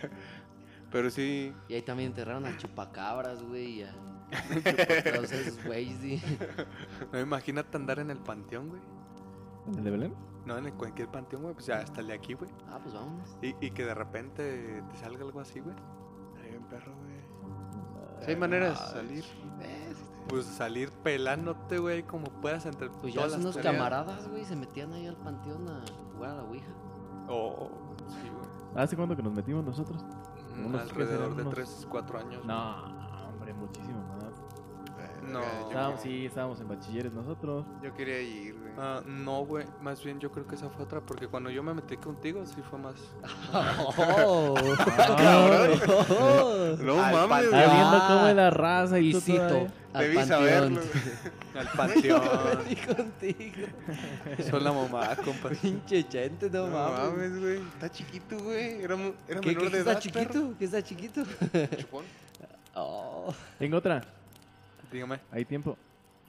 Pero 0.91 1.09
sí, 1.09 1.53
Y 1.69 1.73
ahí 1.75 1.81
también 1.83 2.09
enterraron 2.09 2.45
a 2.45 2.57
chupacabras, 2.57 3.41
güey, 3.43 3.79
y 3.79 3.83
a 3.83 3.93
todos 5.13 5.31
esos 5.31 5.63
güeyes, 5.63 5.97
sí. 6.01 6.21
No, 7.13 7.19
imagínate 7.19 7.77
andar 7.77 7.99
en 7.99 8.09
el 8.11 8.17
panteón, 8.17 8.69
güey. 8.69 8.81
¿En 9.67 9.75
el 9.77 9.83
de 9.83 9.91
Belén? 9.91 10.15
No, 10.45 10.57
en 10.57 10.65
el- 10.65 10.73
cualquier 10.73 11.07
panteón, 11.09 11.43
güey. 11.43 11.53
Pues 11.53 11.67
ya 11.67 11.77
hasta 11.77 12.01
el 12.01 12.07
de 12.07 12.13
aquí, 12.13 12.33
güey. 12.33 12.49
Ah, 12.67 12.79
pues 12.81 12.93
vámonos. 12.95 13.37
Y, 13.41 13.55
y 13.65 13.71
que 13.71 13.85
de 13.85 13.93
repente 13.93 14.81
te 14.91 14.97
salga 14.97 15.23
algo 15.23 15.39
así, 15.39 15.59
güey. 15.59 15.75
Ahí 16.43 16.49
bien 16.49 16.63
perro, 16.63 16.93
güey. 16.97 17.10
Sí 18.25 18.31
hay 18.31 18.35
maneras 18.35 18.79
de 18.93 18.99
salir. 19.01 19.25
Eh, 19.61 19.93
Pues 20.29 20.45
salir 20.45 20.91
pelándote, 21.03 21.77
güey, 21.79 22.03
como 22.03 22.25
puedas 22.25 22.65
entre 22.65 22.89
Pues 22.89 23.13
ya 23.13 23.21
todas 23.21 23.31
las 23.33 23.41
unos 23.41 23.57
camaradas, 23.57 24.27
güey, 24.29 24.45
se 24.45 24.55
metían 24.55 24.93
ahí 24.93 25.07
al 25.07 25.15
panteón 25.17 25.67
a 25.67 25.81
jugar 26.15 26.31
a 26.31 26.35
la 26.35 26.43
ouija. 26.43 26.71
Oh, 27.27 27.69
sí, 28.09 28.29
güey. 28.29 28.83
¿Hace 28.83 28.95
cuándo 28.95 29.15
que 29.15 29.23
nos 29.23 29.33
metimos 29.33 29.65
nosotros? 29.65 30.03
Mm, 30.55 30.65
Unos, 30.67 30.83
¿qué 30.83 30.89
Alrededor 31.01 31.35
de 31.35 31.41
Unos- 31.41 31.53
3, 31.53 31.87
4 31.89 32.19
años. 32.19 32.45
No, 32.45 32.75
hombre, 33.29 33.53
muchísimo 33.53 33.99
más. 34.07 34.20
No. 35.21 35.41
Yo 35.41 35.67
Estábamos, 35.67 36.01
sí, 36.01 36.25
estábamos 36.25 36.59
en 36.59 36.67
bachilleres 36.67 37.13
nosotros. 37.13 37.65
Yo 37.83 37.93
quería 37.95 38.21
ir, 38.21 38.55
güey. 38.59 38.71
Ah, 38.77 39.01
no, 39.05 39.45
güey. 39.45 39.65
Más 39.81 40.03
bien 40.03 40.19
yo 40.19 40.31
creo 40.31 40.47
que 40.47 40.55
esa 40.55 40.69
fue 40.69 40.85
otra. 40.85 41.01
Porque 41.01 41.27
cuando 41.27 41.49
yo 41.49 41.61
me 41.63 41.73
metí 41.73 41.97
contigo, 41.97 42.45
sí 42.45 42.61
fue 42.69 42.79
más. 42.79 42.95
¡Oh! 43.53 44.55
no 46.79 47.03
al 47.03 47.13
mames, 47.13 47.49
güey. 47.49 47.69
Viendo 47.69 47.99
cómo 48.07 48.27
es 48.27 48.35
la 48.35 48.49
raza 48.49 48.99
y, 48.99 49.13
al 49.13 49.71
Debí 49.93 50.25
saberlo. 50.25 50.81
Al 51.53 51.67
panteón. 51.67 52.21
Y 52.69 52.75
contigo. 52.77 53.67
Son 54.49 54.63
la 54.63 54.71
mamá, 54.71 55.15
compa. 55.17 55.49
Pinche 55.49 56.07
chente, 56.07 56.49
no, 56.49 56.67
No 56.67 56.73
mames. 56.73 56.99
mames, 56.99 57.39
güey. 57.41 57.57
Está 57.57 57.89
chiquito, 57.89 58.37
güey. 58.39 58.81
Era, 58.81 58.95
era 59.27 59.41
¿Qué, 59.41 59.47
menor 59.49 59.63
qué, 59.63 59.65
de 59.65 59.71
qué 59.71 59.77
está 59.79 59.91
edad. 59.91 59.99
chiquito? 59.99 60.53
¿Qué 60.57 60.65
está 60.65 60.81
chiquito? 60.81 61.23
Chupón. 61.77 62.05
Oh. 62.73 63.33
Tengo 63.59 63.77
otra. 63.77 64.01
Dígame. 64.91 65.19
Hay 65.31 65.45
tiempo. 65.45 65.77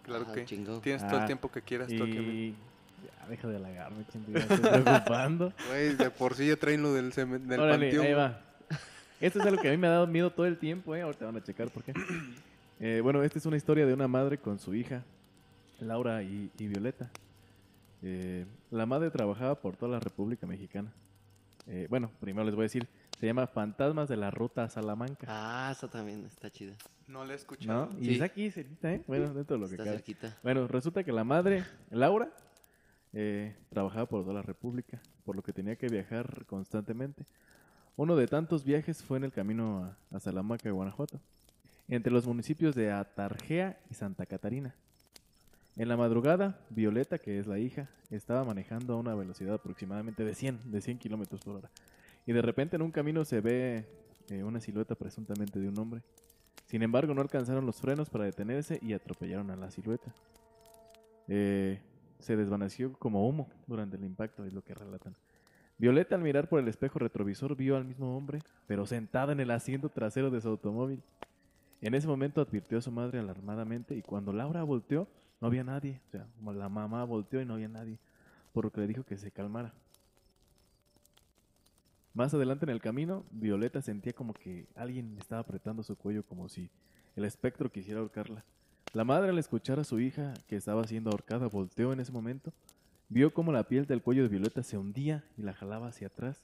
Claro 0.03 0.27
Ah, 0.29 0.33
que. 0.33 0.45
chingón. 0.45 0.81
Tienes 0.81 1.03
todo 1.07 1.17
el 1.17 1.23
Ah, 1.23 1.27
tiempo 1.27 1.51
que 1.51 1.63
quieras. 1.63 1.91
Y. 1.91 2.55
Ya, 3.05 3.29
deja 3.29 3.49
de 3.49 3.57
halagarme, 3.57 4.05
chingo. 4.13 4.39
Estoy 4.39 4.59
preocupando. 4.59 5.53
Güey, 5.69 5.95
de 5.97 6.11
por 6.11 6.35
sí 6.35 6.47
ya 6.49 6.57
traen 6.57 6.83
lo 6.83 6.93
del, 6.93 7.11
del 7.11 7.61
Órale, 7.61 7.87
panteón. 7.87 8.07
ahí 8.07 8.13
va. 8.15 8.41
Esto 9.21 9.39
es 9.39 9.47
algo 9.47 9.63
que 9.63 9.69
a 9.69 9.71
mí 9.71 9.77
me 9.77 9.87
ha 9.87 9.91
dado 9.91 10.07
miedo 10.09 10.31
todo 10.31 10.47
el 10.47 10.59
tiempo, 10.59 10.95
¿eh? 10.97 11.03
Ahorita 11.03 11.25
van 11.27 11.37
a 11.37 11.43
checar 11.43 11.69
por 11.71 11.83
qué. 11.83 11.93
Eh, 12.85 13.01
bueno, 13.01 13.23
esta 13.23 13.39
es 13.39 13.47
una 13.47 13.57
historia 13.57 13.87
de 13.87 13.95
una 13.95 14.09
madre 14.09 14.39
con 14.39 14.59
su 14.59 14.75
hija, 14.75 15.05
Laura 15.79 16.21
y, 16.25 16.51
y 16.59 16.67
Violeta. 16.67 17.09
Eh, 18.03 18.45
la 18.73 18.87
madre 18.87 19.09
trabajaba 19.13 19.55
por 19.55 19.77
toda 19.77 19.93
la 19.93 20.01
República 20.01 20.49
Mexicana. 20.49 20.91
Eh, 21.69 21.87
bueno, 21.89 22.11
primero 22.21 22.45
les 22.45 22.57
voy 22.57 22.63
a 22.63 22.65
decir, 22.65 22.89
se 23.23 23.27
llama 23.29 23.47
Fantasmas 23.47 24.09
de 24.09 24.17
la 24.17 24.33
Ruta 24.33 24.65
a 24.65 24.69
Salamanca. 24.69 25.29
Ah, 25.31 25.71
esa 25.71 25.87
también 25.87 26.27
está 26.27 26.51
chida. 26.51 26.73
No 27.07 27.25
le 27.25 27.35
he 27.35 27.37
escuchado. 27.37 27.87
¿No? 27.87 28.01
Y 28.01 28.07
sí. 28.07 28.15
es 28.17 28.21
aquí, 28.21 28.51
cerquita, 28.51 28.93
¿eh? 28.93 29.05
Bueno, 29.07 29.33
dentro 29.33 29.55
de 29.55 29.61
lo 29.63 29.69
que 29.69 29.75
Está 29.75 29.85
cabe. 29.85 29.97
cerquita. 29.99 30.37
Bueno, 30.43 30.67
resulta 30.67 31.05
que 31.05 31.13
la 31.13 31.23
madre, 31.23 31.63
Laura, 31.93 32.33
eh, 33.13 33.55
trabajaba 33.71 34.07
por 34.07 34.23
toda 34.23 34.35
la 34.35 34.43
República, 34.43 35.01
por 35.25 35.37
lo 35.37 35.43
que 35.45 35.53
tenía 35.53 35.77
que 35.77 35.87
viajar 35.87 36.45
constantemente. 36.47 37.25
Uno 37.95 38.17
de 38.17 38.27
tantos 38.27 38.65
viajes 38.65 39.05
fue 39.05 39.19
en 39.19 39.25
el 39.27 39.33
camino 39.33 39.97
a, 40.11 40.17
a 40.17 40.19
Salamanca, 40.19 40.69
Guanajuato, 40.69 41.21
entre 41.87 42.13
los 42.13 42.27
municipios 42.27 42.75
de 42.75 42.91
Atarjea 42.91 43.79
y 43.89 43.95
Santa 43.95 44.27
Catarina. 44.27 44.75
En 45.77 45.87
la 45.87 45.97
madrugada, 45.97 46.59
Violeta, 46.71 47.19
que 47.19 47.39
es 47.39 47.47
la 47.47 47.61
hija, 47.61 47.89
estaba 48.11 48.43
manejando 48.43 48.95
a 48.95 48.97
una 48.97 49.15
velocidad 49.15 49.55
aproximadamente 49.55 50.25
de 50.25 50.35
100, 50.35 50.73
de 50.73 50.81
100 50.81 50.99
kilómetros 50.99 51.41
por 51.43 51.55
hora. 51.59 51.71
Y 52.27 52.33
de 52.33 52.43
repente 52.43 52.77
en 52.77 52.83
un 52.83 52.91
camino 52.91 53.25
se 53.25 53.41
ve 53.41 53.87
eh, 54.31 54.43
una 54.45 54.61
silueta 54.61 54.95
presuntamente 54.95 55.59
de 55.59 55.69
un 55.69 55.79
hombre. 55.79 56.03
Sin 56.67 56.83
embargo, 56.83 57.15
no 57.15 57.21
alcanzaron 57.21 57.67
los 57.67 57.81
frenos 57.81 58.09
para 58.09 58.25
detenerse 58.25 58.79
y 58.81 58.93
atropellaron 58.93 59.51
a 59.51 59.57
la 59.57 59.71
silueta. 59.71 60.15
Eh, 61.29 61.81
se 62.19 62.37
desvaneció 62.37 62.93
como 62.95 63.29
humo 63.29 63.49
durante 63.67 63.97
el 63.97 64.05
impacto, 64.05 64.45
es 64.45 64.53
lo 64.53 64.63
que 64.63 64.75
relatan. 64.75 65.15
Violeta 65.79 66.15
al 66.15 66.23
mirar 66.23 66.49
por 66.49 66.61
el 66.61 66.69
espejo 66.69 67.01
retrovisor 67.01 67.57
vio 67.57 67.77
al 67.77 67.85
mismo 67.85 68.17
hombre, 68.17 68.39
pero 68.67 68.87
sentado 68.87 69.33
en 69.33 69.41
el 69.41 69.51
asiento 69.51 69.89
trasero 69.89 70.31
de 70.31 70.41
su 70.41 70.49
automóvil. 70.49 71.03
En 71.81 71.95
ese 71.95 72.07
momento 72.07 72.41
advirtió 72.41 72.79
a 72.79 72.83
su 72.83 72.93
madre 72.93 73.19
alarmadamente 73.19 73.97
y 73.97 74.03
cuando 74.03 74.33
Laura 74.33 74.63
volteó 74.63 75.09
no 75.41 75.49
había 75.49 75.65
nadie. 75.65 76.01
O 76.07 76.11
sea, 76.11 76.27
la 76.55 76.69
mamá 76.69 77.03
volteó 77.05 77.41
y 77.41 77.45
no 77.45 77.55
había 77.55 77.69
nadie, 77.69 77.99
por 78.53 78.65
lo 78.65 78.71
que 78.71 78.81
le 78.81 78.87
dijo 78.87 79.03
que 79.03 79.19
se 79.19 79.33
calmara. 79.33 79.75
Más 82.15 82.35
adelante 82.35 82.67
en 82.67 82.71
el 82.71 82.81
camino, 82.81 83.25
Violeta 83.31 83.81
sentía 83.81 84.13
como 84.13 84.35
que 84.35 84.67
alguien 84.75 85.17
estaba 85.19 85.41
apretando 85.41 85.83
su 85.83 85.97
cuello 85.97 86.25
como 86.25 86.49
si 86.49 86.69
el 87.17 87.25
espectro 87.25 87.71
quisiera 87.73 88.01
ahorcarla. 88.01 88.45
La 88.93 89.05
madre 89.05 89.31
al 89.31 89.39
escuchar 89.39 89.81
a 89.81 89.85
su 89.85 89.99
hija 89.99 90.35
que 90.47 90.57
estaba 90.57 90.87
siendo 90.87 91.11
ahorcada 91.11 91.47
volteó 91.49 91.93
en 91.93 92.01
ese 92.01 92.13
momento, 92.13 92.53
vio 93.09 93.33
como 93.33 93.51
la 93.53 93.65
piel 93.65 93.87
del 93.87 94.03
cuello 94.03 94.23
de 94.23 94.29
Violeta 94.29 94.63
se 94.63 94.77
hundía 94.77 95.25
y 95.39 95.43
la 95.43 95.55
jalaba 95.55 95.89
hacia 95.89 96.09
atrás. 96.09 96.43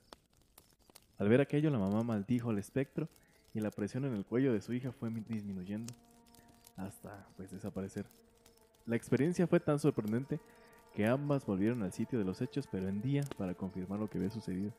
Al 1.19 1.29
ver 1.29 1.41
aquello, 1.43 1.69
la 1.71 1.79
mamá 1.79 2.03
maldijo 2.03 2.49
al 2.51 2.59
espectro 2.59 3.09
y 3.53 3.61
la 3.61 3.71
presión 3.71 4.05
en 4.07 4.15
el 4.15 4.25
cuello 4.25 4.53
de 4.55 4.63
su 4.63 4.73
hija 4.73 4.93
fue 4.93 5.11
mi- 5.11 5.21
disminuyendo 5.21 5.93
hasta 6.77 7.27
pues 7.37 7.51
desaparecer. 7.51 8.07
La 8.87 8.97
experiencia 8.97 9.47
fue 9.47 9.61
tan 9.61 9.79
sorprendente 9.79 10.41
que 10.95 11.07
ambas 11.07 11.45
volvieron 11.45 11.83
al 11.83 11.93
sitio 11.93 12.19
de 12.19 12.25
los 12.25 12.41
hechos, 12.41 12.67
pero 12.71 12.89
en 12.89 13.03
día 13.03 13.23
para 13.37 13.55
confirmar 13.55 13.99
lo 13.99 14.09
que 14.09 14.17
había 14.17 14.31
sucedido. 14.31 14.73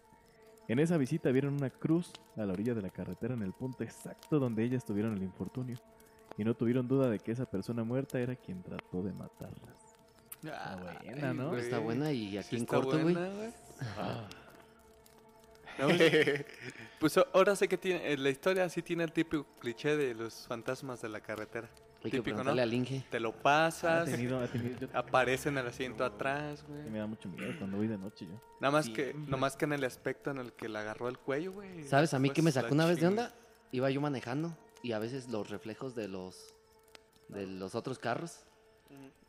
En 0.70 0.78
esa 0.78 0.98
visita 0.98 1.32
vieron 1.32 1.56
una 1.56 1.72
cruz 1.72 2.12
a 2.38 2.46
la 2.46 2.54
orilla 2.54 2.76
de 2.76 2.84
la 2.84 2.92
carretera 2.92 3.34
en 3.34 3.42
el 3.42 3.54
punto 3.54 3.84
exacto 3.84 4.38
donde 4.38 4.64
ellas 4.64 4.86
tuvieron 4.86 5.16
el 5.16 5.24
infortunio 5.24 5.78
y 6.38 6.44
no 6.44 6.54
tuvieron 6.54 6.88
duda 6.88 7.10
de 7.10 7.18
que 7.18 7.32
esa 7.32 7.46
persona 7.46 7.84
muerta 7.84 8.20
era 8.20 8.36
quien 8.36 8.62
trató 8.62 9.02
de 9.02 9.12
matarlas. 9.12 9.98
Ah, 10.46 10.78
buena, 11.04 11.34
¿no? 11.34 11.58
Está 11.58 11.80
buena 11.80 12.12
y 12.12 12.38
aquí 12.38 12.50
Sí 12.50 12.56
en 12.58 12.62
está 12.62 12.76
corto, 12.76 13.00
güey. 13.00 13.16
No, 15.80 15.88
pues- 17.00 17.18
ahora 17.34 17.56
sé 17.56 17.68
que 17.68 17.78
tiene, 17.78 18.14
eh, 18.14 18.18
la 18.18 18.30
historia 18.30 18.70
sí 18.70 18.84
tiene 18.84 19.04
el 19.04 19.12
típico 19.12 19.48
cliché 19.60 19.98
de 19.98 20.14
los 20.14 20.46
fantasmas 20.46 21.02
de 21.02 21.10
la 21.10 21.20
carretera. 21.20 21.68
Hay 22.02 22.12
que 22.12 22.18
Típico, 22.18 22.38
¿no? 22.38 22.44
preguntarle 22.44 22.62
al 22.62 22.74
Inge. 22.74 23.04
Te 23.12 23.20
lo 23.20 23.30
Ha 23.30 23.42
pasas, 23.42 24.06
tenido, 24.10 24.40
ha 24.40 24.48
tenido, 24.48 24.80
yo- 24.80 24.88
aparece 24.94 25.50
en 25.50 25.58
el 25.58 25.68
asiento 25.68 26.06
atrás, 26.06 26.64
que 26.64 26.72
me 26.72 26.84
güey. 26.90 27.00
da 27.00 27.08
mucho 27.08 27.28
miedo 27.28 27.52
cuando 27.58 27.76
voy 27.78 27.88
de 27.88 27.98
noche 27.98 28.26
yo. 28.26 28.42
Nada 28.62 28.72
más 28.72 28.86
Sí. 28.86 28.94
que, 28.94 29.14
nomás 29.14 29.58
que 29.58 29.66
en 29.66 29.74
el 29.74 29.84
aspecto 29.84 30.32
en 30.32 30.38
el 30.38 30.54
que 30.54 30.70
le 30.70 30.80
agarró 30.80 31.10
el 31.10 31.18
cuello, 31.18 31.52
güey. 31.52 31.84
¿Sabes 31.84 32.14
a 32.14 32.20
mí 32.20 32.30
que 32.30 32.42
me 32.42 32.52
sacó 32.54 32.74
una 32.74 32.86
vez 32.86 33.02
de 33.02 33.08
onda? 33.08 33.34
Iba 33.72 33.90
yo 33.90 34.00
manejando 34.00 34.58
y 34.82 34.94
a 34.94 35.00
veces 35.00 35.28
los 35.28 35.50
reflejos 35.50 35.94
de 35.96 36.08
los 36.08 36.54
de 37.28 37.46
los 37.46 37.76
otros 37.76 38.00
carros 38.00 38.40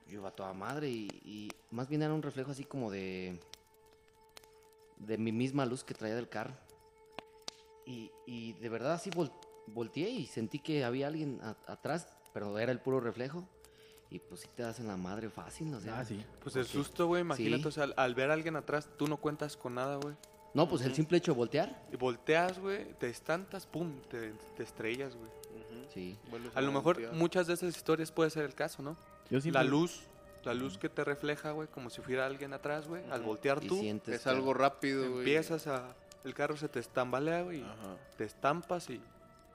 yo 0.08 0.20
iba 0.20 0.28
a 0.28 0.32
toda 0.34 0.52
madre 0.54 0.88
y, 0.88 1.08
y 1.24 1.48
más 1.70 1.88
bien 1.88 2.00
era 2.02 2.14
un 2.14 2.22
reflejo 2.22 2.50
así 2.52 2.64
como 2.64 2.90
de 2.90 3.38
de 4.96 5.18
mi 5.18 5.32
misma 5.32 5.66
luz 5.66 5.82
que 5.84 5.94
traía 5.94 6.14
del 6.14 6.28
carro. 6.28 6.54
Y, 7.86 8.10
y 8.26 8.52
de 8.54 8.68
verdad 8.68 8.92
así 8.92 9.10
vol- 9.10 9.32
volteé 9.66 10.08
y 10.10 10.26
sentí 10.26 10.58
que 10.58 10.84
había 10.84 11.06
alguien 11.08 11.40
a- 11.42 11.56
atrás, 11.66 12.06
pero 12.32 12.58
era 12.58 12.72
el 12.72 12.80
puro 12.80 13.00
reflejo. 13.00 13.46
Y 14.12 14.18
pues 14.18 14.40
sí 14.40 14.48
te 14.56 14.64
das 14.64 14.80
en 14.80 14.88
la 14.88 14.96
madre 14.96 15.30
fácil, 15.30 15.72
o 15.74 15.80
sea. 15.80 16.00
Ah, 16.00 16.04
sí. 16.04 16.24
Pues 16.42 16.56
el 16.56 16.64
susto, 16.66 17.06
güey, 17.06 17.20
imagínate, 17.22 17.62
Sí. 17.62 17.68
o 17.68 17.70
sea, 17.70 17.84
al, 17.84 17.94
al 17.96 18.14
ver 18.16 18.30
a 18.30 18.34
alguien 18.34 18.56
atrás, 18.56 18.88
tú 18.96 19.06
no 19.06 19.16
cuentas 19.18 19.56
con 19.56 19.76
nada, 19.76 19.96
güey. 19.96 20.16
No, 20.52 20.68
pues 20.68 20.82
el 20.82 20.92
simple 20.94 21.18
hecho 21.18 21.30
de 21.32 21.38
voltear. 21.38 21.80
Y 21.92 21.96
volteas, 21.96 22.58
güey, 22.58 22.92
te 22.94 23.08
estantas, 23.08 23.66
pum, 23.68 24.00
te, 24.10 24.32
te 24.56 24.64
estrellas, 24.64 25.14
güey. 25.14 25.30
Sí. 25.94 26.18
Vuelves 26.28 26.56
A 26.56 26.60
lo 26.60 26.72
mejor 26.72 26.96
voltear. 26.96 27.12
muchas 27.14 27.46
de 27.46 27.54
esas 27.54 27.76
historias 27.76 28.10
puede 28.10 28.30
ser 28.30 28.44
el 28.44 28.54
caso, 28.54 28.82
¿no? 28.82 28.96
Yo 29.30 29.40
siempre, 29.40 29.62
La 29.62 29.68
luz, 29.70 30.00
la 30.42 30.54
luz 30.54 30.76
que 30.76 30.88
te 30.88 31.04
refleja, 31.04 31.52
güey, 31.52 31.68
como 31.68 31.88
si 31.88 32.00
fuera 32.02 32.26
alguien 32.26 32.52
atrás, 32.52 32.88
güey. 32.88 33.08
Al 33.12 33.22
voltear 33.22 33.62
Y 33.62 33.68
tú, 33.68 33.78
sientes 33.78 34.16
Es 34.16 34.22
que- 34.24 34.30
algo 34.30 34.52
rápido, 34.54 35.02
güey. 35.08 35.18
empiezas 35.20 35.68
a... 35.68 35.94
El 36.24 36.34
carro 36.34 36.56
se 36.56 36.68
te 36.68 36.80
estambalea, 36.80 37.42
güey, 37.42 37.64
te 38.16 38.24
estampas 38.24 38.90
y... 38.90 39.00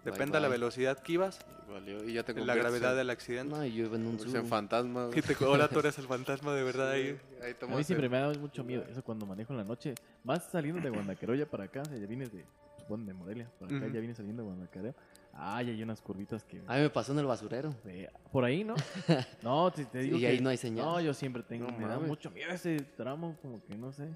Depende 0.06 0.38
de 0.38 0.42
la 0.42 0.48
velocidad 0.48 1.00
que 1.00 1.14
ibas, 1.14 1.40
Y 1.68 1.72
valió. 1.72 2.04
Y 2.04 2.14
ya 2.14 2.24
te 2.24 2.34
la 2.34 2.56
gravedad 2.56 2.92
en- 2.92 2.98
del 2.98 3.10
accidente. 3.10 3.56
No, 3.56 3.66
yo 3.66 3.86
iba 3.86 3.96
en 3.96 4.02
un 4.06 4.18
conviertes 4.18 4.26
en 4.26 4.32
Subaru. 4.32 4.48
fantasma, 4.48 5.06
güey. 5.08 5.20
Y 5.20 5.22
te, 5.22 5.46
ahora 5.46 5.68
tú 5.68 5.80
eres 5.80 5.98
el 5.98 6.06
fantasma 6.08 6.54
de 6.54 6.64
verdad 6.64 6.92
ahí. 6.92 7.20
Ahí 7.44 7.56
a 7.60 7.66
mí 7.76 7.84
siempre 7.84 8.06
el- 8.06 8.12
me 8.12 8.20
da 8.20 8.32
mucho 8.34 8.64
miedo 8.64 8.84
eso 8.90 9.04
cuando 9.04 9.26
manejo 9.26 9.52
en 9.54 9.58
la 9.58 9.64
noche. 9.66 9.96
Más 10.24 10.44
saliendo 10.46 10.82
de 10.82 10.90
Guanacaroya 10.90 11.46
para 11.50 11.66
acá, 11.66 11.82
o 11.82 11.86
sea, 11.86 11.98
ya 11.98 12.06
vienes 12.06 12.32
de, 12.32 12.46
pues, 12.78 12.88
bueno, 12.88 13.06
de 13.06 13.14
Morelia, 13.14 13.50
para 13.60 13.76
acá 13.76 13.86
Ujú. 13.86 13.94
ya 13.94 14.00
vienes 14.00 14.18
saliendo 14.18 14.44
de 14.44 14.50
Guanacaroya. 14.50 14.96
Ay, 15.38 15.70
hay 15.72 15.84
unas 15.84 16.00
curvitas 16.02 16.46
que... 16.46 16.62
A 16.66 16.76
mí 16.76 16.82
me 16.82 16.90
pasó 16.90 17.12
en 17.12 17.20
el 17.20 17.26
basurero. 17.26 17.76
de- 17.84 18.10
por 18.32 18.46
ahí, 18.46 18.64
¿no? 18.64 18.76
No, 19.44 19.70
te, 19.72 19.84
te 19.86 20.00
digo 20.00 20.16
Y 20.18 20.22
que- 20.22 20.28
ahí 20.28 20.40
no 20.40 20.50
hay 20.50 20.56
señal. 20.58 20.86
No, 20.86 21.02
yo 21.02 21.14
siempre 21.14 21.44
tengo, 21.44 21.70
No 21.70 21.78
me 21.78 21.88
da 21.88 22.00
mucho 22.00 22.32
miedo 22.32 22.52
ese 22.52 22.80
tramo, 22.96 23.36
como 23.42 23.62
que 23.66 23.76
no 23.76 23.92
sé. 23.92 24.08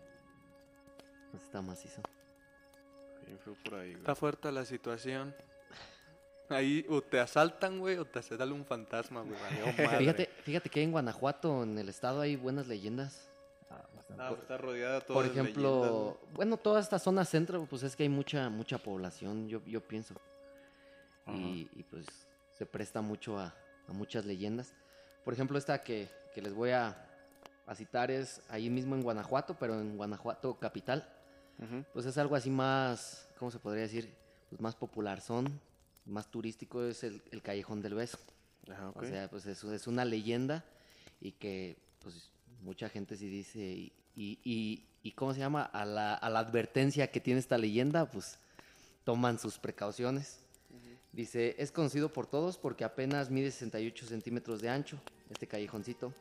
Pues 1.31 1.43
está 1.43 1.61
macizo. 1.61 2.01
Feo 3.43 3.53
por 3.63 3.75
ahí, 3.75 3.89
güey. 3.89 3.97
Está 3.99 4.15
fuerte 4.15 4.51
la 4.51 4.65
situación. 4.65 5.35
Ahí 6.49 6.85
o 6.89 7.01
te 7.01 7.19
asaltan, 7.19 7.79
güey, 7.79 7.97
o 7.97 8.05
te 8.05 8.21
sale 8.21 8.51
un 8.51 8.65
fantasma, 8.65 9.21
güey. 9.21 9.37
Fíjate, 9.99 10.29
fíjate 10.43 10.69
que 10.69 10.81
en 10.81 10.91
Guanajuato, 10.91 11.63
en 11.63 11.77
el 11.77 11.89
estado, 11.89 12.21
hay 12.21 12.35
buenas 12.35 12.67
leyendas. 12.67 13.29
Ah, 13.69 13.85
bastante. 13.95 14.23
Ah, 14.23 14.29
pues 14.29 14.41
está 14.41 14.57
rodeada 14.57 15.01
toda 15.01 15.21
Por 15.21 15.25
ejemplo, 15.29 15.81
leyendas, 15.81 16.33
bueno, 16.33 16.57
toda 16.57 16.79
esta 16.79 16.97
zona 16.97 17.23
centro, 17.23 17.67
pues 17.69 17.83
es 17.83 17.95
que 17.95 18.03
hay 18.03 18.09
mucha, 18.09 18.49
mucha 18.49 18.79
población, 18.79 19.47
yo, 19.47 19.61
yo 19.65 19.81
pienso. 19.81 20.15
Y, 21.27 21.69
y, 21.73 21.83
pues 21.83 22.07
se 22.57 22.65
presta 22.65 23.01
mucho 23.01 23.37
a, 23.37 23.53
a 23.87 23.93
muchas 23.93 24.25
leyendas. 24.25 24.73
Por 25.23 25.35
ejemplo, 25.35 25.59
esta 25.59 25.83
que, 25.83 26.09
que 26.33 26.41
les 26.41 26.55
voy 26.55 26.71
a, 26.71 27.07
a 27.67 27.75
citar 27.75 28.09
es 28.09 28.41
ahí 28.49 28.67
mismo 28.71 28.95
en 28.95 29.03
Guanajuato, 29.03 29.55
pero 29.59 29.79
en 29.79 29.95
Guanajuato 29.95 30.57
capital. 30.57 31.07
Pues 31.93 32.05
es 32.05 32.17
algo 32.17 32.35
así 32.35 32.49
más, 32.49 33.29
¿cómo 33.37 33.51
se 33.51 33.59
podría 33.59 33.83
decir? 33.83 34.15
Pues 34.49 34.61
más 34.61 34.75
popular 34.75 35.19
son, 35.19 35.59
más 36.09 36.29
turístico 36.31 36.83
es 36.83 37.03
el, 37.03 37.21
el 37.31 37.41
Callejón 37.41 37.81
del 37.81 37.93
Beso. 37.95 38.17
Ok. 38.89 39.03
O 39.03 39.05
sea, 39.05 39.29
pues 39.29 39.45
eso 39.45 39.73
es 39.73 39.87
una 39.87 40.05
leyenda 40.05 40.63
y 41.21 41.31
que 41.33 41.77
pues 41.99 42.29
mucha 42.61 42.89
gente 42.89 43.15
sí 43.15 43.27
dice 43.29 43.59
y, 43.59 43.93
y, 44.15 44.39
y- 44.43 44.85
y 45.01 45.11
¿cómo 45.13 45.33
se 45.33 45.39
llama? 45.39 45.63
A 45.63 45.85
la, 45.85 46.13
a 46.13 46.29
la 46.29 46.39
advertencia 46.39 47.09
que 47.09 47.21
tiene 47.21 47.39
esta 47.39 47.57
leyenda, 47.57 48.09
pues 48.11 48.37
toman 49.05 49.39
sus 49.39 49.57
precauciones. 49.57 50.39
Dice, 51.13 51.55
es 51.57 51.71
conocido 51.71 52.11
por 52.13 52.27
todos 52.27 52.57
porque 52.57 52.83
apenas 52.83 53.31
mide 53.31 53.49
68 53.49 54.05
centímetros 54.05 54.61
de 54.61 54.69
ancho, 54.69 54.99
este 55.29 55.47
callejoncito, 55.47 56.13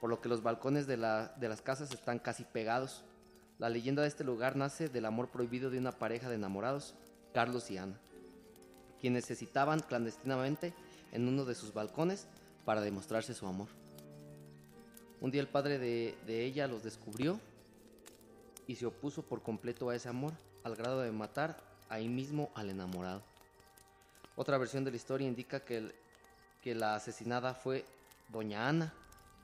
por 0.00 0.08
lo 0.08 0.20
que 0.20 0.28
los 0.28 0.42
balcones 0.42 0.86
de, 0.86 0.96
la- 0.96 1.28
de 1.38 1.48
las 1.48 1.60
casas 1.60 1.90
están 1.92 2.18
casi 2.18 2.44
pegados. 2.44 3.04
La 3.58 3.68
leyenda 3.68 4.02
de 4.02 4.08
este 4.08 4.24
lugar 4.24 4.56
nace 4.56 4.88
del 4.88 5.04
amor 5.04 5.28
prohibido 5.30 5.68
de 5.70 5.78
una 5.78 5.92
pareja 5.92 6.28
de 6.28 6.36
enamorados, 6.36 6.94
Carlos 7.34 7.70
y 7.70 7.76
Ana, 7.78 8.00
quienes 9.02 9.24
se 9.24 9.34
citaban 9.34 9.80
clandestinamente 9.80 10.72
en 11.10 11.26
uno 11.26 11.44
de 11.44 11.56
sus 11.56 11.74
balcones 11.74 12.28
para 12.64 12.80
demostrarse 12.80 13.34
su 13.34 13.48
amor. 13.48 13.66
Un 15.20 15.32
día 15.32 15.40
el 15.40 15.48
padre 15.48 15.80
de, 15.80 16.44
ella 16.44 16.68
los 16.68 16.84
descubrió 16.84 17.40
y 18.68 18.76
se 18.76 18.86
opuso 18.86 19.22
por 19.22 19.42
completo 19.42 19.90
a 19.90 19.96
ese 19.96 20.08
amor, 20.08 20.32
al 20.62 20.76
grado 20.76 21.00
de 21.00 21.10
matar 21.10 21.60
ahí 21.88 22.08
mismo 22.08 22.52
al 22.54 22.70
enamorado. 22.70 23.24
Otra 24.36 24.56
versión 24.56 24.84
de 24.84 24.92
la 24.92 24.96
historia 24.96 25.26
indica 25.26 25.64
que, 25.64 25.92
que 26.62 26.76
la 26.76 26.94
asesinada 26.94 27.54
fue 27.54 27.84
doña 28.28 28.68
Ana, 28.68 28.94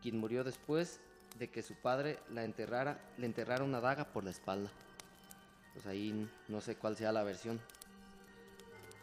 quien 0.01 0.19
murió 0.19 0.45
después 0.45 1.01
de 1.37 1.51
que 1.51 1.65
su 1.65 1.75
padre 1.75 2.21
la 2.31 2.45
enterrara, 2.45 3.01
le 3.17 3.27
enterrara 3.27 3.65
una 3.65 3.81
daga 3.81 4.05
por 4.05 4.23
la 4.23 4.31
espalda. 4.31 4.71
Pues 5.75 5.85
ahí 5.87 6.29
no 6.47 6.61
sé 6.61 6.77
cuál 6.77 6.97
sea 6.97 7.11
la 7.11 7.25
versión. 7.25 7.61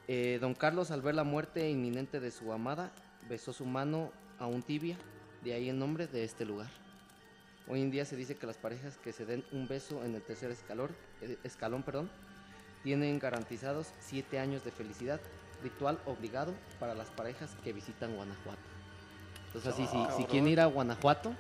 Eh, 0.08 0.38
don 0.39 0.53
Carlos, 0.53 0.91
al 0.91 1.01
ver 1.01 1.16
la 1.16 1.24
muerte 1.24 1.70
inminente 1.70 2.20
de 2.20 2.32
su 2.32 2.53
amada, 2.53 2.91
besó 3.28 3.53
su 3.53 3.66
mano 3.66 4.12
a 4.39 4.45
un 4.45 4.62
tibia, 4.62 4.97
de 5.43 5.53
ahí 5.53 5.70
el 5.70 5.80
nombre 5.80 6.08
de 6.08 6.24
este 6.24 6.45
lugar. 6.45 6.70
Hoy 7.68 7.82
en 7.82 7.89
día 7.89 8.06
se 8.06 8.16
dice 8.16 8.36
que 8.36 8.45
las 8.45 8.58
parejas 8.58 8.97
que 8.97 9.12
se 9.12 9.26
den 9.26 9.43
un 9.51 9.68
beso 9.68 10.03
en 10.06 10.14
el 10.14 10.22
tercer 10.22 10.51
escalón, 10.51 10.91
eh, 11.22 11.38
escalón 11.43 11.82
perdón, 11.82 12.12
tienen 12.84 13.18
garantizados 13.18 13.88
siete 13.99 14.38
años 14.38 14.64
de 14.64 14.70
felicidad, 14.70 15.20
ritual 15.64 15.99
obligado 16.06 16.53
para 16.80 16.93
las 16.93 17.08
parejas 17.08 17.56
que 17.64 17.74
visitan 17.74 18.16
Guanajuato. 18.16 18.62
Entonces 19.47 19.74
así, 19.74 19.88
si, 20.18 20.26
quieren 20.26 20.49
ir 20.49 20.60
a 20.60 20.68
Guanajuato, 20.68 21.34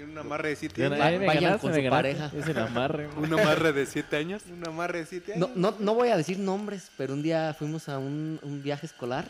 Tiene 0.00 0.12
un 0.12 0.18
amarre 0.18 0.48
de 0.50 0.56
siete 0.56 0.80
Ya, 0.80 0.86
años. 0.86 0.98
va- 1.00 1.06
ahí 1.06 1.18
me 1.18 1.26
vayan 1.26 1.42
ganaste, 1.44 1.60
con 1.62 1.70
me 1.70 1.76
su 1.76 1.82
ganaste. 1.84 2.14
pareja. 2.18 2.32
Es 2.38 2.48
el 2.48 2.58
amarre. 2.58 3.06
güey. 3.08 3.18
Un 3.32 3.38
amarre 3.40 3.72
de 3.72 3.86
7 3.86 4.16
años. 4.16 4.42
Un 4.46 4.66
amarre 4.66 4.98
de 5.00 5.06
siete 5.06 5.34
No, 5.36 5.46
años. 5.46 5.56
no, 5.58 5.74
no 5.78 5.94
voy 5.94 6.08
a 6.08 6.16
decir 6.16 6.38
nombres, 6.38 6.90
pero 6.96 7.12
un 7.14 7.22
día 7.22 7.54
fuimos 7.58 7.88
a 7.88 7.98
un, 7.98 8.38
un 8.42 8.62
viaje 8.62 8.86
escolar 8.86 9.28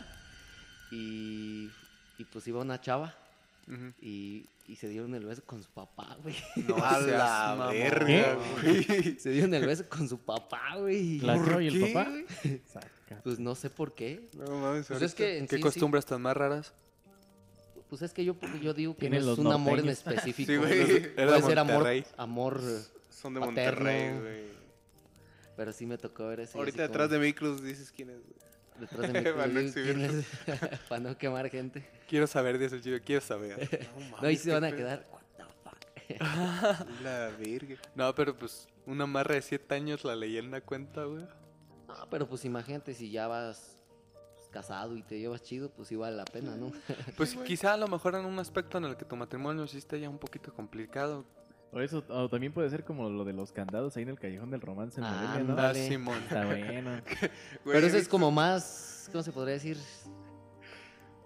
y, 0.91 1.69
y 2.17 2.23
pues 2.31 2.47
iba 2.47 2.61
una 2.61 2.79
chava 2.79 3.13
Ujú. 3.67 3.93
y, 4.01 4.45
y 4.67 4.75
se 4.75 4.87
dieron 4.87 5.13
el 5.15 5.25
beso 5.25 5.41
con 5.45 5.61
su 5.63 5.69
papá, 5.69 6.17
güey. 6.23 6.35
No 6.67 6.75
a 6.83 6.95
seas 7.01 7.07
la 7.17 7.55
mamón. 7.57 7.73
verga, 7.73 8.37
güey. 8.61 9.19
Se 9.19 9.29
dieron 9.31 9.53
el 9.53 9.65
beso 9.65 9.85
con 9.89 10.07
su 10.07 10.17
papá, 10.19 10.75
güey. 10.77 11.19
La 11.19 11.35
¿Por 11.35 11.45
chava 11.47 11.63
y 11.63 11.67
el 11.67 11.73
qué, 11.79 11.93
papá. 11.93 12.09
güey? 12.09 12.25
Saca. 12.71 13.21
Pues 13.23 13.39
no 13.39 13.55
sé 13.55 13.69
por 13.69 13.93
qué. 13.93 14.29
No 14.37 14.45
mames, 14.59 14.87
Pues 14.87 15.01
es 15.01 15.11
ahorita- 15.11 15.17
que 15.17 15.37
en 15.37 15.47
¿Qué 15.47 15.55
sí, 15.57 15.57
sí, 15.57 15.61
costumbres 15.63 16.05
tan 16.05 16.21
más 16.21 16.35
raras? 16.35 16.73
Pues 17.91 18.03
es 18.03 18.13
que 18.13 18.23
yo, 18.23 18.37
yo 18.61 18.73
digo 18.73 18.95
que 18.95 19.09
no 19.09 19.17
es 19.17 19.37
un 19.37 19.51
amor 19.51 19.77
en 19.79 19.89
específico. 19.89 20.49
Sí, 20.49 20.55
güey. 20.55 21.13
Puede 21.13 21.29
de 21.33 21.41
ser 21.41 21.59
amor, 21.59 21.85
amor, 22.15 22.61
Son 23.09 23.33
de 23.33 23.41
paterno. 23.41 23.81
Monterrey, 23.81 24.17
güey. 24.17 24.43
pero 25.57 25.73
sí 25.73 25.85
me 25.85 25.97
tocó 25.97 26.27
ver 26.27 26.39
ese. 26.39 26.57
Ahorita 26.57 26.83
detrás 26.83 27.09
como 27.09 27.19
de 27.19 27.27
mí, 27.27 27.33
Cruz, 27.33 27.61
dices 27.61 27.91
quién 27.91 28.11
es, 28.11 28.21
güey. 28.21 28.39
Detrás 28.79 29.11
de 29.11 29.21
no 29.35 29.43
¿quién 29.43 29.57
exhibirlo. 29.57 30.05
es? 30.05 30.25
Para 30.87 31.01
no 31.01 31.17
quemar 31.17 31.49
gente. 31.49 31.85
Quiero 32.07 32.27
saber, 32.27 32.57
dice 32.57 32.75
el 32.77 32.81
chico, 32.81 32.95
quiero 33.05 33.19
saber. 33.19 33.89
No, 33.99 34.09
mames, 34.11 34.39
se 34.39 34.53
van 34.53 34.63
a 34.63 34.71
quedar. 34.71 35.05
What 35.11 35.21
the 35.35 36.15
fuck? 36.15 37.03
La 37.03 37.29
verga. 37.37 37.75
No, 37.93 38.15
pero 38.15 38.37
pues 38.37 38.69
Una 38.85 39.03
amarre 39.03 39.35
de 39.35 39.41
7 39.41 39.75
años, 39.75 40.05
la 40.05 40.15
leyenda 40.15 40.61
cuenta, 40.61 41.03
güey. 41.03 41.23
No, 41.89 42.09
pero 42.09 42.25
pues 42.25 42.45
imagínate 42.45 42.93
si 42.93 43.11
ya 43.11 43.27
vas 43.27 43.80
casado 44.51 44.95
y 44.95 45.01
te 45.03 45.17
llevas 45.19 45.41
chido, 45.41 45.71
pues 45.71 45.87
sí 45.87 45.95
vale 45.95 46.15
la 46.15 46.25
pena, 46.25 46.55
¿no? 46.55 46.71
Pues 47.17 47.35
quizá 47.35 47.73
a 47.73 47.77
lo 47.77 47.87
mejor 47.87 48.15
en 48.15 48.25
un 48.25 48.37
aspecto 48.37 48.77
en 48.77 48.85
el 48.85 48.95
que 48.97 49.05
tu 49.05 49.15
matrimonio 49.15 49.65
sí 49.67 49.77
esté 49.79 49.99
ya 49.99 50.09
un 50.09 50.19
poquito 50.19 50.53
complicado. 50.53 51.25
O 51.73 51.79
eso, 51.79 52.03
o 52.09 52.27
también 52.29 52.51
puede 52.51 52.69
ser 52.69 52.83
como 52.83 53.09
lo 53.09 53.23
de 53.23 53.31
los 53.33 53.51
candados 53.53 53.95
ahí 53.95 54.03
en 54.03 54.09
el 54.09 54.19
callejón 54.19 54.51
del 54.51 54.59
romance 54.61 54.99
en 54.99 55.07
Morelia, 55.07 55.43
¿no? 55.43 55.55
Ah, 55.57 55.73
Simón. 55.73 56.17
Está 56.23 56.45
bueno. 56.45 56.91
Güey, 57.63 57.75
pero 57.77 57.87
eso 57.87 57.95
es 57.97 58.07
como 58.09 58.29
más, 58.29 59.07
¿cómo 59.11 59.23
se 59.23 59.31
podría 59.31 59.53
decir? 59.53 59.77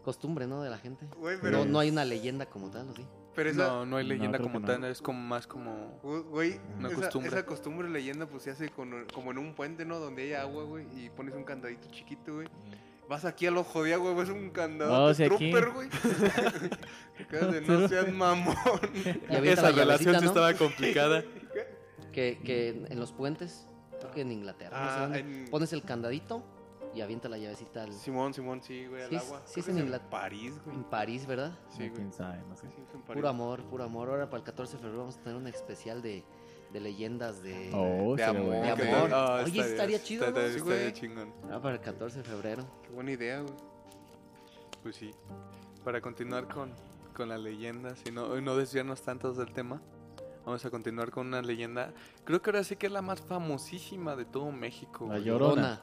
Costumbre, 0.03 0.45
¿no? 0.45 0.61
De 0.61 0.69
la 0.69 0.77
gente. 0.77 1.07
Güey, 1.17 1.37
pero, 1.41 1.59
No, 1.59 1.65
no 1.65 1.79
hay 1.79 1.89
una 1.89 2.05
leyenda 2.05 2.45
como 2.45 2.69
tal, 2.69 2.89
¿o 2.89 2.93
sí? 2.95 3.05
pero 3.33 3.49
esa, 3.49 3.67
No, 3.67 3.85
no 3.87 3.97
hay 3.97 4.05
leyenda 4.05 4.37
como 4.39 4.61
tal, 4.61 4.83
es 4.85 5.01
como 5.01 5.19
más 5.19 5.47
como... 5.47 5.99
Güey, 6.03 6.59
Una 6.77 6.89
esa, 6.89 6.97
costumbre. 6.97 7.27
esa 7.29 7.45
costumbre 7.45 7.89
leyenda 7.89 8.27
pues 8.27 8.43
se 8.43 8.51
hace 8.51 8.69
con- 8.69 9.05
como 9.13 9.31
en 9.31 9.39
un 9.39 9.55
puente, 9.55 9.83
¿no? 9.83 9.99
Donde 9.99 10.21
hay 10.23 10.33
agua, 10.33 10.63
güey, 10.63 10.85
y 10.95 11.09
pones 11.09 11.33
un 11.35 11.43
candadito 11.43 11.89
chiquito, 11.91 12.35
güey. 12.35 12.47
Vas 13.07 13.23
aquí 13.25 13.45
al 13.45 13.57
ojo 13.57 13.83
de 13.83 13.93
agua, 13.93 14.11
güey, 14.13 14.23
es 14.25 14.31
un 14.33 14.49
candado 14.49 15.07
aquí. 15.07 15.25
trooper, 15.25 15.69
güey. 15.71 15.89
Te 17.17 17.27
quedas 17.27 17.51
de 17.53 17.61
no 17.61 17.87
seas 17.87 18.11
mamón. 18.11 18.55
Esa 19.29 19.69
la 19.69 19.71
relación 19.71 20.15
sí 20.15 20.21
¿no? 20.21 20.27
estaba 20.27 20.53
complicada. 20.53 21.23
Que, 22.11 22.39
que 22.45 22.69
en, 22.69 22.89
en 22.93 22.97
los 23.01 23.11
puentes, 23.11 23.67
creo 23.99 24.09
que 24.11 24.21
en 24.21 24.31
Inglaterra, 24.31 24.79
no 24.79 24.85
sé 24.89 24.95
Ah, 24.95 25.01
dónde, 25.01 25.19
en- 25.19 25.47
pones 25.49 25.73
el 25.73 25.83
candadito 25.83 26.41
y 26.93 27.01
avienta 27.01 27.27
la 27.27 27.37
llavecita 27.37 27.83
al, 27.83 27.91
Simón, 27.91 28.33
Simón, 28.33 28.63
sí, 28.63 28.85
güey, 28.85 29.03
al 29.03 29.09
Sí, 29.09 29.15
agua. 29.17 29.41
sí 29.43 29.59
es 29.59 29.67
en 29.67 29.79
en 29.79 29.83
Inglaterra. 29.83 30.09
París, 30.11 30.53
güey. 30.63 30.77
en 30.77 30.83
París, 30.85 31.25
¿verdad? 31.27 31.59
Sí, 31.67 31.79
No, 31.79 31.89
güey. 31.89 31.91
quién 31.91 32.13
sabe, 32.13 32.41
no 32.47 32.55
sé. 32.55 32.67
En. 32.67 33.01
Puro 33.01 33.27
amor, 33.27 33.63
puro 33.63 33.83
amor. 33.83 34.07
Ahora 34.07 34.29
para 34.29 34.37
el 34.37 34.43
14 34.45 34.77
de 34.77 34.79
febrero 34.79 34.99
vamos 34.99 35.17
a 35.17 35.19
tener 35.23 35.37
un 35.37 35.45
especial 35.47 36.01
de, 36.01 36.23
de 36.73 36.79
leyendas 36.79 37.41
de... 37.41 37.71
Oh, 37.73 38.15
de 38.15 38.23
amor, 38.23 38.51
de. 38.77 38.91
Ah, 39.13 39.41
Oye, 39.45 39.61
estaría 39.61 40.01
chido, 40.01 40.29
¿no? 40.31 40.39
estaría- 40.39 40.93
chingón. 40.93 41.33
Ah, 41.51 41.59
para 41.61 41.75
el 41.75 41.81
14 41.81 42.17
de 42.19 42.23
febrero. 42.23 42.65
Qué 42.83 42.89
buena 42.89 43.11
idea, 43.11 43.41
güey. 43.41 43.53
Pues 44.83 44.95
sí. 44.97 45.11
Para 45.83 46.01
continuar 46.01 46.47
con, 46.47 46.71
con 47.15 47.29
las 47.29 47.39
leyendas 47.39 47.99
y 48.05 48.11
no, 48.11 48.39
no 48.41 48.55
desviarnos 48.57 49.01
tantos 49.01 49.37
del 49.37 49.51
tema, 49.53 49.81
vamos 50.45 50.63
a 50.65 50.69
continuar 50.69 51.11
con 51.11 51.27
una 51.27 51.41
leyenda. 51.41 51.93
Creo 52.23 52.41
que 52.41 52.49
ahora 52.49 52.63
sí 52.63 52.75
que 52.75 52.87
es 52.87 52.91
la 52.91 53.01
más 53.01 53.21
famosísima 53.21 54.15
de 54.15 54.25
todo 54.25 54.51
México. 54.51 55.05
La 55.07 55.13
güey. 55.15 55.23
Llorona. 55.25 55.81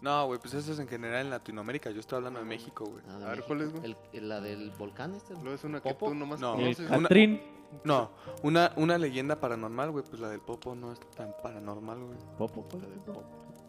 No, 0.00 0.26
güey, 0.26 0.38
pues 0.38 0.54
eso 0.54 0.72
es 0.72 0.78
en 0.78 0.86
general 0.86 1.22
en 1.26 1.30
Latinoamérica. 1.30 1.90
Yo 1.90 2.00
estoy 2.00 2.18
hablando 2.18 2.38
de 2.38 2.44
México, 2.46 2.84
güey. 2.84 3.02
Ah, 3.08 3.18
de 3.18 3.24
A 3.24 3.28
ver, 3.28 3.28
México. 3.38 3.46
¿cuál 3.48 3.60
es, 3.62 3.72
güey? 3.72 3.84
El- 3.84 3.96
el- 4.12 4.28
la 4.28 4.40
del 4.40 4.70
volcán 4.78 5.14
este. 5.14 5.34
Luego 5.34 5.54
es 5.54 5.64
una 5.64 5.80
que 5.80 5.88
¿Popo? 5.90 6.06
tú 6.08 6.14
nomás 6.14 6.38
No. 6.40 6.54
El 6.54 6.60
conoces. 6.76 6.88
Una- 6.90 7.02
Catrín. 7.08 7.40
No, 7.84 8.10
una, 8.42 8.72
una 8.76 8.96
leyenda 8.96 9.38
paranormal, 9.40 9.90
güey. 9.90 10.04
Pues 10.08 10.20
la 10.20 10.28
del 10.30 10.40
Popo 10.40 10.74
no 10.74 10.92
es 10.92 11.00
tan 11.16 11.34
paranormal, 11.42 11.98
güey. 12.02 12.18
Popo, 12.38 12.62
¿cuál 12.70 12.84
es? 12.84 13.00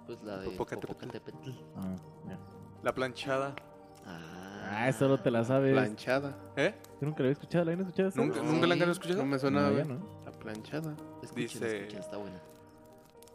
Pues 0.05 0.23
la 0.23 0.37
de 0.37 0.49
Popocatépetl. 0.51 0.87
Popocatépetl. 0.93 1.49
Ah, 1.75 1.95
ya. 2.27 2.39
La 2.83 2.93
planchada. 2.93 3.55
Ah, 4.05 4.45
Ah, 4.71 4.87
eso 4.89 5.07
no 5.07 5.19
te 5.19 5.31
la 5.31 5.43
sabes. 5.43 5.73
Planchada. 5.73 6.37
¿Eh? 6.55 6.75
Yo 7.01 7.07
nunca 7.07 7.19
la 7.19 7.25
había 7.25 7.31
escuchado, 7.33 7.65
¿la 7.65 7.71
habían 7.71 7.87
escuchado? 7.87 8.11
¿Nunca, 8.15 8.39
Sí. 8.39 8.45
¿nunca 8.45 8.67
la 8.67 8.73
han 8.75 8.89
escuchado? 8.91 9.17
No 9.17 9.25
me 9.25 9.39
suena, 9.39 9.61
No, 9.63 9.71
güey. 9.71 9.83
ya 9.83 9.93
no. 9.93 10.21
La 10.25 10.31
planchada. 10.31 10.95
escuchen, 11.23 11.35
dice- 11.47 11.77
escuchen, 11.79 11.99
está 11.99 12.17
buena. 12.17 12.39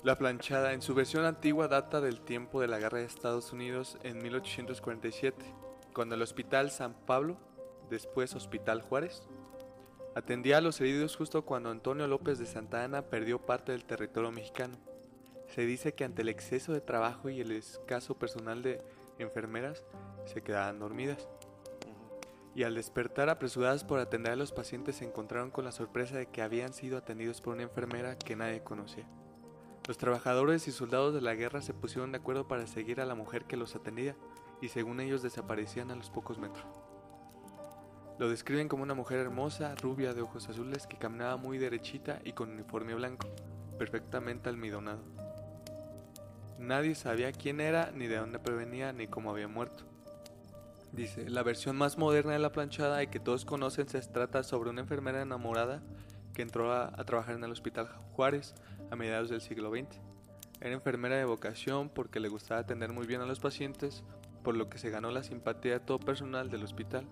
La 0.05 0.19
planchada, 0.19 0.75
en 0.75 0.83
su 0.83 0.95
versión 0.95 1.25
antigua, 1.25 1.67
data 1.67 2.03
del 2.03 2.21
tiempo 2.21 2.61
de 2.61 2.69
la 2.69 2.79
guerra 2.79 2.99
de 2.99 3.07
Estados 3.07 3.55
Unidos 3.55 3.97
en 4.03 4.23
1847, 4.23 5.43
cuando 5.95 6.15
el 6.15 6.21
Hospital 6.21 6.71
San 6.71 6.93
Pablo, 6.93 7.39
después 7.89 8.35
Hospital 8.35 8.83
Juárez, 8.83 9.23
atendía 10.15 10.59
a 10.59 10.61
los 10.61 10.79
heridos 10.83 11.17
justo 11.17 11.47
cuando 11.47 11.71
Antonio 11.71 12.07
López 12.07 12.39
de 12.39 12.45
Santa 12.45 12.85
Ana 12.85 13.01
perdió 13.01 13.39
parte 13.47 13.73
del 13.73 13.87
territorio 13.87 14.31
mexicano. 14.31 14.77
Se 15.49 15.65
dice 15.65 15.95
que 15.95 16.05
ante 16.05 16.21
el 16.21 16.29
exceso 16.29 16.75
de 16.75 16.83
trabajo 16.83 17.31
y 17.31 17.41
el 17.41 17.51
escaso 17.53 18.19
personal 18.19 18.63
de 18.63 18.83
enfermeras, 19.19 19.87
se 20.27 20.43
quedaban 20.43 20.81
dormidas. 20.81 21.31
Y 22.55 22.65
al 22.65 22.75
despertar 22.75 23.31
apresuradas 23.31 23.85
por 23.85 24.01
atender 24.01 24.35
a 24.35 24.37
los 24.37 24.53
pacientes 24.53 24.97
se 24.97 25.07
encontraron 25.07 25.51
con 25.51 25.65
la 25.65 25.73
sorpresa 25.73 26.19
de 26.19 26.27
que 26.27 26.43
habían 26.43 26.75
sido 26.75 26.99
atendidos 26.99 27.41
por 27.41 27.55
una 27.55 27.63
enfermera 27.63 28.19
que 28.19 28.37
nadie 28.37 28.63
conocía. 28.63 29.09
Los 29.87 29.99
trabajadores 29.99 30.67
y 30.67 30.73
soldados 30.73 31.13
de 31.13 31.21
la 31.21 31.35
guerra 31.35 31.61
se 31.61 31.75
pusieron 31.75 32.13
de 32.13 32.19
acuerdo 32.19 32.49
para 32.49 32.67
seguir 32.67 33.03
a 33.03 33.05
la 33.05 33.15
mujer 33.15 33.45
que 33.45 33.59
los 33.59 33.77
atendía 33.77 34.17
y 34.63 34.69
según 34.69 34.99
ellos 34.99 35.23
desaparecían 35.23 35.91
a 35.91 35.95
los 35.95 36.09
pocos 36.09 36.39
metros. 36.39 36.65
Lo 38.19 38.31
describen 38.31 38.69
como 38.69 38.83
una 38.83 38.95
mujer 38.95 39.19
hermosa, 39.19 39.75
rubia 39.75 40.15
de 40.15 40.23
ojos 40.23 40.49
azules 40.49 40.87
que 40.87 40.97
caminaba 40.97 41.37
muy 41.37 41.59
derechita 41.59 42.21
y 42.25 42.33
con 42.33 42.51
uniforme 42.51 42.95
blanco, 42.95 43.29
perfectamente 43.79 44.49
almidonado. 44.49 45.03
Nadie 46.59 46.95
sabía 46.95 47.33
quién 47.33 47.61
era, 47.61 47.91
ni 47.91 48.07
de 48.07 48.17
dónde 48.17 48.39
provenía, 48.39 48.93
ni 48.95 49.07
cómo 49.07 49.31
había 49.31 49.49
muerto. 49.49 49.85
Dice, 50.93 51.29
la 51.29 51.43
versión 51.43 51.77
más 51.77 51.99
moderna 51.99 52.33
de 52.33 52.39
la 52.39 52.53
planchada 52.53 53.03
y 53.03 53.09
que 53.09 53.21
todos 53.21 53.45
conocen 53.45 53.89
se 53.89 54.01
trata 54.01 54.45
sobre 54.45 54.71
una 54.71 54.81
enfermera 54.81 55.21
enamorada 55.21 55.83
que 56.33 56.43
entró 56.43 56.73
a, 56.73 56.87
a 56.87 57.05
trabajar 57.05 57.35
en 57.35 57.45
el 57.45 57.53
Hospital 57.53 57.89
Juárez 58.13 58.55
a 58.95 58.97
mediados 58.97 59.29
del 59.31 59.41
siglo 59.41 59.71
XX. 59.71 60.01
Era 60.61 60.75
enfermera 60.75 61.17
de 61.17 61.25
vocación 61.25 61.89
porque 61.91 62.21
le 62.21 62.29
gustaba 62.29 62.61
atender 62.61 62.93
muy 62.93 63.07
bien 63.07 63.21
a 63.21 63.27
los 63.27 63.41
pacientes, 63.41 64.03
por 64.43 64.57
lo 64.57 64.69
que 64.69 64.79
se 64.79 64.91
ganó 64.91 65.11
la 65.11 65.23
simpatía 65.23 65.73
de 65.75 65.81
todo 65.81 65.99
personal 66.01 66.51
del 66.51 66.65
hospital. 66.65 67.07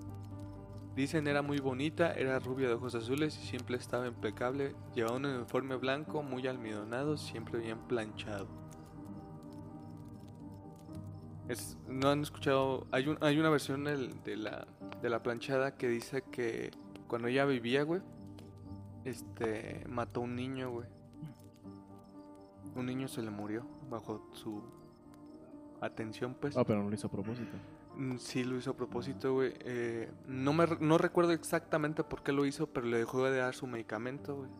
Dicen 0.96 1.26
era 1.26 1.40
muy 1.42 1.58
bonita, 1.58 2.12
era 2.12 2.38
rubia 2.38 2.68
de 2.68 2.74
ojos 2.74 2.94
azules 2.94 3.38
y 3.42 3.46
siempre 3.46 3.76
estaba 3.76 4.06
impecable, 4.06 4.74
llevaba 4.94 5.16
un 5.16 5.24
uniforme 5.26 5.76
blanco 5.76 6.22
muy 6.22 6.46
almidonado, 6.46 7.16
siempre 7.16 7.58
bien 7.60 7.78
planchado. 7.88 8.46
Es- 11.48 11.76
no 11.88 12.08
han 12.10 12.20
escuchado, 12.22 12.86
hay, 12.92 13.08
un- 13.08 13.18
hay 13.20 13.38
una 13.38 13.50
versión 13.50 13.84
de, 13.84 14.36
la, 14.36 14.66
de 15.00 15.10
la 15.10 15.22
planchada 15.22 15.76
que 15.76 15.88
dice 15.88 16.22
que 16.30 16.70
cuando 17.08 17.28
ella 17.28 17.44
vivía, 17.44 17.82
güey, 17.82 18.00
este, 19.04 19.84
mató 19.88 20.20
un 20.20 20.36
niño, 20.36 20.70
güey. 20.70 20.86
Un 22.74 22.86
niño 22.86 23.08
se 23.08 23.22
le 23.22 23.30
murió 23.30 23.66
bajo 23.90 24.28
su 24.32 24.62
atención, 25.80 26.34
pues. 26.40 26.56
Ah, 26.56 26.64
pero 26.64 26.82
no 26.82 26.88
lo 26.88 26.94
hizo 26.94 27.08
a 27.08 27.10
propósito. 27.10 27.52
Mm, 27.96 28.16
Sí, 28.16 28.44
lo 28.44 28.56
hizo 28.56 28.70
a 28.70 28.76
propósito, 28.76 29.34
güey. 29.34 29.52
Eh, 29.60 30.10
no, 30.26 30.52
me, 30.52 30.66
no 30.80 30.96
recuerdo 30.98 31.32
exactamente 31.32 32.04
por 32.04 32.22
qué 32.22 32.32
lo 32.32 32.46
hizo, 32.46 32.66
pero 32.68 32.86
le 32.86 32.98
dejó 32.98 33.24
de 33.24 33.36
dar 33.36 33.54
su 33.54 33.66
medicamento, 33.66 34.36
güey. 34.36 34.50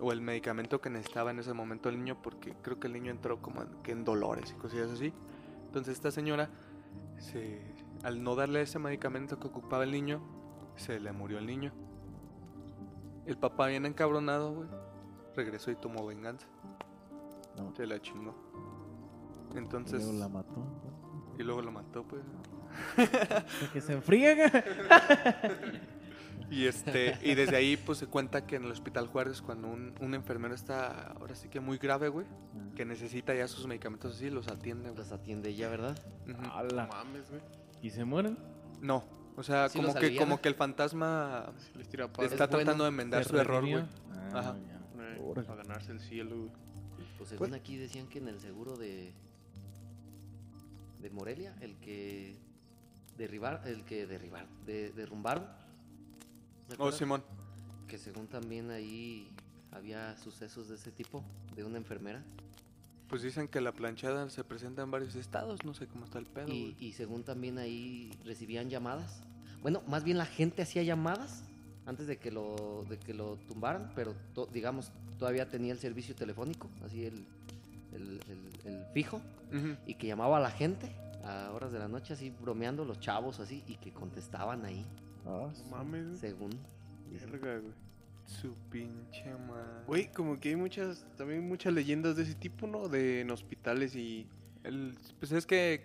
O 0.00 0.12
el 0.12 0.22
medicamento 0.22 0.80
que 0.80 0.88
necesitaba 0.90 1.30
en 1.30 1.38
ese 1.38 1.52
momento 1.52 1.88
el 1.90 1.98
niño, 1.98 2.20
porque 2.22 2.54
creo 2.62 2.80
que 2.80 2.86
el 2.86 2.94
niño 2.94 3.10
entró 3.10 3.40
como 3.42 3.62
en, 3.62 3.68
que 3.82 3.92
en 3.92 4.04
dolores 4.04 4.50
y 4.50 4.54
cosillas 4.54 4.90
así. 4.90 5.12
Entonces 5.66 5.94
esta 5.94 6.10
señora, 6.10 6.48
se, 7.18 7.60
al 8.02 8.22
no 8.22 8.34
darle 8.34 8.62
ese 8.62 8.78
medicamento 8.78 9.38
que 9.38 9.46
ocupaba 9.46 9.84
el 9.84 9.92
niño, 9.92 10.20
se 10.76 10.98
le 10.98 11.12
murió 11.12 11.38
el 11.38 11.46
niño. 11.46 11.72
El 13.26 13.36
papá 13.36 13.66
bien 13.66 13.84
encabronado, 13.84 14.54
güey, 14.54 14.68
regresó 15.36 15.70
y 15.70 15.76
tomó 15.76 16.06
venganza. 16.06 16.46
No. 17.56 17.74
Se 17.76 17.86
la 17.86 18.00
chingó. 18.00 18.34
Y 19.54 19.58
Entonces... 19.58 20.02
luego 20.02 20.18
la 20.18 20.28
mató. 20.28 20.66
Y 21.38 21.42
luego 21.42 21.62
lo 21.62 21.72
mató, 21.72 22.04
pues. 22.04 22.22
Que 23.72 23.80
se 23.80 23.94
enfriega. 23.94 24.50
Y 26.50 26.66
este, 26.66 27.16
y 27.22 27.36
desde 27.36 27.56
ahí 27.56 27.76
pues 27.76 27.98
se 27.98 28.08
cuenta 28.08 28.44
que 28.44 28.56
en 28.56 28.64
el 28.64 28.72
Hospital 28.72 29.06
Juárez 29.06 29.40
cuando 29.40 29.68
un, 29.68 29.94
un 30.00 30.14
enfermero 30.14 30.52
está 30.52 31.12
ahora 31.12 31.36
sí 31.36 31.48
que 31.48 31.60
muy 31.60 31.78
grave, 31.78 32.08
güey, 32.08 32.26
que 32.74 32.84
necesita 32.84 33.32
ya 33.34 33.46
sus 33.46 33.68
medicamentos 33.68 34.16
así, 34.16 34.30
los 34.30 34.48
atiende, 34.48 34.88
güey. 34.88 34.96
Los 34.98 35.12
atiende 35.12 35.54
ya, 35.54 35.68
¿verdad? 35.68 35.96
No 36.26 36.52
¡Hala! 36.52 36.88
mames, 36.88 37.30
güey. 37.30 37.40
¿Y 37.82 37.90
se 37.90 38.04
mueren? 38.04 38.36
No, 38.80 39.04
o 39.36 39.44
sea, 39.44 39.68
Sí 39.68 39.78
como 39.78 39.94
que 39.94 40.16
como 40.16 40.40
que 40.40 40.48
el 40.48 40.56
fantasma 40.56 41.52
Sí 41.56 41.70
les 41.76 41.88
tira 41.88 42.06
está. 42.06 42.24
Es 42.24 42.34
tratando 42.34 42.64
bueno. 42.64 42.82
de 42.82 42.88
enmendar 42.88 43.22
¿Se 43.22 43.30
su 43.30 43.38
error, 43.38 43.62
güey. 43.62 43.84
Ah, 44.32 44.38
Ajá. 44.40 44.56
Para 45.46 45.54
ganarse 45.54 45.92
el 45.92 46.00
cielo, 46.00 46.36
güey. 46.36 46.50
Pues 47.20 47.28
según 47.28 47.52
aquí 47.52 47.76
decían 47.76 48.06
que 48.06 48.18
en 48.18 48.28
el 48.28 48.40
seguro 48.40 48.78
de 48.78 49.12
de 51.02 51.10
Morelia, 51.10 51.54
el 51.60 51.76
que 51.76 52.34
derribar, 53.18 53.62
el 53.66 53.84
que 53.84 54.06
derribar, 54.06 54.46
de, 54.64 54.90
derrumbaron. 54.92 55.44
¿se 56.68 56.76
Oh? 56.78 56.90
Simón. 56.90 57.22
Que 57.88 57.98
según 57.98 58.26
también 58.26 58.70
ahí 58.70 59.28
había 59.70 60.16
sucesos 60.16 60.70
de 60.70 60.76
ese 60.76 60.90
tipo, 60.92 61.22
de 61.54 61.62
una 61.64 61.76
enfermera. 61.76 62.24
Pues 63.06 63.20
dicen 63.20 63.48
que 63.48 63.60
la 63.60 63.72
planchada 63.72 64.30
se 64.30 64.42
presenta 64.42 64.80
en 64.80 64.90
varios 64.90 65.14
estados, 65.14 65.62
no 65.62 65.74
sé 65.74 65.86
cómo 65.88 66.06
está 66.06 66.18
el 66.18 66.26
pedo, 66.26 66.48
y 66.48 66.94
según 66.96 67.22
también 67.22 67.58
ahí 67.58 68.10
recibían 68.24 68.70
llamadas. 68.70 69.20
Bueno, 69.60 69.82
más 69.88 70.04
bien 70.04 70.16
la 70.16 70.26
gente 70.26 70.62
hacía 70.62 70.84
llamadas 70.84 71.44
antes 71.90 72.06
de 72.06 72.16
que 72.16 72.30
lo, 72.30 72.84
de 72.88 72.98
que 72.98 73.12
lo 73.12 73.36
tumbaran, 73.48 73.92
pero 73.94 74.14
to- 74.34 74.46
digamos, 74.46 74.90
todavía 75.18 75.48
tenía 75.48 75.72
el 75.72 75.78
servicio 75.78 76.14
telefónico, 76.14 76.68
así 76.84 77.04
el, 77.04 77.24
el- 77.92 78.20
el- 78.28 78.72
el 78.72 78.84
fijo, 78.94 79.20
y 79.86 79.94
que 79.94 80.06
llamaba 80.06 80.38
a 80.38 80.40
la 80.40 80.50
gente 80.50 80.90
a 81.24 81.50
horas 81.52 81.72
de 81.72 81.78
la 81.78 81.88
noche, 81.88 82.14
así 82.14 82.30
bromeando 82.30 82.84
los 82.84 82.98
chavos, 83.00 83.40
así, 83.40 83.62
y 83.66 83.74
que 83.76 83.92
contestaban 83.92 84.64
ahí, 84.64 84.86
Ah, 85.26 85.48
mames, 85.70 86.06
güey. 86.06 86.16
según. 86.18 86.50
Verga, 87.10 87.58
güey. 87.58 87.72
Su 88.24 88.54
pinche 88.70 89.24
madre. 89.48 89.84
Güey, 89.88 90.12
como 90.12 90.38
que 90.38 90.50
hay 90.50 90.56
muchas, 90.56 91.04
también 91.18 91.46
muchas 91.48 91.72
leyendas 91.74 92.16
de 92.16 92.22
ese 92.22 92.34
tipo, 92.36 92.66
¿no? 92.68 92.88
De 92.88 93.20
en 93.22 93.30
hospitales 93.32 93.94
y... 93.96 94.26
El- 94.62 94.96
pues 95.18 95.32
es 95.32 95.44
que 95.46 95.84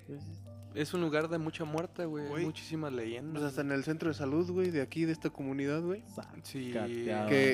es 0.76 0.94
un 0.94 1.02
lugar 1.02 1.28
de 1.30 1.38
mucha 1.38 1.64
muerte, 1.66 2.06
güey. 2.06 2.26
Hay 2.34 2.46
muchísimas 2.46 2.92
leyendas. 2.94 3.34
Pues 3.34 3.44
hasta 3.44 3.62
en 3.62 3.72
el 3.72 3.84
centro 3.84 4.10
de 4.10 4.14
salud, 4.14 4.50
güey, 4.52 4.72
de 4.72 4.82
aquí, 4.82 5.06
de 5.06 5.12
esta 5.14 5.30
comunidad, 5.30 5.82
güey. 5.82 6.04
Sí. 6.44 6.72
Que- 6.72 6.80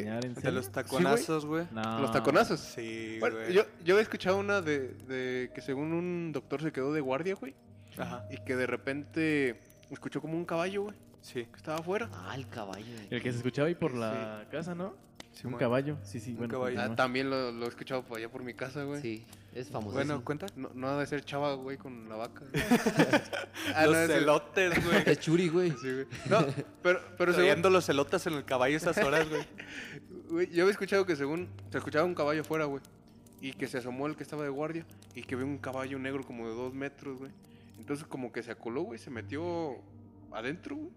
bañar, 0.05 0.26
¿en 0.26 0.34
De 0.34 0.51
los 0.51 0.72
taconazos, 0.72 1.45
güey. 1.45 1.65
No. 1.72 1.99
Los 2.01 2.11
taconazos. 2.11 2.59
Sí, 2.59 3.17
Bueno, 3.19 3.38
güey. 3.38 3.53
yo, 3.53 3.63
yo 3.84 3.97
he 3.99 4.01
escuchado 4.01 4.38
una 4.39 4.61
de, 4.61 4.89
de 5.07 5.51
que 5.53 5.61
según 5.61 5.93
un 5.93 6.32
doctor 6.32 6.61
se 6.61 6.72
quedó 6.72 6.91
de 6.93 7.01
guardia, 7.01 7.36
güey. 7.36 7.53
Ajá. 7.97 8.26
Y 8.32 8.38
que 8.43 8.55
de 8.55 8.67
repente 8.67 9.59
escuchó 9.89 10.22
como 10.22 10.36
un 10.38 10.45
caballo, 10.45 10.84
güey, 10.84 10.95
Sí. 11.22 11.45
que 11.45 11.57
estaba 11.57 11.78
afuera. 11.80 12.09
Ah, 12.13 12.34
el 12.36 12.47
caballo. 12.47 12.86
El 13.09 13.22
que 13.22 13.32
se 13.32 13.38
escuchaba 13.38 13.67
ahí 13.67 13.76
por 13.76 13.93
la 13.93 14.45
casa, 14.51 14.74
¿no? 14.76 14.95
sí 15.34 15.47
un 15.47 15.53
caballo. 15.53 15.97
Sí, 16.03 16.19
sí, 16.19 16.32
Un 16.32 16.38
bueno. 16.39 16.51
caballo. 16.53 16.82
Ah, 16.82 16.95
también 16.95 17.30
lo, 17.30 17.51
lo 17.53 17.65
he 17.65 17.69
escuchado 17.69 18.03
por 18.03 18.17
allá 18.17 18.30
por 18.30 18.43
mi 18.43 18.53
casa, 18.53 18.84
güey. 18.84 19.01
Sí, 19.01 19.26
es 19.53 19.69
famoso. 19.69 19.93
Bueno, 19.93 20.23
cuenta. 20.23 20.45
No, 20.55 20.69
no 20.73 20.87
ha 20.87 20.99
de 20.99 21.05
ser 21.05 21.23
chava, 21.25 21.53
güey, 21.55 21.77
con 21.77 22.07
la 22.09 22.15
vaca. 22.15 22.45
Ah, 23.75 23.85
los 23.85 23.95
no, 23.95 24.07
celotes, 24.07 24.85
güey. 24.85 25.03
Es 25.05 25.19
churi, 25.19 25.49
güey. 25.49 25.71
Sí, 25.71 25.91
güey. 25.91 26.05
No, 26.29 26.45
pero, 26.81 26.99
pero 27.17 27.33
según, 27.33 27.61
los 27.71 27.85
celotes 27.85 28.25
en 28.27 28.33
el 28.33 28.43
caballo 28.45 28.75
esas 28.75 28.97
horas, 28.97 29.29
güey. 29.29 29.43
güey, 30.29 30.47
yo 30.51 30.63
había 30.63 30.71
escuchado 30.71 31.05
que 31.05 31.15
según 31.15 31.47
se 31.69 31.77
escuchaba 31.77 32.05
un 32.05 32.15
caballo 32.15 32.41
afuera, 32.41 32.65
güey. 32.65 32.81
Y 33.39 33.53
que 33.53 33.67
se 33.67 33.77
asomó 33.77 34.07
el 34.07 34.15
que 34.15 34.23
estaba 34.23 34.43
de 34.43 34.49
guardia 34.49 34.85
y 35.15 35.23
que 35.23 35.35
vio 35.35 35.45
un 35.45 35.57
caballo 35.57 35.99
negro 35.99 36.23
como 36.23 36.47
de 36.47 36.55
dos 36.55 36.73
metros, 36.73 37.17
güey. 37.19 37.31
Entonces 37.77 38.05
como 38.05 38.31
que 38.31 38.43
se 38.43 38.51
acoló, 38.51 38.81
güey, 38.83 38.99
se 38.99 39.09
metió 39.09 39.77
adentro, 40.31 40.75
güey. 40.75 40.91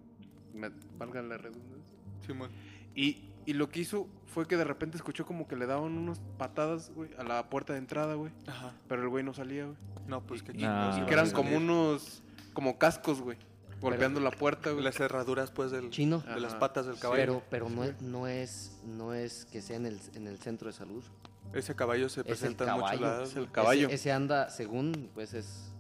Me- 0.54 0.70
valga 0.98 1.22
la 1.22 1.36
redundancia. 1.36 1.82
Simón. 2.26 2.50
Y, 2.94 3.30
y 3.46 3.52
lo 3.54 3.68
que 3.68 3.80
hizo 3.80 4.08
fue 4.26 4.46
que 4.46 4.56
de 4.56 4.64
repente 4.64 4.96
escuchó 4.96 5.24
como 5.26 5.46
que 5.46 5.56
le 5.56 5.66
daban 5.66 5.96
unas 5.96 6.20
patadas, 6.38 6.90
güey, 6.94 7.10
a 7.18 7.24
la 7.24 7.48
puerta 7.50 7.72
de 7.72 7.78
entrada, 7.78 8.14
güey. 8.14 8.32
Ajá. 8.46 8.72
Pero 8.88 9.02
el 9.02 9.08
güey 9.08 9.22
no 9.24 9.32
salía, 9.34 9.64
güey. 9.66 9.76
No, 10.06 10.20
pues 10.22 10.44
chingados. 10.44 10.98
Y 10.98 11.02
que 11.06 11.12
eran 11.12 11.30
como 11.30 11.56
unos, 11.56 12.22
como 12.52 12.78
cascos, 12.78 13.20
güey. 13.20 13.38
Golpeando 13.80 14.18
la 14.20 14.30
puerta, 14.30 14.70
güey. 14.70 14.82
Las 14.82 14.94
cerraduras, 14.96 15.50
pues, 15.50 15.70
del, 15.70 15.90
Chino. 15.90 16.20
de 16.20 16.40
las 16.40 16.54
patas 16.54 16.86
del 16.86 16.98
caballo. 16.98 17.20
Pero, 17.20 17.42
pero 17.50 17.68
no, 17.68 17.84
es, 17.84 18.00
no, 18.00 18.26
es, 18.26 18.80
no 18.86 19.12
es 19.12 19.44
que 19.46 19.60
sea 19.60 19.76
en 19.76 19.86
el, 19.86 20.00
en 20.14 20.26
el 20.26 20.38
centro 20.38 20.68
de 20.68 20.72
salud. 20.72 21.04
Ese 21.52 21.74
caballo 21.76 22.08
se 22.08 22.20
Es 22.20 22.26
presenta 22.26 22.64
en 22.64 22.70
muchos 22.72 22.90
caballo. 22.90 23.06
lados. 23.06 23.28
Es 23.30 23.36
el 23.36 23.42
güey. 23.42 23.52
caballo. 23.52 23.86
Ese, 23.88 23.94
ese 23.96 24.12
anda, 24.12 24.48
según, 24.48 25.10
pues 25.14 25.34
es 25.34 25.73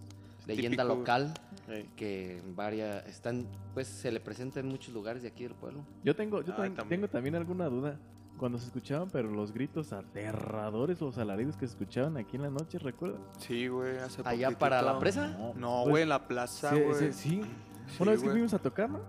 leyenda 0.46 0.82
típico, 0.82 0.98
local, 0.98 1.34
Ey. 1.68 1.90
que 1.96 2.38
en 2.38 2.54
varias, 2.56 3.06
están, 3.06 3.46
pues 3.72 3.86
se 3.88 4.10
le 4.12 4.20
presenta 4.20 4.60
en 4.60 4.66
muchos 4.68 4.92
lugares 4.94 5.22
de 5.22 5.28
aquí 5.28 5.44
del 5.44 5.54
pueblo. 5.54 5.84
Yo 6.04 6.14
tengo, 6.14 6.42
yo 6.42 6.52
tam- 6.54 6.74
también. 6.74 6.88
tengo 6.88 7.08
también 7.08 7.34
alguna 7.34 7.66
duda. 7.68 7.98
Cuando 8.36 8.58
se 8.58 8.66
escuchaban, 8.66 9.08
pero 9.10 9.30
los 9.30 9.52
gritos 9.52 9.92
aterradores 9.92 11.00
o 11.02 11.12
alaridos 11.20 11.56
que 11.56 11.66
se 11.68 11.72
escuchaban 11.74 12.16
aquí 12.16 12.34
en 12.36 12.42
la 12.42 12.50
noche, 12.50 12.78
¿recuerdas? 12.78 13.20
Sí, 13.38 13.68
güey, 13.68 13.96
hace 13.98 14.22
Allá 14.22 14.48
poquitito. 14.48 14.58
para 14.58 14.82
la 14.82 14.98
presa. 14.98 15.28
No, 15.56 15.82
pues, 15.82 15.88
güey, 15.90 16.02
en 16.02 16.08
la 16.08 16.26
plaza, 16.26 16.70
sí, 16.74 16.80
güey. 16.80 16.94
sí, 16.98 17.12
sí. 17.12 17.40
Sí, 17.86 17.96
Una 18.02 18.10
vez 18.12 18.22
que 18.22 18.30
fuimos 18.30 18.52
a 18.54 18.58
tocar, 18.58 18.90
¿no? 18.90 19.00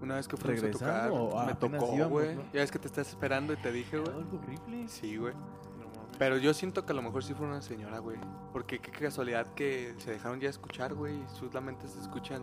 Una 0.00 0.14
vez 0.14 0.28
que 0.28 0.36
fuimos 0.36 0.62
a 0.62 0.70
tocar, 0.70 1.10
me 1.46 1.54
tocó, 1.56 1.92
íbamos, 1.96 2.08
güey. 2.08 2.36
¿no? 2.36 2.42
Ya 2.52 2.60
ves 2.60 2.70
que 2.70 2.78
te 2.78 2.86
estás 2.86 3.08
esperando 3.08 3.52
y 3.52 3.56
te 3.56 3.72
dije, 3.72 3.98
güey. 3.98 4.12
Algo 4.14 4.38
horrible. 4.38 4.86
Sí, 4.86 5.16
güey. 5.16 5.34
Pero 6.18 6.36
yo 6.38 6.52
siento 6.54 6.84
que 6.84 6.92
a 6.92 6.96
lo 6.96 7.02
mejor 7.02 7.22
sí 7.22 7.32
fue 7.34 7.46
una 7.46 7.62
señora, 7.62 7.98
güey. 8.00 8.18
Porque 8.52 8.80
qué 8.80 8.90
casualidad 8.90 9.46
que 9.54 9.94
se 9.98 10.10
dejaron 10.12 10.40
ya 10.40 10.48
escuchar, 10.48 10.94
güey. 10.94 11.14
Y 11.16 11.24
sus 11.34 11.52
lamentos 11.54 11.90
se 11.92 12.00
escuchan 12.00 12.42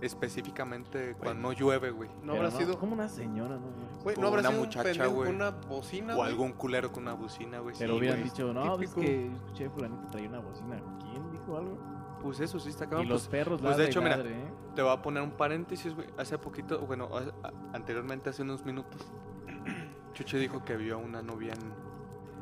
específicamente 0.00 1.14
cuando 1.18 1.42
no 1.48 1.52
llueve, 1.52 1.90
güey. 1.90 2.08
No 2.22 2.32
Pero 2.32 2.46
habrá 2.46 2.50
sido. 2.50 2.78
Como 2.78 2.92
una 2.94 3.08
señora, 3.08 3.56
¿no? 3.56 4.02
Güey, 4.02 4.16
no 4.16 4.26
habrá 4.28 4.40
una 4.40 4.50
sido 4.50 4.60
muchacha, 4.62 5.06
güey. 5.06 5.30
una 5.30 5.50
bocina. 5.50 6.14
O 6.14 6.16
güey? 6.18 6.28
algún 6.30 6.52
culero 6.52 6.92
con 6.92 7.04
una 7.04 7.14
bocina, 7.14 7.60
güey. 7.60 7.74
Pero 7.78 7.94
sí, 7.94 7.98
hubieran 7.98 8.18
güey. 8.20 8.30
dicho, 8.30 8.52
no, 8.52 8.80
es 8.80 8.90
que 8.94 9.26
escuché 9.32 9.70
fulanito 9.70 10.06
traía 10.10 10.28
una 10.28 10.40
bocina. 10.40 10.80
¿Quién 11.00 11.30
dijo 11.30 11.56
algo? 11.56 11.78
Pues 12.22 12.40
eso 12.40 12.58
sí 12.58 12.70
está 12.70 12.84
y 12.84 12.88
cabrón. 12.88 13.08
los 13.08 13.22
Pues, 13.22 13.28
perros 13.30 13.60
pues, 13.62 13.76
de 13.76 13.84
y 13.84 13.86
hecho, 13.86 14.02
mira, 14.02 14.16
ladre, 14.16 14.32
¿eh? 14.32 14.50
te 14.74 14.82
voy 14.82 14.92
a 14.92 15.00
poner 15.02 15.22
un 15.22 15.30
paréntesis, 15.32 15.94
güey. 15.94 16.08
Hace 16.18 16.36
poquito, 16.38 16.80
bueno, 16.80 17.08
a- 17.16 17.46
a- 17.46 17.52
anteriormente, 17.72 18.30
hace 18.30 18.42
unos 18.42 18.64
minutos, 18.64 19.00
Chuche 20.14 20.38
dijo 20.38 20.64
que 20.64 20.76
vio 20.76 20.96
a 20.96 20.98
una 20.98 21.22
novia 21.22 21.52
en, 21.52 21.72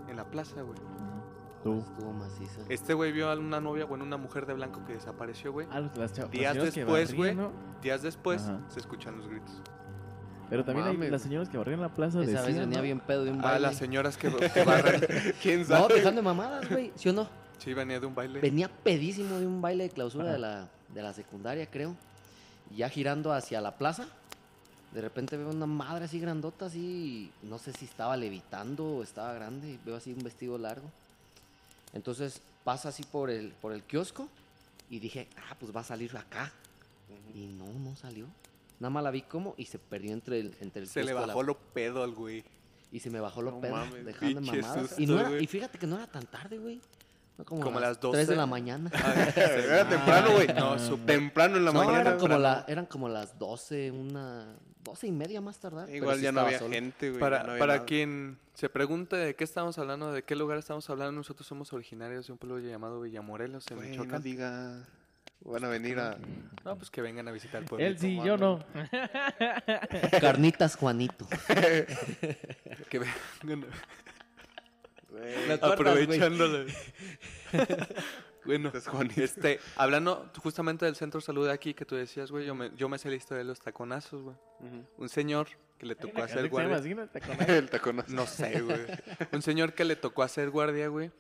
en 0.09 0.16
la 0.16 0.24
plaza, 0.24 0.62
güey. 0.62 0.78
Tú. 1.62 1.78
Estuvo 1.78 2.12
maciza. 2.12 2.61
Este 2.68 2.92
güey 2.92 3.11
vio 3.12 3.30
a 3.30 3.34
una 3.38 3.59
novia, 3.61 3.86
bueno, 3.86 4.05
una 4.05 4.18
mujer 4.18 4.44
de 4.44 4.52
blanco 4.52 4.84
que 4.86 4.92
desapareció, 4.94 5.50
güey. 5.52 5.66
Ah, 5.70 5.80
las 5.96 6.12
cha- 6.12 6.22
las 6.22 6.30
Días 6.30 6.55
después, 6.57 7.14
güey. 7.14 7.34
¿no? 7.34 7.52
Días 7.82 8.02
después 8.02 8.42
Ajá. 8.42 8.61
se 8.68 8.80
escuchan 8.80 9.16
los 9.16 9.26
gritos. 9.28 9.62
Pero 10.50 10.62
también 10.62 10.86
hay 10.88 11.11
las 11.11 11.22
señoras 11.22 11.48
que 11.48 11.57
barrían 11.57 11.80
la 11.80 11.88
plaza 11.94 12.20
Esa 12.20 12.30
vez 12.32 12.46
decían, 12.48 12.64
venía 12.66 12.76
¿no? 12.78 12.82
bien 12.82 13.00
pedo 13.00 13.24
de 13.24 13.30
un 13.30 13.38
Ah, 13.40 13.44
baile. 13.52 13.61
las 13.61 13.76
señoras 13.76 14.18
que, 14.18 14.28
que 14.55 14.62
barren. 14.64 15.00
¿Quién 15.42 15.61
No, 15.61 15.66
sabe? 15.66 15.94
dejando 15.94 16.20
de 16.20 16.24
mamadas, 16.24 16.68
güey. 16.68 16.92
¿Sí 16.96 17.09
o 17.09 17.12
no? 17.14 17.26
Sí, 17.57 17.72
venía 17.72 17.98
de 17.98 18.07
un 18.07 18.14
baile. 18.14 18.40
Venía 18.40 18.68
pedísimo 18.68 19.38
de 19.38 19.46
un 19.46 19.62
baile 19.62 19.84
de 19.84 19.90
clausura 19.90 20.24
Ajá. 20.24 20.32
de 20.34 20.38
la, 20.38 20.68
de 20.92 21.02
la 21.02 21.12
secundaria, 21.14 21.66
creo. 21.70 21.96
Y 22.70 22.76
ya 22.76 22.90
girando 22.90 23.32
hacia 23.32 23.62
la 23.62 23.76
plaza, 23.78 24.07
de 24.95 25.01
repente 25.01 25.36
veo 25.36 25.51
una 25.51 25.66
madre 25.66 26.05
así 26.05 26.18
grandota, 26.20 26.66
así, 26.66 27.30
no 27.42 27.59
sé 27.59 27.72
si 27.72 27.84
estaba 27.84 28.16
levitando 28.16 28.86
o 28.86 29.03
estaba 29.03 29.32
grande, 29.34 29.78
veo 29.84 29.97
así 29.97 30.12
un 30.12 30.22
vestido 30.22 30.57
largo. 30.57 30.88
Entonces 31.92 32.40
pasa 32.64 32.88
así 32.88 33.03
por 33.05 33.30
el, 33.30 33.51
por 33.61 33.72
el 33.72 33.82
kiosco 33.82 34.28
y 34.90 34.99
dije, 35.01 35.28
ah, 35.36 35.57
pues 35.59 35.74
va 35.74 35.80
a 35.80 35.84
salir 35.84 36.16
acá. 36.16 36.53
Y 37.34 37.47
no, 37.47 37.66
no 37.66 37.97
salió. 37.97 38.26
Nada 38.80 38.90
más 38.90 39.05
la 39.05 39.11
vi 39.11 39.22
como 39.22 39.55
y 39.57 39.66
se 39.66 39.78
perdió 39.78 40.12
entre 40.12 40.40
el, 40.40 40.55
entre 40.61 40.82
el 40.82 40.88
Se 40.88 41.03
le 41.05 41.12
y 41.12 41.14
la- 41.14 41.26
bajó 41.26 41.42
lo 41.42 41.57
pedo 41.59 42.03
al 42.03 42.12
güey. 42.12 42.45
y 42.92 43.01
se 43.01 43.11
me 43.11 43.20
bajó 43.20 43.42
lo 43.42 43.53
No 43.53 43.61
pedo, 43.61 43.72
mames, 43.76 44.05
dejando 44.05 44.40
mamadas. 44.40 44.80
susto, 44.88 45.03
Y, 45.03 45.07
no 45.07 45.18
era- 45.20 45.28
güey. 45.28 45.45
y 45.45 45.47
fíjate 45.47 45.78
que 45.78 45.86
no 45.86 45.97
era 45.97 46.07
tan 46.07 46.26
tarde, 46.26 46.59
güey. 46.59 46.80
Fue 47.36 47.45
como, 47.45 47.61
Como 47.62 47.80
las 47.80 47.99
3 47.99 48.12
de 48.12 48.18
12. 48.26 48.36
la 48.36 48.47
mañana. 48.47 48.90
Era 49.34 49.88
temprano, 49.88 50.32
güey. 50.34 50.47
No, 50.49 50.72
Ah. 50.74 50.97
Temprano 51.05 51.57
en 51.57 51.64
la 51.64 51.72
no, 51.72 51.80
mañana. 51.80 52.01
eran 52.01 52.18
como, 52.20 52.38
la, 52.38 52.64
eran 52.68 52.86
como 52.86 53.09
las 53.09 53.36
12, 53.40 53.90
una... 53.90 54.55
12 54.85 55.07
y 55.07 55.12
media 55.12 55.41
más 55.41 55.59
tardar. 55.59 55.91
Igual 55.91 56.16
sí 56.18 56.22
ya 56.22 56.32
no 56.32 56.41
había 56.41 56.59
gente, 56.59 57.09
güey. 57.11 57.20
Para, 57.20 57.39
ya 57.39 57.43
no 57.45 57.51
había 57.53 57.61
para 57.61 57.74
nada. 57.74 57.87
quien 57.87 58.39
se 58.55 58.68
pregunte 58.68 59.16
de 59.16 59.35
qué 59.35 59.45
estamos 59.45 59.78
hablando, 59.78 60.12
de 60.12 60.22
qué 60.22 60.37
lugar 60.37 60.59
estamos 60.59 60.89
hablando, 60.91 61.12
nosotros 61.12 61.47
somos 61.47 61.72
originarios 61.72 62.26
de 62.26 62.32
un 62.32 62.39
pueblo 62.39 62.59
llamado 62.61 63.01
Villamorelos, 63.01 63.68
en 63.70 63.76
Güey, 63.78 63.89
no 63.89 64.05
Michoacán. 64.05 64.22
diga. 64.22 64.87
Van 65.41 65.64
a 65.64 65.68
venir 65.68 65.99
a. 65.99 66.16
No, 66.64 66.76
pues 66.76 66.91
que 66.91 67.03
vengan 67.03 67.28
a 67.28 67.32
visitar 67.32 67.61
el 67.62 67.68
pueblo. 67.68 67.85
Él 67.87 67.99
sí, 67.99 68.18
yo 68.24 68.39
no. 68.39 68.64
Carnitas 70.20 70.76
Juanito. 70.76 71.26
Que 72.89 72.99
vengan 72.99 73.66
Güey, 75.11 75.35
Bueno, 78.45 78.72
este, 79.16 79.61
hablando 79.76 80.30
justamente 80.42 80.84
del 80.84 80.97
centro 80.97 81.20
de 81.20 81.26
salud 81.26 81.47
de 81.47 81.53
aquí 81.53 81.74
que 81.74 81.84
tú 81.84 81.95
decías, 81.95 82.30
güey, 82.30 82.47
yo 82.47 82.55
me, 82.55 82.70
yo 82.76 82.88
me 82.88 82.99
sé 82.99 83.09
la 83.09 83.16
historia 83.16 83.38
de 83.38 83.45
los 83.45 83.61
taconazos, 83.61 84.22
güey. 84.22 84.36
Un 84.97 85.09
señor 85.09 85.49
que 85.78 85.86
le 85.86 85.95
tocó 85.95 86.22
hacer 86.22 86.49
guardia. 86.49 87.07
Te 87.12 87.20
conoces. 87.20 87.49
El 87.49 87.70
taconazo. 87.70 88.12
No 88.12 88.26
sé, 88.26 88.61
güey. 88.61 88.86
Un 89.32 89.42
señor 89.42 89.74
que 89.74 89.84
le 89.84 89.97
tocó 89.97 90.22
hacer 90.22 90.51
guardia, 90.51 90.88
güey. 90.88 91.11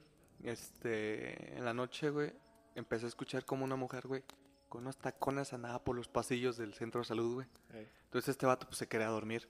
Este, 0.42 1.56
en 1.56 1.64
la 1.64 1.72
noche, 1.72 2.10
güey, 2.10 2.32
empezó 2.74 3.06
a 3.06 3.08
escuchar 3.08 3.44
como 3.44 3.64
una 3.64 3.76
mujer, 3.76 4.06
güey, 4.06 4.22
con 4.68 4.82
unos 4.82 4.98
tacones 4.98 5.52
andaba 5.52 5.82
por 5.82 5.96
los 5.96 6.08
pasillos 6.08 6.56
del 6.56 6.74
centro 6.74 7.00
de 7.00 7.06
salud, 7.06 7.34
güey. 7.34 7.46
Ey. 7.72 7.88
Entonces 8.06 8.30
este 8.30 8.46
vato 8.46 8.66
pues 8.66 8.78
se 8.78 8.86
quería 8.86 9.08
dormir. 9.08 9.48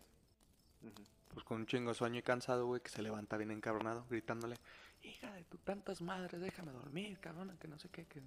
Pues 1.33 1.45
con 1.45 1.59
un 1.59 1.67
chingo 1.67 1.91
de 1.91 1.95
sueño 1.95 2.21
y 2.21 2.23
cansado, 2.23 2.67
güey, 2.67 2.81
que 2.81 2.91
se 2.91 3.03
levanta 3.03 3.37
bien 3.37 3.51
encabronado, 3.51 4.07
gritándole, 4.09 4.57
hija 5.05 5.33
de 5.33 5.45
tu 5.45 5.59
tantas 5.59 6.01
madres, 6.01 6.41
déjame 6.41 6.73
dormir, 6.73 7.19
cabrona, 7.21 7.57
que 7.59 7.69
no 7.69 7.79
sé 7.79 7.89
qué, 7.89 8.07
que... 8.07 8.21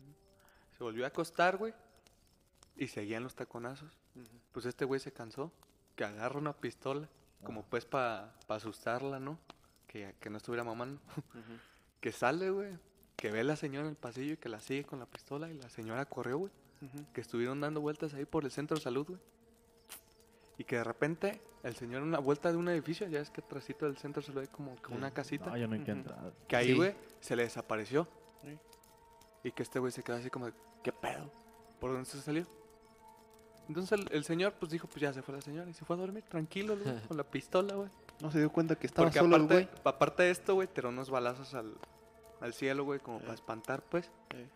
Se 0.77 0.83
volvió 0.83 1.05
a 1.05 1.07
acostar, 1.07 1.57
güey, 1.57 1.73
y 2.75 2.87
seguían 2.87 3.23
los 3.23 3.35
taconazos. 3.35 3.97
Pues 4.51 4.65
este 4.65 4.85
güey 4.85 4.99
se 4.99 5.11
cansó, 5.11 5.51
que 5.95 6.05
agarra 6.05 6.37
una 6.37 6.53
pistola, 6.53 7.09
como 7.43 7.63
pues 7.63 7.85
para 7.85 8.33
asustarla, 8.47 9.19
¿no? 9.19 9.39
Que, 9.87 10.15
que 10.19 10.29
no 10.29 10.37
estuviera 10.37 10.63
mamando. 10.63 11.01
Que 11.99 12.11
sale, 12.11 12.51
güey, 12.51 12.77
que 13.15 13.31
ve 13.31 13.39
a 13.39 13.43
la 13.43 13.55
señora 13.55 13.85
en 13.85 13.89
el 13.89 13.95
pasillo 13.95 14.33
y 14.33 14.37
que 14.37 14.47
la 14.47 14.59
sigue 14.59 14.85
con 14.85 14.99
la 14.99 15.07
pistola 15.07 15.49
y 15.49 15.55
la 15.55 15.67
señora 15.67 16.05
corrió, 16.05 16.37
güey. 16.37 16.51
Que 17.11 17.21
estuvieron 17.21 17.59
dando 17.59 17.81
vueltas 17.81 18.13
ahí 18.13 18.25
por 18.25 18.45
el 18.45 18.51
centro 18.51 18.77
de 18.77 18.83
salud, 18.83 19.07
güey. 19.07 19.19
Y 20.57 20.63
que 20.63 20.77
de 20.77 20.83
repente 20.83 21.41
el 21.63 21.75
señor 21.75 22.01
en 22.01 22.07
una 22.07 22.19
vuelta 22.19 22.51
de 22.51 22.57
un 22.57 22.67
edificio, 22.69 23.07
ya 23.07 23.19
es 23.19 23.29
que 23.29 23.41
atrásito 23.41 23.85
del 23.85 23.97
centro 23.97 24.21
de 24.21 24.27
salud 24.27 24.41
hay 24.41 24.47
como 24.47 24.75
que 24.81 24.93
una 24.93 25.11
casita, 25.11 25.51
No, 25.51 25.57
yo 25.57 25.67
no 25.67 25.75
hay 25.75 25.83
que 25.83 25.91
Ujú. 25.91 25.99
entrar. 25.99 26.33
que 26.47 26.55
ahí, 26.55 26.67
Sí. 26.67 26.73
güey, 26.73 26.95
se 27.19 27.35
le 27.35 27.43
desapareció. 27.43 28.07
Sí. 28.43 28.57
Y 29.43 29.51
que 29.51 29.63
este 29.63 29.79
güey 29.79 29.91
se 29.91 30.03
quedó 30.03 30.15
así 30.17 30.29
como, 30.29 30.47
de, 30.47 30.53
¿qué 30.83 30.91
pedo? 30.91 31.31
¿Por 31.79 31.91
dónde 31.91 32.05
se 32.05 32.19
salió? 32.21 32.45
Entonces 33.67 33.99
el, 33.99 34.07
el 34.11 34.23
señor 34.23 34.53
pues 34.53 34.71
dijo, 34.71 34.87
pues 34.87 35.01
ya 35.01 35.11
se 35.13 35.21
fue 35.21 35.35
la 35.35 35.41
señora 35.41 35.69
y 35.69 35.73
se 35.73 35.83
fue 35.85 35.95
a 35.95 35.99
dormir 35.99 36.23
tranquilo, 36.23 36.77
güey, 36.77 36.85
con 37.07 37.17
la 37.17 37.23
pistola, 37.23 37.75
güey. 37.75 37.89
No 38.21 38.31
se 38.31 38.39
dio 38.39 38.51
cuenta 38.51 38.75
que 38.75 38.87
estaba 38.87 39.07
Porque 39.07 39.19
solo 39.19 39.35
el 39.35 39.43
aparte, 39.43 39.65
güey. 39.65 39.81
aparte 39.85 40.23
de 40.23 40.31
esto, 40.31 40.55
güey, 40.55 40.67
tiró 40.67 40.89
unos 40.89 41.09
balazos 41.09 41.53
al, 41.53 41.75
al 42.39 42.53
cielo, 42.53 42.83
güey, 42.85 42.99
como 42.99 43.19
para 43.19 43.33
espantar, 43.33 43.83
pues. 43.83 44.09
Eh. 44.33 44.47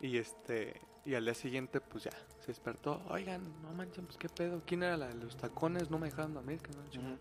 Y 0.00 0.18
este, 0.18 0.80
y 1.08 1.14
al 1.14 1.24
día 1.24 1.32
siguiente, 1.34 1.80
pues 1.80 2.04
ya, 2.04 2.10
se 2.40 2.48
despertó. 2.48 3.02
Oigan, 3.08 3.42
no 3.62 3.72
manchen, 3.72 4.04
pues 4.04 4.18
qué 4.18 4.28
pedo, 4.28 4.60
¿quién 4.66 4.82
era 4.82 4.96
la 4.98 5.08
de 5.08 5.14
los 5.14 5.36
tacones? 5.38 5.90
No 5.90 5.98
me 5.98 6.10
dejaron 6.10 6.34
dormir, 6.34 6.60
que 6.60 6.70
no 6.72 6.92
sé". 6.92 6.98
Ujú. 6.98 7.16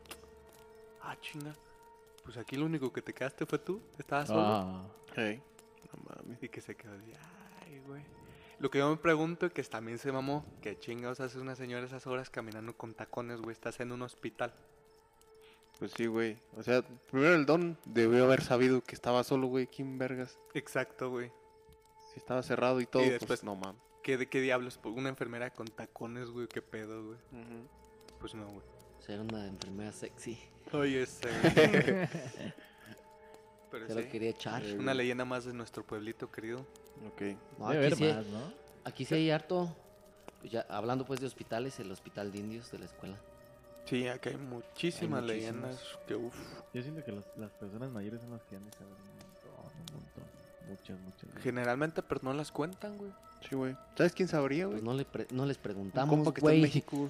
ah, 1.03 1.15
chinga. 1.21 1.55
Pues 2.25 2.35
aquí 2.35 2.57
lo 2.57 2.65
único 2.65 2.91
que 2.91 3.01
te 3.01 3.13
quedaste 3.13 3.45
fue 3.45 3.59
tú. 3.59 3.79
Estabas 3.97 4.27
solo. 4.27 4.41
Ah, 4.41 4.83
Hey, 5.15 5.41
no 5.93 6.03
mames. 6.03 6.43
Y 6.43 6.49
que 6.49 6.59
se 6.59 6.75
quedó 6.75 6.93
así, 6.95 7.13
ay, 7.61 7.79
güey. 7.87 8.03
Lo 8.59 8.69
que 8.69 8.79
yo 8.79 8.89
me 8.89 8.97
pregunto, 8.97 9.49
que 9.51 9.63
también 9.63 9.99
se 9.99 10.11
mamó, 10.11 10.43
que 10.61 10.77
chingados 10.77 11.21
hace 11.21 11.39
una 11.39 11.55
señora 11.55 11.85
esas 11.85 12.07
horas 12.07 12.29
caminando 12.29 12.75
con 12.75 12.93
tacones, 12.93 13.39
güey. 13.39 13.53
Estás 13.53 13.79
en 13.79 13.93
un 13.93 14.01
hospital. 14.01 14.53
Pues 15.79 15.91
sí, 15.91 16.07
güey. 16.07 16.37
O 16.57 16.63
sea, 16.63 16.81
primero 17.09 17.35
el 17.35 17.45
don 17.45 17.77
debió 17.85 18.25
haber 18.25 18.41
sabido 18.41 18.81
que 18.81 18.95
estaba 18.95 19.23
solo, 19.23 19.47
güey. 19.47 19.67
¿Quién 19.67 19.97
vergas? 19.97 20.37
Exacto, 20.53 21.09
güey. 21.11 21.31
Estaba 22.17 22.43
cerrado 22.43 22.81
y 22.81 22.85
todo, 22.85 23.03
Y 23.05 23.17
pues 23.25 23.43
no 23.43 23.55
mames. 23.55 23.81
¿Qué, 24.03 24.17
¿De 24.17 24.27
qué 24.27 24.41
diablos? 24.41 24.77
Pues, 24.81 24.95
Una 24.95 25.09
enfermera 25.09 25.49
con 25.51 25.67
tacones, 25.67 26.29
güey. 26.29 26.47
¿Qué 26.47 26.61
pedo, 26.61 27.05
güey? 27.05 27.17
Pues 28.19 28.33
no, 28.35 28.45
güey. 28.47 28.65
Ser 28.99 29.19
una 29.21 29.45
enfermera 29.47 29.91
sexy. 29.91 30.37
Oye, 30.73 31.03
ese. 31.03 31.27
güey. 31.29 32.09
Pero 33.71 33.87
Se 33.87 33.95
lo 33.95 34.09
quería 34.09 34.29
echar. 34.29 34.63
una 34.79 34.93
leyenda 34.93 35.25
más 35.25 35.45
de 35.45 35.53
nuestro 35.53 35.85
pueblito 35.85 36.31
querido. 36.31 36.59
Ok. 37.07 37.21
No, 37.59 37.69
debe 37.69 37.87
aquí, 37.87 37.95
sí, 37.95 38.03
más, 38.05 38.25
¿no? 38.27 38.53
aquí 38.85 39.05
sí 39.05 39.15
hay 39.15 39.29
harto. 39.31 39.75
Pues 40.39 40.51
ya, 40.51 40.65
hablando 40.69 41.05
pues 41.05 41.19
de 41.19 41.25
hospitales, 41.27 41.79
el 41.79 41.91
hospital 41.91 42.31
de 42.31 42.39
indios 42.39 42.71
de 42.71 42.79
la 42.79 42.85
escuela. 42.85 43.17
Sí, 43.85 44.07
acá 44.07 44.29
hay 44.29 44.37
muchísimas 44.37 45.21
Hay 45.21 45.23
muchísimas. 45.23 45.23
leyendas 45.25 45.81
que, 46.07 46.15
uff. 46.15 46.35
Yo 46.73 46.81
siento 46.81 47.03
que 47.03 47.11
las, 47.11 47.25
las 47.37 47.51
personas 47.53 47.91
mayores 47.91 48.21
son 48.21 48.31
las 48.31 48.43
que 48.43 48.55
han 48.55 48.65
de 48.65 48.71
saber 48.71 48.93
Muchas, 50.69 50.99
muchas. 50.99 51.43
Generalmente, 51.43 52.01
pero 52.03 52.21
no 52.23 52.33
las 52.33 52.51
cuentan, 52.51 52.97
güey. 52.97 53.11
Sí, 53.47 53.55
güey. 53.55 53.75
¿Sabes 53.95 54.13
quién 54.13 54.27
sabría, 54.27 54.65
güey? 54.65 54.77
Pues 54.79 54.83
no, 54.83 54.93
le 54.93 55.05
pre- 55.05 55.27
no 55.31 55.45
les 55.45 55.57
Un 55.57 55.63
preguntamos, 55.63 56.15
compa 56.15 56.33
que 56.33 56.41
está 56.41 56.53
en. 56.53 56.61
México. 56.61 57.09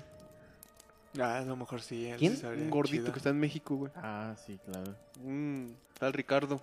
Ah, 1.20 1.38
a 1.40 1.42
lo 1.42 1.56
mejor 1.56 1.82
sí. 1.82 2.08
él 2.08 2.18
¿Quién? 2.18 2.36
sí 2.36 2.42
sabría 2.42 2.64
Un 2.64 2.70
gordito 2.70 3.04
chido. 3.04 3.14
que 3.14 3.20
está 3.20 3.30
en 3.30 3.40
México, 3.40 3.76
güey. 3.76 3.92
Ah, 3.96 4.36
sí, 4.46 4.60
claro. 4.66 4.96
Un 5.24 5.76
tal 5.98 6.14
Ricardo. 6.14 6.62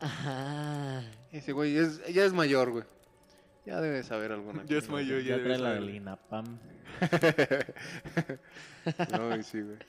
Ajá. 0.00 1.02
Ese 1.32 1.52
güey 1.52 1.76
es, 1.76 2.04
ya 2.12 2.24
es 2.24 2.32
mayor, 2.32 2.70
güey. 2.70 2.84
Ya 3.66 3.80
debe 3.80 4.02
saber 4.02 4.32
alguna 4.32 4.64
Ya 4.64 4.78
es 4.78 4.84
cosa. 4.84 4.92
mayor, 4.94 5.20
ya 5.22 5.28
Ya 5.28 5.36
debe 5.36 5.44
trae 5.48 5.58
la 5.58 5.68
saber. 5.68 5.80
del 5.82 5.94
INAPAM. 5.96 6.58
no, 9.12 9.42
sí, 9.42 9.60
güey. 9.60 9.76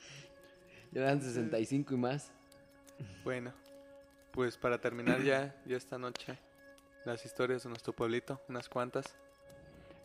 Ya 0.92 1.02
eran 1.02 1.22
65 1.22 1.94
y 1.94 1.96
más. 1.96 2.32
Bueno, 3.22 3.52
pues 4.32 4.56
para 4.56 4.80
terminar 4.80 5.22
ya, 5.24 5.54
ya 5.66 5.76
esta 5.76 5.98
noche, 5.98 6.38
las 7.04 7.24
historias 7.24 7.62
de 7.62 7.68
nuestro 7.68 7.92
pueblito, 7.92 8.40
unas 8.48 8.68
cuantas. 8.68 9.16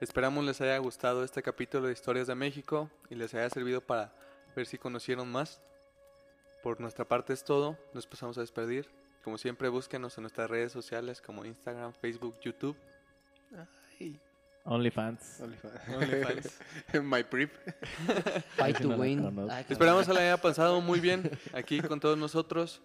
Esperamos 0.02 0.44
les 0.44 0.60
haya 0.60 0.78
gustado 0.78 1.24
este 1.24 1.42
capítulo 1.42 1.88
de 1.88 1.94
Historias 1.94 2.28
de 2.28 2.36
México 2.36 2.90
y 3.10 3.16
les 3.16 3.34
haya 3.34 3.50
servido 3.50 3.82
para 3.82 4.14
ver 4.56 4.66
si 4.66 4.78
conocieron 4.78 5.32
más. 5.32 5.62
Por 6.64 6.82
nuestra 6.82 7.06
parte 7.06 7.34
es 7.34 7.44
todo, 7.44 7.78
nos 7.94 8.06
pasamos 8.06 8.38
a 8.38 8.42
despedir. 8.42 8.90
Como 9.24 9.38
siempre, 9.38 9.70
búsquenos 9.70 10.18
en 10.18 10.24
nuestras 10.24 10.50
redes 10.50 10.72
sociales 10.72 11.22
como 11.22 11.46
Instagram, 11.46 11.94
Facebook, 11.94 12.36
YouTube. 12.42 12.76
Ay, 14.00 14.20
OnlyFans. 14.66 15.42
OnlyFans. 15.42 15.90
OnlyFans. 15.96 16.60
My. 17.04 17.24
Fight 18.58 18.80
to 18.82 18.90
win. 18.90 19.50
Esperamos 19.70 20.08
que 20.08 20.14
la 20.14 20.20
haya 20.20 20.38
pasado 20.38 20.82
muy 20.82 21.00
bien 21.00 21.30
aquí 21.54 21.80
con 21.82 22.00
todos 22.00 22.18
nosotros 22.18 22.82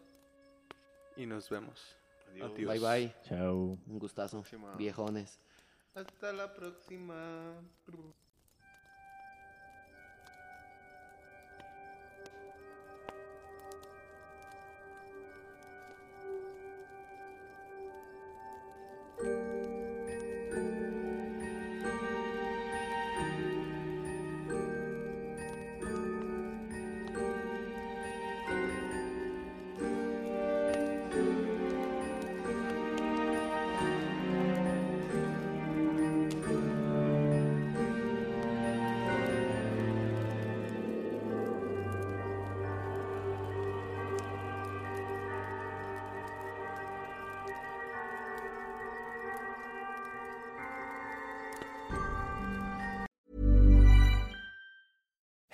y 1.20 1.26
nos 1.26 1.48
vemos. 1.48 1.96
Adiós. 2.30 2.52
Adiós. 2.52 2.70
Bye 2.70 2.80
bye. 2.80 3.14
Chao. 3.22 3.78
Un 3.86 3.98
gustazo. 3.98 4.42
Viejones. 4.76 5.38
Hasta 5.94 6.32
la 6.32 6.54
próxima. 6.54 7.54